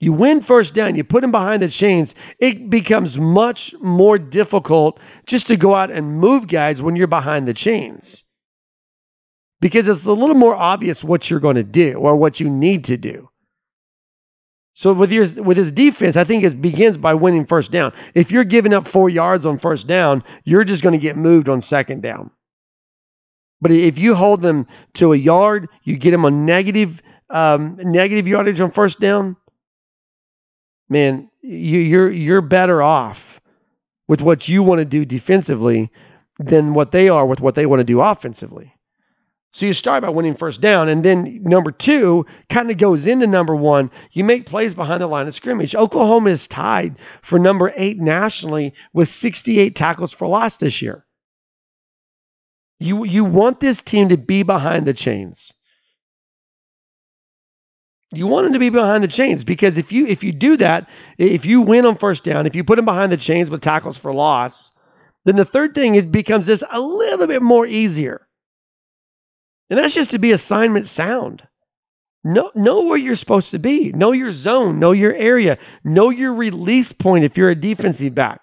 you 0.00 0.12
win 0.12 0.42
first 0.42 0.74
down, 0.74 0.94
you 0.94 1.04
put 1.04 1.24
him 1.24 1.32
behind 1.32 1.62
the 1.62 1.68
chains, 1.68 2.14
it 2.38 2.70
becomes 2.70 3.18
much 3.18 3.74
more 3.80 4.18
difficult 4.18 5.00
just 5.26 5.48
to 5.48 5.56
go 5.56 5.74
out 5.74 5.90
and 5.90 6.20
move 6.20 6.46
guys 6.46 6.80
when 6.80 6.94
you're 6.94 7.08
behind 7.08 7.48
the 7.48 7.54
chains. 7.54 8.24
Because 9.60 9.88
it's 9.88 10.04
a 10.06 10.12
little 10.12 10.36
more 10.36 10.54
obvious 10.54 11.02
what 11.02 11.28
you're 11.28 11.40
going 11.40 11.56
to 11.56 11.64
do 11.64 11.94
or 11.94 12.14
what 12.14 12.38
you 12.38 12.48
need 12.48 12.84
to 12.84 12.96
do. 12.96 13.28
So 14.74 14.92
with 14.92 15.10
your 15.10 15.26
with 15.42 15.56
his 15.56 15.72
defense, 15.72 16.16
I 16.16 16.22
think 16.22 16.44
it 16.44 16.62
begins 16.62 16.96
by 16.96 17.14
winning 17.14 17.46
first 17.46 17.72
down. 17.72 17.92
If 18.14 18.30
you're 18.30 18.44
giving 18.44 18.72
up 18.72 18.86
four 18.86 19.10
yards 19.10 19.44
on 19.44 19.58
first 19.58 19.88
down, 19.88 20.22
you're 20.44 20.62
just 20.62 20.84
going 20.84 20.92
to 20.92 21.02
get 21.02 21.16
moved 21.16 21.48
on 21.48 21.60
second 21.60 22.00
down. 22.00 22.30
But 23.60 23.72
if 23.72 23.98
you 23.98 24.14
hold 24.14 24.40
them 24.40 24.68
to 24.94 25.12
a 25.12 25.16
yard, 25.16 25.68
you 25.82 25.96
get 25.96 26.12
them 26.12 26.24
a 26.24 26.30
negative 26.30 27.02
um, 27.28 27.76
negative 27.80 28.28
yardage 28.28 28.60
on 28.60 28.70
first 28.70 29.00
down. 29.00 29.36
Man, 30.88 31.30
you, 31.42 31.78
you're 31.78 32.10
you're 32.10 32.40
better 32.40 32.82
off 32.82 33.40
with 34.06 34.22
what 34.22 34.48
you 34.48 34.62
want 34.62 34.78
to 34.80 34.84
do 34.84 35.04
defensively 35.04 35.90
than 36.38 36.74
what 36.74 36.92
they 36.92 37.08
are 37.08 37.26
with 37.26 37.40
what 37.40 37.54
they 37.54 37.66
want 37.66 37.80
to 37.80 37.84
do 37.84 38.00
offensively. 38.00 38.74
So 39.52 39.66
you 39.66 39.72
start 39.72 40.02
by 40.02 40.10
winning 40.10 40.34
first 40.34 40.60
down, 40.60 40.88
and 40.88 41.04
then 41.04 41.42
number 41.42 41.72
two 41.72 42.26
kind 42.48 42.70
of 42.70 42.76
goes 42.76 43.06
into 43.06 43.26
number 43.26 43.56
one. 43.56 43.90
You 44.12 44.22
make 44.22 44.46
plays 44.46 44.74
behind 44.74 45.02
the 45.02 45.06
line 45.06 45.26
of 45.26 45.34
scrimmage. 45.34 45.74
Oklahoma 45.74 46.30
is 46.30 46.46
tied 46.46 46.96
for 47.22 47.38
number 47.38 47.72
eight 47.74 47.98
nationally 47.98 48.74
with 48.92 49.08
68 49.08 49.74
tackles 49.74 50.12
for 50.12 50.28
loss 50.28 50.58
this 50.58 50.82
year. 50.82 51.04
You, 52.78 53.04
you 53.04 53.24
want 53.24 53.58
this 53.58 53.82
team 53.82 54.10
to 54.10 54.16
be 54.16 54.42
behind 54.42 54.86
the 54.86 54.94
chains. 54.94 55.52
You 58.12 58.26
want 58.26 58.44
them 58.44 58.54
to 58.54 58.58
be 58.58 58.70
behind 58.70 59.04
the 59.04 59.08
chains 59.08 59.44
because 59.44 59.76
if 59.76 59.92
you 59.92 60.06
if 60.06 60.24
you 60.24 60.32
do 60.32 60.56
that, 60.56 60.88
if 61.18 61.44
you 61.44 61.60
win 61.60 61.84
on 61.84 61.96
first 61.98 62.24
down, 62.24 62.46
if 62.46 62.56
you 62.56 62.64
put 62.64 62.76
them 62.76 62.86
behind 62.86 63.12
the 63.12 63.18
chains 63.18 63.50
with 63.50 63.60
tackles 63.60 63.98
for 63.98 64.14
loss, 64.14 64.72
then 65.24 65.36
the 65.36 65.44
third 65.44 65.74
thing 65.74 65.94
it 65.94 66.10
becomes 66.10 66.46
this 66.46 66.62
a 66.70 66.80
little 66.80 67.26
bit 67.26 67.42
more 67.42 67.66
easier. 67.66 68.26
And 69.68 69.78
that's 69.78 69.94
just 69.94 70.10
to 70.10 70.18
be 70.18 70.32
assignment 70.32 70.86
sound. 70.86 71.46
Know, 72.24 72.50
know 72.54 72.84
where 72.84 72.96
you're 72.96 73.16
supposed 73.16 73.50
to 73.52 73.58
be. 73.58 73.92
Know 73.92 74.12
your 74.12 74.32
zone. 74.32 74.78
Know 74.78 74.92
your 74.92 75.12
area. 75.12 75.58
Know 75.84 76.10
your 76.10 76.34
release 76.34 76.92
point 76.92 77.24
if 77.24 77.36
you're 77.36 77.50
a 77.50 77.54
defensive 77.54 78.14
back. 78.14 78.40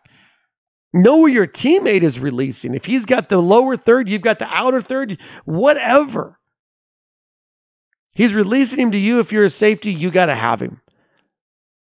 Know 0.93 1.17
where 1.17 1.31
your 1.31 1.47
teammate 1.47 2.03
is 2.03 2.19
releasing. 2.19 2.73
If 2.73 2.85
he's 2.85 3.05
got 3.05 3.27
the 3.27 3.37
lower 3.37 3.75
third, 3.75 4.07
you've 4.07 4.21
got 4.21 4.39
the 4.39 4.47
outer 4.47 4.79
third, 4.79 5.17
whatever. 5.43 6.39
He's 8.15 8.33
releasing 8.33 8.79
him 8.79 8.91
to 8.91 8.97
you. 8.97 9.19
If 9.19 9.31
you're 9.31 9.43
a 9.43 9.49
safety, 9.49 9.93
you 9.93 10.09
got 10.09 10.27
to 10.27 10.35
have 10.35 10.61
him. 10.61 10.81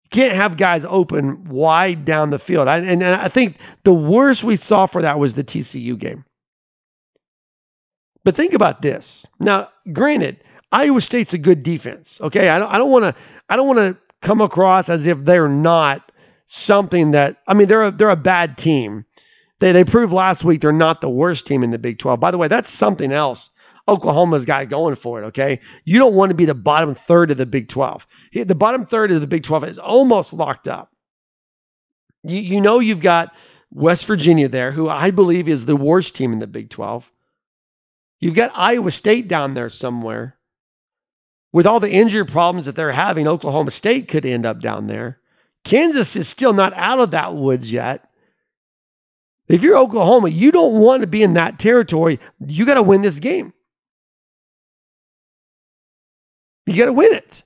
You 0.04 0.10
can't 0.10 0.36
have 0.36 0.58
guys 0.58 0.84
open 0.84 1.46
wide 1.46 2.06
down 2.06 2.32
the 2.32 2.40
field. 2.40 2.68
I, 2.68 2.80
and, 2.80 3.04
and 3.04 3.16
I 3.16 3.30
think 3.30 3.58
the 3.84 3.94
worst 3.94 4.44
we 4.44 4.56
saw 4.56 4.88
for 4.88 5.04
that 5.04 5.20
was 5.20 5.36
the 5.36 5.44
TCU 5.44 5.98
game. 5.98 6.26
But 8.24 8.36
think 8.36 8.54
about 8.54 8.82
this. 8.82 9.26
Now, 9.40 9.70
granted, 9.92 10.44
Iowa 10.72 11.02
State's 11.02 11.34
a 11.34 11.38
good 11.38 11.62
defense. 11.62 12.20
Okay, 12.20 12.50
I 12.50 12.58
don't. 12.58 12.72
I 12.72 12.78
don't 12.78 12.90
want 12.90 13.04
to. 13.04 13.16
I 13.48 13.56
don't 13.56 13.68
want 13.68 13.80
to 13.80 13.98
come 14.22 14.42
across 14.42 14.90
as 14.90 15.06
if 15.06 15.24
they're 15.24 15.50
not 15.50 16.12
something 16.46 17.12
that. 17.12 17.38
I 17.48 17.54
mean, 17.54 17.68
they're 17.68 17.84
a, 17.84 17.92
they're 17.92 18.10
a 18.10 18.16
bad 18.16 18.58
team. 18.58 19.06
They 19.60 19.72
they 19.72 19.84
proved 19.84 20.14
last 20.14 20.44
week 20.44 20.62
they're 20.62 20.72
not 20.72 21.02
the 21.02 21.10
worst 21.10 21.46
team 21.46 21.64
in 21.64 21.70
the 21.70 21.78
Big 21.78 22.00
12. 22.00 22.20
By 22.20 22.32
the 22.32 22.38
way, 22.38 22.48
that's 22.48 22.72
something 22.72 23.12
else. 23.12 23.50
Oklahoma's 23.88 24.46
got 24.46 24.70
going 24.70 24.96
for 24.96 25.22
it. 25.22 25.28
Okay, 25.28 25.60
you 25.84 26.00
don't 26.00 26.14
want 26.14 26.30
to 26.30 26.36
be 26.36 26.46
the 26.46 26.54
bottom 26.54 26.96
third 26.96 27.32
of 27.32 27.38
the 27.38 27.46
Big 27.46 27.68
12. 27.68 28.08
The 28.34 28.56
bottom 28.56 28.86
third 28.86 29.12
of 29.12 29.22
the 29.22 29.28
Big 29.28 29.44
12 29.44 29.64
is 29.66 29.80
almost 29.80 30.34
locked 30.34 30.68
up. 30.68 30.92
You 32.24 32.40
you 32.40 32.62
know 32.62 32.80
you've 32.80 33.02
got 33.02 33.34
West 33.72 34.06
Virginia 34.06 34.48
there, 34.48 34.72
who 34.72 34.88
I 34.88 35.12
believe 35.12 35.50
is 35.50 35.66
the 35.66 35.76
worst 35.76 36.16
team 36.16 36.32
in 36.32 36.40
the 36.40 36.48
Big 36.48 36.70
12. 36.70 37.10
You've 38.20 38.36
got 38.36 38.52
Iowa 38.56 38.92
State 38.92 39.28
down 39.28 39.54
there 39.54 39.70
somewhere. 39.70 40.38
With 41.52 41.68
all 41.68 41.80
the 41.80 41.92
injury 41.92 42.26
problems 42.26 42.66
that 42.66 42.76
they're 42.76 42.92
having, 42.92 43.28
Oklahoma 43.28 43.72
State 43.72 44.08
could 44.08 44.26
end 44.26 44.46
up 44.46 44.60
down 44.60 44.88
there. 44.88 45.20
Kansas 45.64 46.16
is 46.16 46.28
still 46.28 46.54
not 46.54 46.74
out 46.74 47.00
of 47.00 47.12
that 47.12 47.36
woods 47.36 47.72
yet. 47.72 48.10
If 49.48 49.62
you're 49.62 49.78
Oklahoma, 49.78 50.30
you 50.30 50.52
don't 50.52 50.80
want 50.80 51.02
to 51.02 51.08
be 51.08 51.22
in 51.22 51.34
that 51.34 51.60
territory. 51.60 52.20
You 52.48 52.66
got 52.66 52.76
to 52.76 52.84
win 52.84 53.02
this 53.02 53.20
game. 53.20 53.54
You 56.66 56.78
got 56.78 56.86
to 56.86 56.94
win 56.94 57.14
it. 57.14 57.44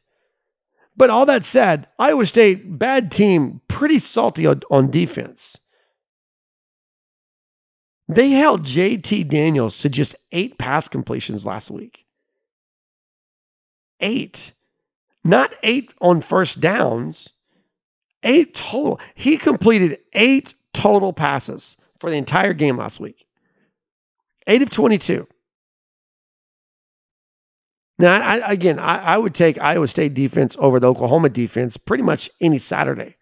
But 0.95 1.09
all 1.09 1.28
that 1.28 1.45
said, 1.45 1.88
Iowa 1.99 2.26
State, 2.26 2.78
bad 2.78 3.11
team, 3.11 3.61
pretty 3.68 3.99
salty 3.99 4.47
on, 4.47 4.61
on 4.72 4.89
defense. 4.89 5.57
They 8.09 8.30
held 8.30 8.63
JT 8.63 9.28
Daniels 9.28 9.80
to 9.80 9.89
just 9.89 10.15
eight 10.32 10.57
pass 10.57 10.88
completions 10.88 11.45
last 11.45 11.70
week. 11.70 12.05
Eight. 13.99 14.53
Not 15.24 15.53
eight 15.61 15.93
on 15.99 16.22
first 16.22 16.61
downs, 16.61 17.28
eight 18.24 18.55
total. 18.55 19.01
He 19.13 19.38
completed 19.38 19.99
eight 20.13 20.55
total 20.74 21.11
passes 21.11 21.76
for 21.99 22.09
the 22.09 22.15
entire 22.15 22.53
game 22.53 22.78
last 22.78 22.99
week. 22.99 23.28
Eight 24.47 24.61
of 24.61 24.70
22. 24.70 25.28
Now, 28.00 28.20
I, 28.22 28.52
again, 28.52 28.78
I, 28.80 28.98
I 29.00 29.18
would 29.18 29.34
take 29.34 29.60
Iowa 29.60 29.88
State 29.88 30.14
defense 30.14 30.56
over 30.60 30.80
the 30.80 30.88
Oklahoma 30.88 31.30
defense 31.30 31.78
pretty 31.78 32.04
much 32.04 32.30
any 32.39 32.60
Saturday. 32.60 33.16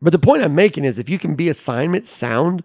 But 0.00 0.10
the 0.10 0.18
point 0.18 0.42
I'm 0.42 0.54
making 0.54 0.84
is 0.84 0.98
if 0.98 1.08
you 1.08 1.18
can 1.18 1.34
be 1.34 1.48
assignment 1.48 2.06
sound, 2.06 2.62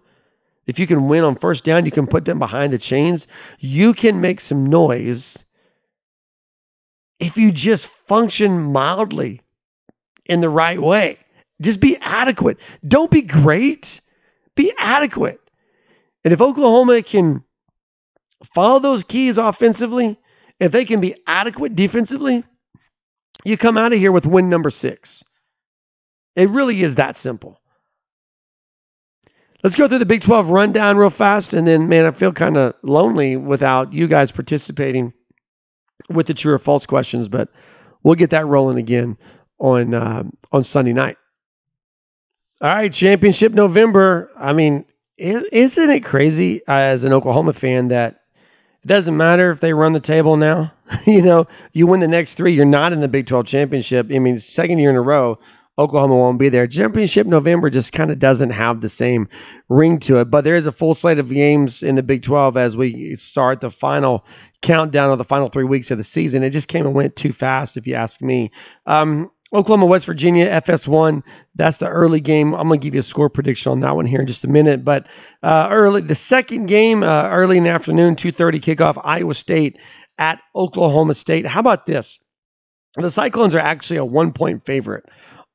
if 0.66 0.78
you 0.78 0.86
can 0.86 1.08
win 1.08 1.24
on 1.24 1.36
first 1.36 1.64
down, 1.64 1.84
you 1.84 1.90
can 1.90 2.06
put 2.06 2.24
them 2.24 2.38
behind 2.38 2.72
the 2.72 2.78
chains, 2.78 3.26
you 3.58 3.94
can 3.94 4.20
make 4.20 4.40
some 4.40 4.66
noise 4.66 5.42
if 7.18 7.36
you 7.36 7.50
just 7.50 7.86
function 8.06 8.72
mildly 8.72 9.40
in 10.26 10.40
the 10.40 10.48
right 10.48 10.80
way. 10.80 11.18
Just 11.60 11.80
be 11.80 11.96
adequate. 11.96 12.58
Don't 12.86 13.10
be 13.10 13.22
great, 13.22 14.00
be 14.54 14.72
adequate. 14.76 15.40
And 16.24 16.32
if 16.32 16.40
Oklahoma 16.40 17.02
can 17.02 17.44
follow 18.54 18.78
those 18.78 19.04
keys 19.04 19.38
offensively, 19.38 20.18
if 20.60 20.72
they 20.72 20.84
can 20.84 21.00
be 21.00 21.16
adequate 21.26 21.74
defensively, 21.74 22.44
you 23.44 23.56
come 23.56 23.76
out 23.76 23.92
of 23.92 23.98
here 23.98 24.12
with 24.12 24.26
win 24.26 24.48
number 24.48 24.70
six. 24.70 25.24
It 26.36 26.50
really 26.50 26.82
is 26.82 26.96
that 26.96 27.16
simple. 27.16 27.60
Let's 29.62 29.76
go 29.76 29.88
through 29.88 29.98
the 29.98 30.06
Big 30.06 30.20
12 30.20 30.50
rundown 30.50 30.96
real 30.96 31.10
fast. 31.10 31.54
And 31.54 31.66
then, 31.66 31.88
man, 31.88 32.04
I 32.04 32.10
feel 32.10 32.32
kind 32.32 32.56
of 32.56 32.74
lonely 32.82 33.36
without 33.36 33.92
you 33.92 34.06
guys 34.06 34.30
participating 34.30 35.14
with 36.10 36.26
the 36.26 36.34
true 36.34 36.52
or 36.52 36.58
false 36.58 36.84
questions, 36.84 37.28
but 37.28 37.48
we'll 38.02 38.14
get 38.14 38.30
that 38.30 38.46
rolling 38.46 38.78
again 38.78 39.16
on 39.58 39.94
uh, 39.94 40.24
on 40.52 40.64
Sunday 40.64 40.92
night. 40.92 41.16
All 42.60 42.68
right, 42.68 42.92
championship 42.92 43.52
November. 43.52 44.30
I 44.36 44.52
mean, 44.52 44.84
isn't 45.16 45.90
it 45.90 46.04
crazy 46.04 46.60
as 46.66 47.04
an 47.04 47.12
Oklahoma 47.12 47.52
fan 47.52 47.88
that 47.88 48.20
it 48.84 48.88
doesn't 48.88 49.16
matter 49.16 49.50
if 49.50 49.60
they 49.60 49.72
run 49.72 49.94
the 49.94 50.00
table 50.00 50.36
now. 50.36 50.72
you 51.06 51.22
know, 51.22 51.46
you 51.72 51.86
win 51.86 52.00
the 52.00 52.08
next 52.08 52.34
three, 52.34 52.52
you're 52.52 52.66
not 52.66 52.92
in 52.92 53.00
the 53.00 53.08
Big 53.08 53.26
12 53.26 53.46
championship. 53.46 54.10
I 54.12 54.18
mean, 54.18 54.38
second 54.38 54.78
year 54.78 54.90
in 54.90 54.96
a 54.96 55.02
row, 55.02 55.38
Oklahoma 55.78 56.16
won't 56.16 56.38
be 56.38 56.50
there. 56.50 56.66
Championship 56.66 57.26
November 57.26 57.70
just 57.70 57.92
kind 57.92 58.10
of 58.10 58.18
doesn't 58.18 58.50
have 58.50 58.80
the 58.80 58.90
same 58.90 59.28
ring 59.68 59.98
to 60.00 60.20
it. 60.20 60.26
But 60.26 60.44
there 60.44 60.56
is 60.56 60.66
a 60.66 60.72
full 60.72 60.94
slate 60.94 61.18
of 61.18 61.30
games 61.30 61.82
in 61.82 61.94
the 61.94 62.02
Big 62.02 62.22
12 62.22 62.56
as 62.58 62.76
we 62.76 63.16
start 63.16 63.60
the 63.60 63.70
final 63.70 64.24
countdown 64.60 65.10
of 65.10 65.18
the 65.18 65.24
final 65.24 65.48
three 65.48 65.64
weeks 65.64 65.90
of 65.90 65.98
the 65.98 66.04
season. 66.04 66.42
It 66.42 66.50
just 66.50 66.68
came 66.68 66.86
and 66.86 66.94
went 66.94 67.16
too 67.16 67.32
fast, 67.32 67.76
if 67.78 67.86
you 67.86 67.94
ask 67.94 68.20
me. 68.20 68.50
Um, 68.86 69.30
Oklahoma, 69.54 69.86
West 69.86 70.06
Virginia, 70.06 70.50
FS1. 70.60 71.22
That's 71.54 71.78
the 71.78 71.88
early 71.88 72.20
game. 72.20 72.54
I'm 72.54 72.66
going 72.66 72.80
to 72.80 72.84
give 72.84 72.94
you 72.94 73.00
a 73.00 73.04
score 73.04 73.30
prediction 73.30 73.70
on 73.70 73.80
that 73.80 73.94
one 73.94 74.04
here 74.04 74.20
in 74.20 74.26
just 74.26 74.44
a 74.44 74.48
minute. 74.48 74.84
But 74.84 75.06
uh, 75.42 75.68
early, 75.70 76.00
the 76.00 76.16
second 76.16 76.66
game, 76.66 77.04
uh, 77.04 77.28
early 77.28 77.56
in 77.56 77.64
the 77.64 77.70
afternoon, 77.70 78.16
2:30 78.16 78.60
kickoff, 78.60 79.00
Iowa 79.02 79.34
State 79.34 79.78
at 80.18 80.40
Oklahoma 80.54 81.14
State. 81.14 81.46
How 81.46 81.60
about 81.60 81.86
this? 81.86 82.18
The 82.96 83.10
Cyclones 83.10 83.54
are 83.54 83.60
actually 83.60 83.96
a 83.98 84.04
one-point 84.04 84.64
favorite 84.66 85.04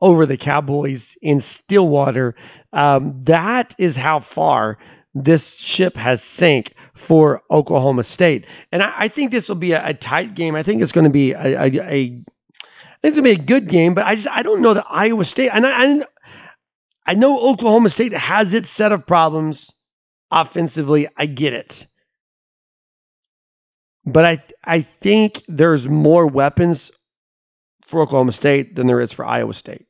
over 0.02 0.26
the 0.26 0.38
Cowboys 0.38 1.18
in 1.22 1.42
Stillwater. 1.42 2.36
Um, 2.72 3.22
that 3.24 3.76
is 3.78 3.96
how 3.96 4.20
far 4.20 4.78
this 5.14 5.58
ship 5.58 5.96
has 5.98 6.24
sank 6.24 6.74
for 6.94 7.42
Oklahoma 7.52 8.04
State. 8.04 8.46
And 8.72 8.84
I, 8.84 8.94
I 8.98 9.08
think 9.08 9.32
this 9.32 9.50
will 9.50 9.56
be 9.56 9.72
a, 9.72 9.88
a, 9.88 9.94
tight 9.94 10.36
game. 10.36 10.56
I 10.56 10.64
think 10.64 10.82
it's 10.82 10.92
going 10.92 11.06
to 11.06 11.10
be 11.10 11.32
a, 11.32 11.62
a, 11.62 11.80
a 11.82 12.24
it's 13.02 13.16
going 13.16 13.24
to 13.24 13.36
be 13.36 13.42
a 13.42 13.46
good 13.46 13.68
game, 13.68 13.94
but 13.94 14.06
I 14.06 14.16
just 14.16 14.28
I 14.28 14.44
don't 14.44 14.62
know 14.62 14.74
that 14.74 14.86
Iowa 14.90 15.26
State. 15.26 15.50
And 15.54 15.66
I, 15.66 15.84
I, 15.84 16.02
I 17.06 17.14
know 17.16 17.40
Oklahoma 17.40 17.90
State 17.90 18.14
has 18.14 18.54
its 18.54 18.70
set 18.70 18.92
of 18.92 19.06
problems 19.06 19.72
offensively. 20.32 21.08
I 21.16 21.26
get 21.26 21.54
it, 21.54 21.88
but 24.06 24.26
I 24.26 24.44
I 24.64 24.82
think 24.82 25.44
there's 25.48 25.88
more 25.88 26.28
weapons 26.28 26.92
for 27.86 28.02
Oklahoma 28.02 28.32
State 28.32 28.76
than 28.76 28.88
there 28.88 29.00
is 29.00 29.14
for 29.14 29.26
Iowa 29.26 29.54
State. 29.54 29.88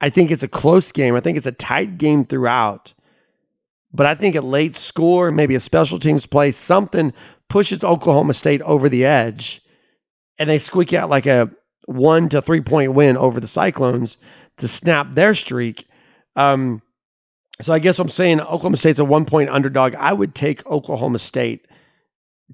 I 0.00 0.10
think 0.10 0.30
it's 0.30 0.42
a 0.42 0.48
close 0.48 0.92
game. 0.92 1.14
I 1.14 1.20
think 1.20 1.38
it's 1.38 1.46
a 1.46 1.52
tight 1.52 1.98
game 1.98 2.24
throughout. 2.24 2.92
But 3.92 4.06
I 4.06 4.14
think 4.14 4.36
a 4.36 4.42
late 4.42 4.76
score, 4.76 5.30
maybe 5.30 5.54
a 5.54 5.60
special 5.60 5.98
teams 5.98 6.26
play, 6.26 6.52
something 6.52 7.14
pushes 7.48 7.82
Oklahoma 7.82 8.34
State 8.34 8.60
over 8.62 8.88
the 8.88 9.06
edge 9.06 9.62
and 10.38 10.50
they 10.50 10.58
squeak 10.58 10.92
out 10.92 11.08
like 11.08 11.26
a 11.26 11.50
one 11.86 12.28
to 12.30 12.42
three 12.42 12.60
point 12.60 12.92
win 12.92 13.16
over 13.16 13.40
the 13.40 13.48
Cyclones 13.48 14.18
to 14.58 14.68
snap 14.68 15.12
their 15.12 15.34
streak. 15.34 15.86
Um, 16.34 16.82
so 17.60 17.72
I 17.72 17.78
guess 17.78 17.98
I'm 17.98 18.08
saying 18.08 18.40
Oklahoma 18.40 18.76
State's 18.76 18.98
a 18.98 19.04
one 19.04 19.24
point 19.24 19.50
underdog. 19.50 19.94
I 19.94 20.12
would 20.12 20.34
take 20.34 20.66
Oklahoma 20.66 21.18
State 21.18 21.66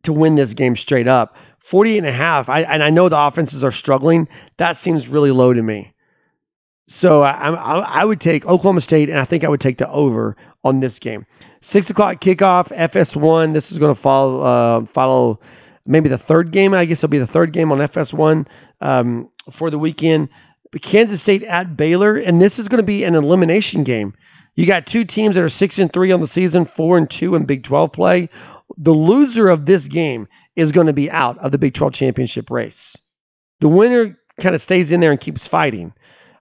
to 0.03 0.13
win 0.13 0.37
this 0.37 0.55
game 0.55 0.77
straight 0.77 1.09
up. 1.09 1.37
48 1.61 1.99
and 1.99 2.07
a 2.07 2.13
half. 2.13 2.49
I, 2.49 2.63
and 2.63 2.83
I 2.83 2.91
know 2.91 3.09
the 3.09 3.21
offenses 3.21 3.63
are 3.65 3.73
struggling. 3.73 4.29
That 4.57 4.77
seems 4.77 5.09
really 5.09 5.31
low 5.31 5.53
to 5.53 5.63
me. 5.63 5.93
So 6.89 7.23
I, 7.23 7.51
I, 7.51 7.79
I 7.79 8.05
would 8.05 8.21
take 8.21 8.45
Oklahoma 8.45 8.81
State, 8.81 9.09
and 9.09 9.19
I 9.19 9.25
think 9.25 9.45
I 9.45 9.49
would 9.49 9.61
take 9.61 9.79
the 9.79 9.89
over 9.89 10.37
on 10.65 10.81
this 10.81 10.99
game. 10.99 11.27
Six 11.61 11.89
o'clock 11.91 12.21
kickoff, 12.21 12.69
FS1. 12.77 13.55
This 13.55 13.71
is 13.71 13.79
going 13.79 13.95
to 13.95 14.01
follow 14.01 14.41
uh, 14.41 14.85
follow 14.87 15.41
maybe 15.87 16.09
the 16.09 16.19
third 16.19 16.51
game. 16.51 16.75
I 16.75 16.85
guess 16.85 16.99
it'll 16.99 17.09
be 17.09 17.19
the 17.19 17.27
third 17.27 17.53
game 17.53 17.73
on 17.73 17.79
FS1 17.79 18.47
um, 18.83 19.31
for 19.51 19.71
the 19.71 19.79
weekend. 19.79 20.29
Kansas 20.81 21.21
State 21.21 21.43
at 21.43 21.77
Baylor, 21.77 22.17
and 22.17 22.41
this 22.41 22.59
is 22.59 22.69
going 22.69 22.79
to 22.79 22.83
be 22.83 23.05
an 23.05 23.15
elimination 23.15 23.85
game. 23.85 24.15
You 24.55 24.67
got 24.67 24.87
two 24.87 25.05
teams 25.05 25.35
that 25.35 25.45
are 25.45 25.49
six 25.49 25.79
and 25.79 25.93
three 25.93 26.13
on 26.13 26.21
the 26.21 26.27
season, 26.27 26.65
four 26.65 26.99
and 26.99 27.09
two 27.09 27.35
in 27.35 27.45
Big 27.45 27.63
12 27.63 27.93
play. 27.93 28.29
The 28.77 28.93
loser 28.93 29.49
of 29.49 29.67
this 29.67 29.87
game 29.87 30.29
is 30.57 30.73
going 30.73 30.87
to 30.87 30.93
be 30.93 31.11
out 31.11 31.39
of 31.39 31.53
the 31.53 31.59
Big 31.59 31.75
12 31.75 31.93
championship 31.93 32.51
race. 32.51 32.97
The 33.61 33.69
winner 33.69 34.19
kind 34.41 34.55
of 34.55 34.61
stays 34.61 34.93
in 34.93 35.01
there 35.01 35.11
and 35.11 35.21
keeps 35.21 35.47
fighting. 35.47 35.93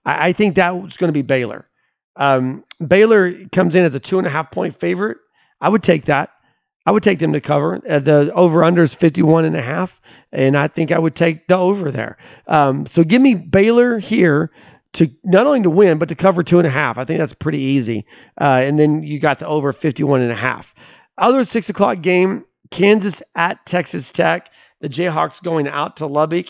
I, 0.06 0.30
I 0.30 0.34
think 0.34 0.56
that's 0.56 0.98
going 0.98 1.10
to 1.10 1.14
be 1.14 1.22
Baylor. 1.22 1.70
Um, 2.16 2.64
Baylor 2.86 3.34
comes 3.50 3.76
in 3.76 3.86
as 3.86 3.96
a 3.96 4.00
two 4.00 4.18
and 4.18 4.28
a 4.28 4.30
half 4.30 4.52
point 4.52 4.80
favorite. 4.80 5.18
I 5.60 5.70
would 5.70 5.84
take 5.84 6.06
that. 6.06 6.32
I 6.86 6.92
would 6.92 7.04
take 7.04 7.20
them 7.20 7.34
to 7.34 7.42
cover. 7.42 7.80
Uh, 7.88 8.00
the 8.00 8.32
over 8.34 8.64
under 8.64 8.84
is 8.84 8.94
51 8.94 9.46
and 9.46 9.56
a 9.56 9.62
half, 9.62 10.02
and 10.32 10.58
I 10.58 10.68
think 10.68 10.92
I 10.92 11.00
would 11.00 11.16
take 11.16 11.48
the 11.48 11.56
over 11.56 11.92
there. 11.92 12.18
Um, 12.48 12.86
so 12.86 13.04
give 13.04 13.22
me 13.22 13.36
Baylor 13.36 14.00
here 14.00 14.52
to 14.94 15.10
not 15.24 15.46
only 15.46 15.62
to 15.64 15.70
win, 15.70 16.00
but 16.00 16.10
to 16.10 16.16
cover 16.16 16.44
two 16.44 16.58
and 16.58 16.68
a 16.68 16.72
half. 16.72 16.98
I 16.98 17.06
think 17.06 17.20
that's 17.20 17.34
pretty 17.34 17.60
easy. 17.60 18.06
Uh, 18.40 18.62
and 18.64 18.80
then 18.80 19.04
you 19.04 19.20
got 19.20 19.40
the 19.40 19.48
over 19.48 19.72
51 19.74 20.22
and 20.22 20.32
a 20.32 20.36
half. 20.36 20.74
Other 21.18 21.46
six 21.46 21.70
o'clock 21.70 22.02
game, 22.02 22.46
Kansas 22.72 23.22
at 23.36 23.66
Texas 23.66 24.12
Tech. 24.12 24.50
The 24.82 24.90
Jayhawks 24.90 25.44
going 25.44 25.68
out 25.68 25.98
to 25.98 26.08
Lubbock. 26.08 26.48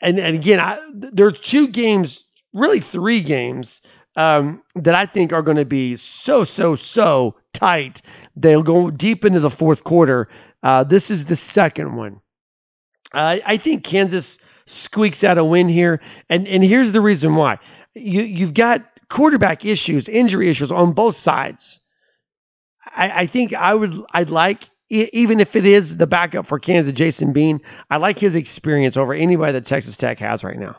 And, 0.00 0.18
and 0.18 0.36
again, 0.36 0.60
I, 0.60 0.78
there's 0.92 1.40
two 1.40 1.68
games, 1.68 2.22
really 2.52 2.80
three 2.80 3.20
games 3.20 3.82
um, 4.16 4.62
that 4.74 4.94
I 4.94 5.06
think 5.06 5.32
are 5.32 5.42
going 5.42 5.58
to 5.58 5.64
be 5.64 5.96
so, 5.96 6.44
so, 6.44 6.74
so 6.74 7.36
tight. 7.52 8.02
They'll 8.34 8.62
go 8.62 8.90
deep 8.90 9.24
into 9.24 9.40
the 9.40 9.50
fourth 9.50 9.84
quarter. 9.84 10.28
Uh, 10.62 10.84
this 10.84 11.10
is 11.10 11.26
the 11.26 11.36
second 11.36 11.94
one. 11.96 12.20
Uh, 13.12 13.38
I 13.44 13.56
think 13.56 13.84
Kansas 13.84 14.38
squeaks 14.66 15.22
out 15.22 15.38
a 15.38 15.44
win 15.44 15.68
here, 15.68 16.00
and 16.28 16.46
and 16.48 16.62
here's 16.62 16.92
the 16.92 17.00
reason 17.00 17.36
why. 17.36 17.58
You 17.94 18.22
you've 18.22 18.54
got 18.54 18.84
quarterback 19.08 19.64
issues, 19.64 20.08
injury 20.08 20.50
issues 20.50 20.72
on 20.72 20.92
both 20.92 21.16
sides. 21.16 21.80
I, 22.84 23.22
I 23.22 23.26
think 23.26 23.54
I 23.54 23.74
would 23.74 23.94
I'd 24.12 24.30
like 24.30 24.68
even 24.88 25.40
if 25.40 25.56
it 25.56 25.64
is 25.64 25.96
the 25.96 26.06
backup 26.06 26.46
for 26.46 26.58
Kansas, 26.58 26.92
Jason 26.92 27.32
Bean. 27.32 27.60
I 27.90 27.96
like 27.96 28.18
his 28.18 28.34
experience 28.34 28.96
over 28.96 29.12
anybody 29.12 29.52
that 29.52 29.66
Texas 29.66 29.96
Tech 29.96 30.18
has 30.20 30.44
right 30.44 30.58
now. 30.58 30.76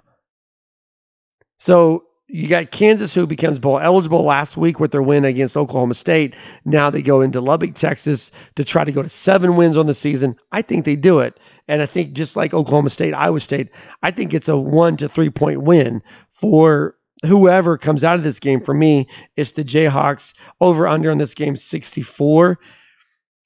So 1.60 2.07
you 2.30 2.50
got 2.50 2.72
Kansas, 2.72 3.14
who 3.14 3.26
becomes 3.26 3.58
bowl 3.58 3.80
eligible 3.80 4.24
last 4.24 4.58
week 4.58 4.80
with 4.80 4.92
their 4.92 5.02
win 5.02 5.24
against 5.24 5.56
Oklahoma 5.56 5.94
State. 5.94 6.36
Now 6.66 6.90
they 6.90 7.02
go 7.02 7.22
into 7.22 7.40
Lubbock, 7.40 7.74
Texas 7.74 8.32
to 8.56 8.66
try 8.66 8.84
to 8.84 8.92
go 8.92 9.02
to 9.02 9.10
seven 9.10 9.56
wins 9.56 9.78
on 9.78 9.86
the 9.86 9.94
season. 9.94 10.36
I 10.52 10.62
think 10.62 10.84
they 10.84 10.98
do 10.98 11.20
it. 11.20 11.40
And 11.70 11.82
I 11.82 11.86
think 11.86 12.14
just 12.14 12.36
like 12.36 12.54
Oklahoma 12.54 12.90
State, 12.90 13.14
Iowa 13.14 13.40
State, 13.40 13.70
I 14.04 14.12
think 14.12 14.34
it's 14.34 14.50
a 14.50 14.58
one 14.58 14.98
to 14.98 15.08
three 15.08 15.30
point 15.30 15.62
win 15.62 16.02
for 16.30 16.96
whoever 17.26 17.78
comes 17.78 18.04
out 18.04 18.18
of 18.18 18.24
this 18.24 18.40
game 18.40 18.62
for 18.62 18.74
me, 18.74 19.08
it's 19.38 19.52
the 19.52 19.64
Jayhawks 19.64 20.34
over 20.60 20.86
under 20.86 21.12
on 21.12 21.18
this 21.18 21.34
game 21.34 21.56
64. 21.56 22.60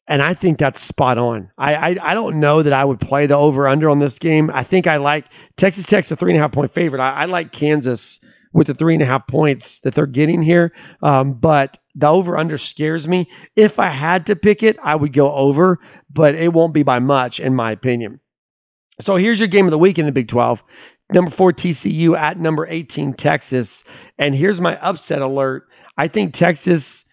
And 0.07 0.21
I 0.21 0.33
think 0.33 0.57
that's 0.57 0.81
spot 0.81 1.19
on. 1.19 1.51
I, 1.57 1.75
I, 1.75 1.97
I 2.01 2.13
don't 2.15 2.39
know 2.39 2.63
that 2.63 2.73
I 2.73 2.83
would 2.83 2.99
play 2.99 3.27
the 3.27 3.35
over 3.35 3.67
under 3.67 3.89
on 3.89 3.99
this 3.99 4.17
game. 4.17 4.49
I 4.51 4.63
think 4.63 4.87
I 4.87 4.97
like 4.97 5.25
Texas 5.55 5.85
Tech's 5.85 6.11
a 6.11 6.15
three 6.15 6.31
and 6.31 6.39
a 6.39 6.41
half 6.41 6.51
point 6.51 6.73
favorite. 6.73 6.99
I, 6.99 7.11
I 7.11 7.25
like 7.25 7.51
Kansas 7.51 8.19
with 8.53 8.67
the 8.67 8.73
three 8.73 8.93
and 8.93 9.03
a 9.03 9.05
half 9.05 9.27
points 9.27 9.79
that 9.79 9.95
they're 9.95 10.05
getting 10.05 10.41
here. 10.41 10.73
Um, 11.01 11.33
but 11.33 11.77
the 11.95 12.07
over 12.07 12.37
under 12.37 12.57
scares 12.57 13.07
me. 13.07 13.29
If 13.55 13.79
I 13.79 13.87
had 13.87 14.25
to 14.27 14.35
pick 14.35 14.63
it, 14.63 14.77
I 14.83 14.95
would 14.95 15.13
go 15.13 15.31
over, 15.33 15.79
but 16.09 16.35
it 16.35 16.53
won't 16.53 16.73
be 16.73 16.83
by 16.83 16.99
much, 16.99 17.39
in 17.39 17.55
my 17.55 17.71
opinion. 17.71 18.19
So 18.99 19.15
here's 19.15 19.39
your 19.39 19.47
game 19.47 19.65
of 19.65 19.71
the 19.71 19.79
week 19.79 19.99
in 19.99 20.05
the 20.05 20.11
Big 20.11 20.27
12. 20.27 20.63
Number 21.13 21.31
four, 21.31 21.51
TCU 21.51 22.17
at 22.17 22.39
number 22.39 22.65
18, 22.67 23.13
Texas. 23.13 23.83
And 24.17 24.35
here's 24.35 24.61
my 24.61 24.77
upset 24.79 25.21
alert. 25.21 25.67
I 25.97 26.07
think 26.07 26.33
Texas, 26.33 27.05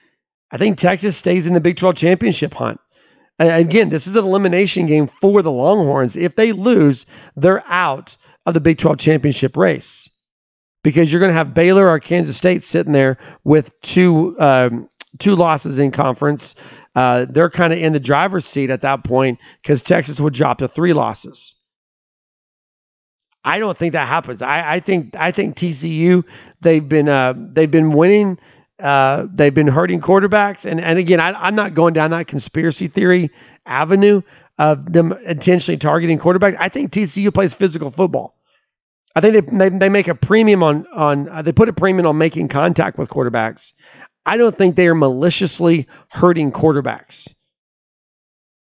I 0.50 0.58
think 0.58 0.78
Texas 0.78 1.16
stays 1.16 1.46
in 1.46 1.54
the 1.54 1.60
Big 1.60 1.76
12 1.76 1.96
championship 1.96 2.54
hunt. 2.54 2.80
Again, 3.40 3.88
this 3.88 4.08
is 4.08 4.16
an 4.16 4.24
elimination 4.24 4.86
game 4.86 5.06
for 5.06 5.42
the 5.42 5.50
Longhorns. 5.52 6.16
If 6.16 6.34
they 6.34 6.50
lose, 6.50 7.06
they're 7.36 7.64
out 7.68 8.16
of 8.46 8.54
the 8.54 8.60
Big 8.60 8.78
12 8.78 8.98
championship 8.98 9.56
race 9.56 10.10
because 10.82 11.12
you're 11.12 11.20
going 11.20 11.30
to 11.30 11.36
have 11.36 11.54
Baylor 11.54 11.88
or 11.88 11.98
Kansas 12.00 12.36
State 12.36 12.64
sitting 12.64 12.92
there 12.92 13.18
with 13.44 13.78
two 13.80 14.38
um, 14.40 14.88
two 15.18 15.36
losses 15.36 15.78
in 15.78 15.90
conference. 15.90 16.54
Uh, 16.94 17.26
they're 17.28 17.50
kind 17.50 17.72
of 17.72 17.78
in 17.78 17.92
the 17.92 18.00
driver's 18.00 18.46
seat 18.46 18.70
at 18.70 18.82
that 18.82 19.04
point 19.04 19.38
because 19.62 19.82
Texas 19.82 20.20
would 20.20 20.34
drop 20.34 20.58
to 20.58 20.68
three 20.68 20.92
losses. 20.92 21.54
I 23.44 23.58
don't 23.58 23.78
think 23.78 23.92
that 23.92 24.08
happens. 24.08 24.42
I, 24.42 24.74
I 24.74 24.80
think 24.80 25.14
I 25.16 25.32
think 25.32 25.56
TCU 25.56 26.24
they've 26.60 26.86
been 26.86 27.08
uh, 27.08 27.34
they've 27.36 27.70
been 27.70 27.92
winning. 27.92 28.38
Uh, 28.78 29.26
they've 29.32 29.54
been 29.54 29.66
hurting 29.66 30.00
quarterbacks, 30.00 30.64
and 30.64 30.80
and 30.80 30.98
again, 30.98 31.18
I, 31.20 31.30
I'm 31.32 31.54
not 31.54 31.74
going 31.74 31.94
down 31.94 32.10
that 32.12 32.28
conspiracy 32.28 32.88
theory 32.88 33.30
avenue 33.66 34.22
of 34.58 34.92
them 34.92 35.12
intentionally 35.12 35.78
targeting 35.78 36.18
quarterbacks. 36.18 36.56
I 36.58 36.68
think 36.68 36.92
TCU 36.92 37.32
plays 37.32 37.54
physical 37.54 37.90
football. 37.90 38.37
I 39.18 39.20
think 39.20 39.50
they, 39.50 39.68
they, 39.68 39.76
they 39.76 39.88
make 39.88 40.06
a 40.06 40.14
premium 40.14 40.62
on 40.62 40.86
on 40.92 41.28
uh, 41.28 41.42
they 41.42 41.50
put 41.50 41.68
a 41.68 41.72
premium 41.72 42.06
on 42.06 42.18
making 42.18 42.46
contact 42.46 42.98
with 42.98 43.08
quarterbacks. 43.08 43.72
I 44.24 44.36
don't 44.36 44.56
think 44.56 44.76
they 44.76 44.86
are 44.86 44.94
maliciously 44.94 45.88
hurting 46.08 46.52
quarterbacks. 46.52 47.34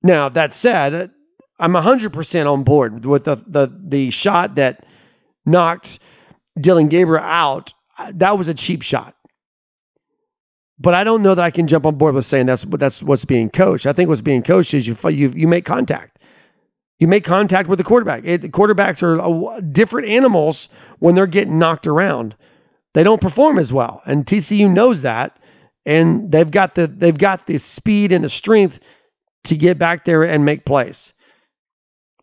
Now 0.00 0.28
that 0.28 0.54
said, 0.54 1.10
I'm 1.58 1.72
100% 1.72 2.52
on 2.52 2.62
board 2.62 3.04
with 3.04 3.24
the 3.24 3.38
the 3.48 3.68
the 3.84 4.10
shot 4.10 4.54
that 4.54 4.86
knocked 5.44 5.98
Dillon 6.60 6.86
Gabriel 6.86 7.24
out. 7.24 7.74
That 8.12 8.38
was 8.38 8.46
a 8.46 8.54
cheap 8.54 8.82
shot. 8.82 9.16
But 10.78 10.94
I 10.94 11.02
don't 11.02 11.24
know 11.24 11.34
that 11.34 11.42
I 11.42 11.50
can 11.50 11.66
jump 11.66 11.84
on 11.84 11.96
board 11.98 12.14
with 12.14 12.26
saying 12.26 12.46
that's 12.46 12.64
that's 12.64 13.02
what's 13.02 13.24
being 13.24 13.50
coached. 13.50 13.86
I 13.86 13.92
think 13.92 14.08
what's 14.08 14.20
being 14.20 14.44
coached 14.44 14.72
is 14.72 14.86
you 14.86 14.96
you 15.08 15.32
you 15.34 15.48
make 15.48 15.64
contact. 15.64 16.17
You 16.98 17.06
make 17.06 17.24
contact 17.24 17.68
with 17.68 17.78
the 17.78 17.84
quarterback. 17.84 18.24
It, 18.24 18.42
quarterbacks 18.50 19.02
are 19.02 19.60
different 19.60 20.08
animals 20.08 20.68
when 20.98 21.14
they're 21.14 21.26
getting 21.26 21.58
knocked 21.58 21.86
around. 21.86 22.34
They 22.94 23.04
don't 23.04 23.20
perform 23.20 23.58
as 23.58 23.72
well, 23.72 24.02
and 24.06 24.26
TCU 24.26 24.68
knows 24.70 25.02
that, 25.02 25.38
and 25.86 26.32
they've 26.32 26.50
got 26.50 26.74
the 26.74 26.86
they've 26.86 27.16
got 27.16 27.46
the 27.46 27.58
speed 27.58 28.12
and 28.12 28.24
the 28.24 28.28
strength 28.28 28.80
to 29.44 29.56
get 29.56 29.78
back 29.78 30.04
there 30.04 30.24
and 30.24 30.44
make 30.44 30.64
plays. 30.64 31.12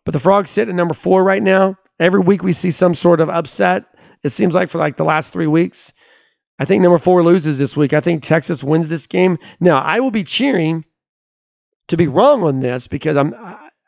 But 0.04 0.12
the 0.12 0.20
Frogs 0.20 0.50
sit 0.50 0.68
at 0.68 0.74
number 0.74 0.94
four 0.94 1.24
right 1.24 1.42
now. 1.42 1.76
Every 1.98 2.20
week 2.20 2.42
we 2.42 2.52
see 2.52 2.70
some 2.70 2.94
sort 2.94 3.20
of 3.20 3.30
upset. 3.30 3.84
It 4.22 4.30
seems 4.30 4.54
like 4.54 4.70
for 4.70 4.78
like 4.78 4.96
the 4.96 5.04
last 5.04 5.32
three 5.32 5.46
weeks. 5.46 5.92
I 6.58 6.64
think 6.64 6.82
number 6.82 6.98
four 6.98 7.22
loses 7.22 7.58
this 7.58 7.76
week. 7.76 7.92
I 7.92 8.00
think 8.00 8.22
Texas 8.22 8.62
wins 8.62 8.88
this 8.88 9.06
game. 9.06 9.38
Now 9.60 9.78
I 9.78 10.00
will 10.00 10.10
be 10.10 10.24
cheering 10.24 10.84
to 11.88 11.96
be 11.96 12.08
wrong 12.08 12.42
on 12.42 12.60
this 12.60 12.88
because 12.88 13.16
I'm 13.16 13.34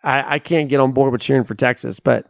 I, 0.02 0.34
I 0.34 0.38
can't 0.38 0.68
get 0.68 0.80
on 0.80 0.92
board 0.92 1.12
with 1.12 1.20
cheering 1.20 1.44
for 1.44 1.54
Texas. 1.54 2.00
But 2.00 2.26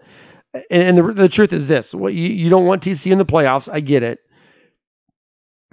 and 0.71 0.97
the, 0.99 1.03
the 1.13 1.29
truth 1.29 1.53
is 1.53 1.67
this: 1.67 1.95
well, 1.95 2.11
you, 2.11 2.29
you 2.29 2.51
don't 2.51 2.67
want 2.67 2.83
TCU 2.83 3.13
in 3.13 3.19
the 3.19 3.27
playoffs. 3.27 3.69
I 3.73 3.81
get 3.81 4.03
it. 4.03 4.21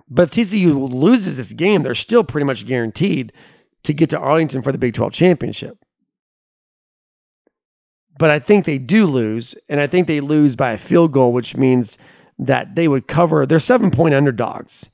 But 0.09 0.23
if 0.23 0.31
TCU 0.31 0.91
loses 0.91 1.37
this 1.37 1.51
game, 1.51 1.81
they're 1.81 1.95
still 1.95 2.23
pretty 2.23 2.45
much 2.45 2.65
guaranteed 2.65 3.33
to 3.83 3.93
get 3.93 4.11
to 4.11 4.19
Arlington 4.19 4.61
for 4.61 4.71
the 4.71 4.77
Big 4.77 4.93
12 4.93 5.13
championship. 5.13 5.77
But 8.17 8.29
I 8.29 8.39
think 8.39 8.65
they 8.65 8.77
do 8.77 9.07
lose, 9.07 9.55
and 9.67 9.79
I 9.79 9.87
think 9.87 10.07
they 10.07 10.21
lose 10.21 10.55
by 10.55 10.71
a 10.71 10.77
field 10.77 11.11
goal, 11.11 11.33
which 11.33 11.57
means 11.57 11.97
that 12.39 12.75
they 12.75 12.87
would 12.87 13.07
cover. 13.07 13.45
They're 13.45 13.59
seven 13.59 13.91
point 13.91 14.13
underdogs. 14.13 14.89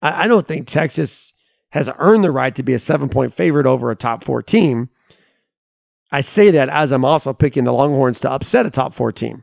I, 0.00 0.24
I 0.24 0.26
don't 0.28 0.46
think 0.46 0.66
Texas 0.66 1.32
has 1.70 1.90
earned 1.98 2.24
the 2.24 2.30
right 2.30 2.54
to 2.54 2.62
be 2.62 2.74
a 2.74 2.78
seven 2.78 3.08
point 3.08 3.34
favorite 3.34 3.66
over 3.66 3.90
a 3.90 3.96
top 3.96 4.24
four 4.24 4.42
team. 4.42 4.88
I 6.10 6.20
say 6.20 6.52
that 6.52 6.68
as 6.68 6.92
I'm 6.92 7.04
also 7.04 7.32
picking 7.32 7.64
the 7.64 7.72
Longhorns 7.72 8.20
to 8.20 8.30
upset 8.30 8.66
a 8.66 8.70
top 8.70 8.94
four 8.94 9.12
team. 9.12 9.42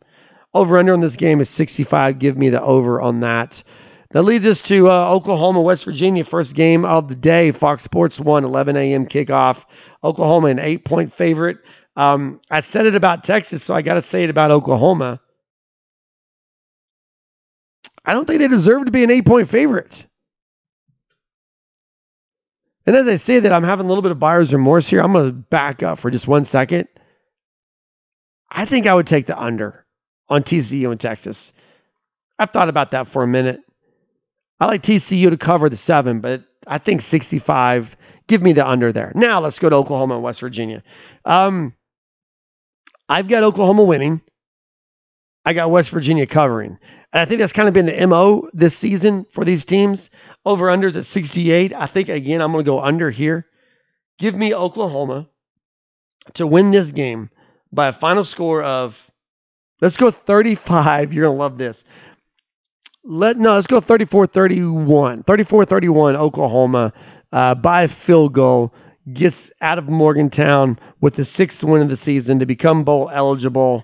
Over 0.54 0.78
under 0.78 0.94
on 0.94 1.00
this 1.00 1.16
game 1.16 1.42
is 1.42 1.50
65. 1.50 2.20
Give 2.20 2.38
me 2.38 2.50
the 2.50 2.62
over 2.62 3.02
on 3.02 3.22
that. 3.22 3.64
That 4.12 4.22
leads 4.22 4.46
us 4.46 4.62
to 4.64 4.92
uh, 4.92 5.10
Oklahoma, 5.10 5.62
West 5.62 5.86
Virginia, 5.86 6.24
first 6.24 6.56
game 6.56 6.86
of 6.86 7.08
the 7.08 7.16
day. 7.16 7.52
Fox 7.52 7.82
Sports 7.84 8.20
1, 8.20 8.44
11 8.44 8.78
a.m. 8.78 9.08
kickoff. 9.08 9.66
Oklahoma, 10.04 10.50
an 10.50 10.60
eight 10.60 10.86
point 10.86 11.12
favorite. 11.12 11.58
Um, 11.96 12.40
I 12.52 12.60
said 12.60 12.86
it 12.86 12.96
about 12.96 13.24
Texas, 13.24 13.64
so 13.64 13.74
I 13.74 13.82
got 13.82 13.96
to 13.96 14.04
say 14.04 14.24
it 14.24 14.30
about 14.30 14.52
Oklahoma. 14.52 15.20
I 18.06 18.14
don't 18.14 18.26
think 18.26 18.40
they 18.40 18.48
deserve 18.48 18.86
to 18.86 18.92
be 18.92 19.04
an 19.04 19.10
eight 19.12 19.26
point 19.26 19.50
favorite. 19.50 20.06
And 22.86 22.96
as 22.96 23.08
I 23.08 23.16
say 23.16 23.40
that, 23.40 23.52
I'm 23.52 23.64
having 23.64 23.86
a 23.86 23.90
little 23.90 24.02
bit 24.02 24.12
of 24.12 24.20
buyer's 24.20 24.54
remorse 24.54 24.90
here. 24.90 25.02
I'm 25.02 25.14
going 25.14 25.28
to 25.28 25.32
back 25.32 25.84
up 25.84 26.00
for 26.00 26.12
just 26.12 26.28
one 26.28 26.46
second. 26.46 26.88
I 28.50 28.66
think 28.66 28.88
I 28.88 28.94
would 28.94 29.08
take 29.08 29.26
the 29.26 29.40
under 29.40 29.86
on 30.30 30.44
TCU 30.44 30.92
in 30.92 30.98
Texas. 30.98 31.54
I've 32.38 32.52
thought 32.52 32.70
about 32.70 32.92
that 32.92 33.08
for 33.08 33.24
a 33.24 33.28
minute. 33.28 33.62
I 34.60 34.66
like 34.66 34.84
TCU 34.84 35.30
to 35.30 35.38
cover 35.38 35.70
the 35.70 35.78
seven, 35.78 36.20
but 36.20 36.44
I 36.68 36.78
think 36.78 37.02
65. 37.02 37.98
Give 38.28 38.42
me 38.42 38.54
the 38.54 38.68
under 38.68 38.92
there. 38.92 39.12
Now 39.16 39.42
let's 39.42 39.60
go 39.60 39.70
to 39.70 39.76
Oklahoma 39.76 40.16
and 40.16 40.24
West 40.24 40.40
Virginia. 40.40 40.84
Um, 41.26 41.74
I've 43.10 43.28
got 43.28 43.44
Oklahoma 43.44 43.84
winning. 43.84 44.22
I 45.46 45.54
got 45.54 45.72
West 45.72 45.90
Virginia 45.90 46.26
covering. 46.26 46.78
And 47.12 47.22
I 47.22 47.26
think 47.26 47.40
that's 47.40 47.54
kind 47.54 47.68
of 47.68 47.74
been 47.74 47.86
the 47.86 48.08
MO 48.08 48.50
this 48.54 48.76
season 48.76 49.26
for 49.32 49.44
these 49.46 49.66
teams. 49.66 50.10
Over 50.46 50.68
unders 50.68 50.96
at 50.96 51.06
68. 51.06 51.74
I 51.74 51.86
think, 51.86 52.10
again, 52.10 52.42
I'm 52.42 52.52
going 52.52 52.64
to 52.64 52.70
go 52.70 52.80
under 52.80 53.10
here. 53.10 53.46
Give 54.18 54.36
me 54.36 54.54
Oklahoma 54.54 55.30
to 56.36 56.48
win 56.48 56.72
this 56.72 56.92
game 56.92 57.30
by 57.72 57.88
a 57.88 57.94
final 57.94 58.24
score 58.24 58.64
of, 58.64 59.00
let's 59.82 59.98
go 59.98 60.12
35. 60.12 61.14
You're 61.14 61.26
going 61.26 61.36
to 61.36 61.40
love 61.40 61.58
this. 61.58 61.84
Let 63.04 63.38
No, 63.38 63.56
let's 63.56 63.68
go 63.68 63.82
34 63.82 64.28
31. 64.28 65.24
34 65.24 65.66
31, 65.66 66.16
Oklahoma 66.16 66.94
uh, 67.32 67.56
by 67.56 67.88
field 67.88 68.34
goal. 68.34 68.74
Gets 69.12 69.52
out 69.60 69.78
of 69.78 69.90
Morgantown 69.90 70.80
with 71.02 71.16
the 71.16 71.26
sixth 71.26 71.62
win 71.62 71.82
of 71.82 71.90
the 71.90 71.98
season 71.98 72.40
to 72.40 72.46
become 72.46 72.86
bowl 72.86 73.10
eligible. 73.12 73.84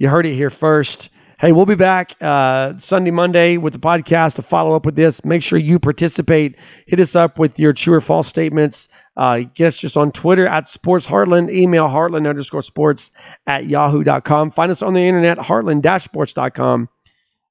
You 0.00 0.08
heard 0.08 0.24
it 0.24 0.34
here 0.34 0.48
first. 0.48 1.10
Hey, 1.38 1.52
we'll 1.52 1.66
be 1.66 1.74
back 1.74 2.16
uh, 2.22 2.78
Sunday, 2.78 3.10
Monday 3.10 3.58
with 3.58 3.74
the 3.74 3.78
podcast 3.78 4.36
to 4.36 4.42
follow 4.42 4.74
up 4.74 4.86
with 4.86 4.96
this. 4.96 5.26
Make 5.26 5.42
sure 5.42 5.58
you 5.58 5.78
participate. 5.78 6.56
Hit 6.86 7.00
us 7.00 7.14
up 7.14 7.38
with 7.38 7.58
your 7.58 7.74
true 7.74 7.92
or 7.96 8.00
false 8.00 8.26
statements. 8.26 8.88
Uh, 9.14 9.40
get 9.54 9.66
us 9.66 9.76
just 9.76 9.98
on 9.98 10.10
Twitter 10.10 10.46
at 10.46 10.66
Sports 10.66 11.06
Heartland. 11.06 11.52
Email 11.52 11.86
Heartland 11.86 12.26
underscore 12.26 12.62
sports 12.62 13.10
at 13.46 13.66
yahoo.com. 13.66 14.52
Find 14.52 14.72
us 14.72 14.80
on 14.80 14.94
the 14.94 15.02
internet, 15.02 15.36
heartland 15.36 16.00
sports.com. 16.00 16.88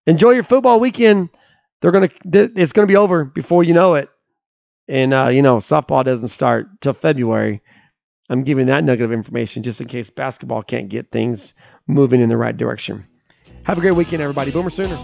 Enjoy 0.08 0.32
your 0.32 0.42
football 0.42 0.80
weekend. 0.80 1.30
They're 1.82 1.92
gonna. 1.92 2.10
It's 2.26 2.72
gonna 2.72 2.88
be 2.88 2.96
over 2.96 3.26
before 3.26 3.64
you 3.64 3.76
know 3.76 3.94
it. 3.94 4.10
And 4.88 5.14
uh, 5.14 5.28
you 5.28 5.44
know, 5.44 5.58
softball 5.58 6.04
doesn't 6.04 6.30
start 6.30 6.82
till 6.82 6.94
February. 6.94 7.62
I'm 8.28 8.44
giving 8.44 8.68
that 8.68 8.84
nugget 8.84 9.06
of 9.06 9.12
information 9.12 9.62
just 9.62 9.82
in 9.82 9.88
case 9.88 10.10
basketball 10.10 10.64
can't 10.64 10.90
get 10.90 11.12
things 11.12 11.54
moving 11.90 12.22
in 12.22 12.30
the 12.30 12.38
right 12.38 12.56
direction. 12.56 13.06
Have 13.64 13.78
a 13.78 13.82
great 13.82 13.96
weekend, 13.96 14.22
everybody. 14.22 14.52
Boomer 14.52 14.70
Sooner. 14.70 14.98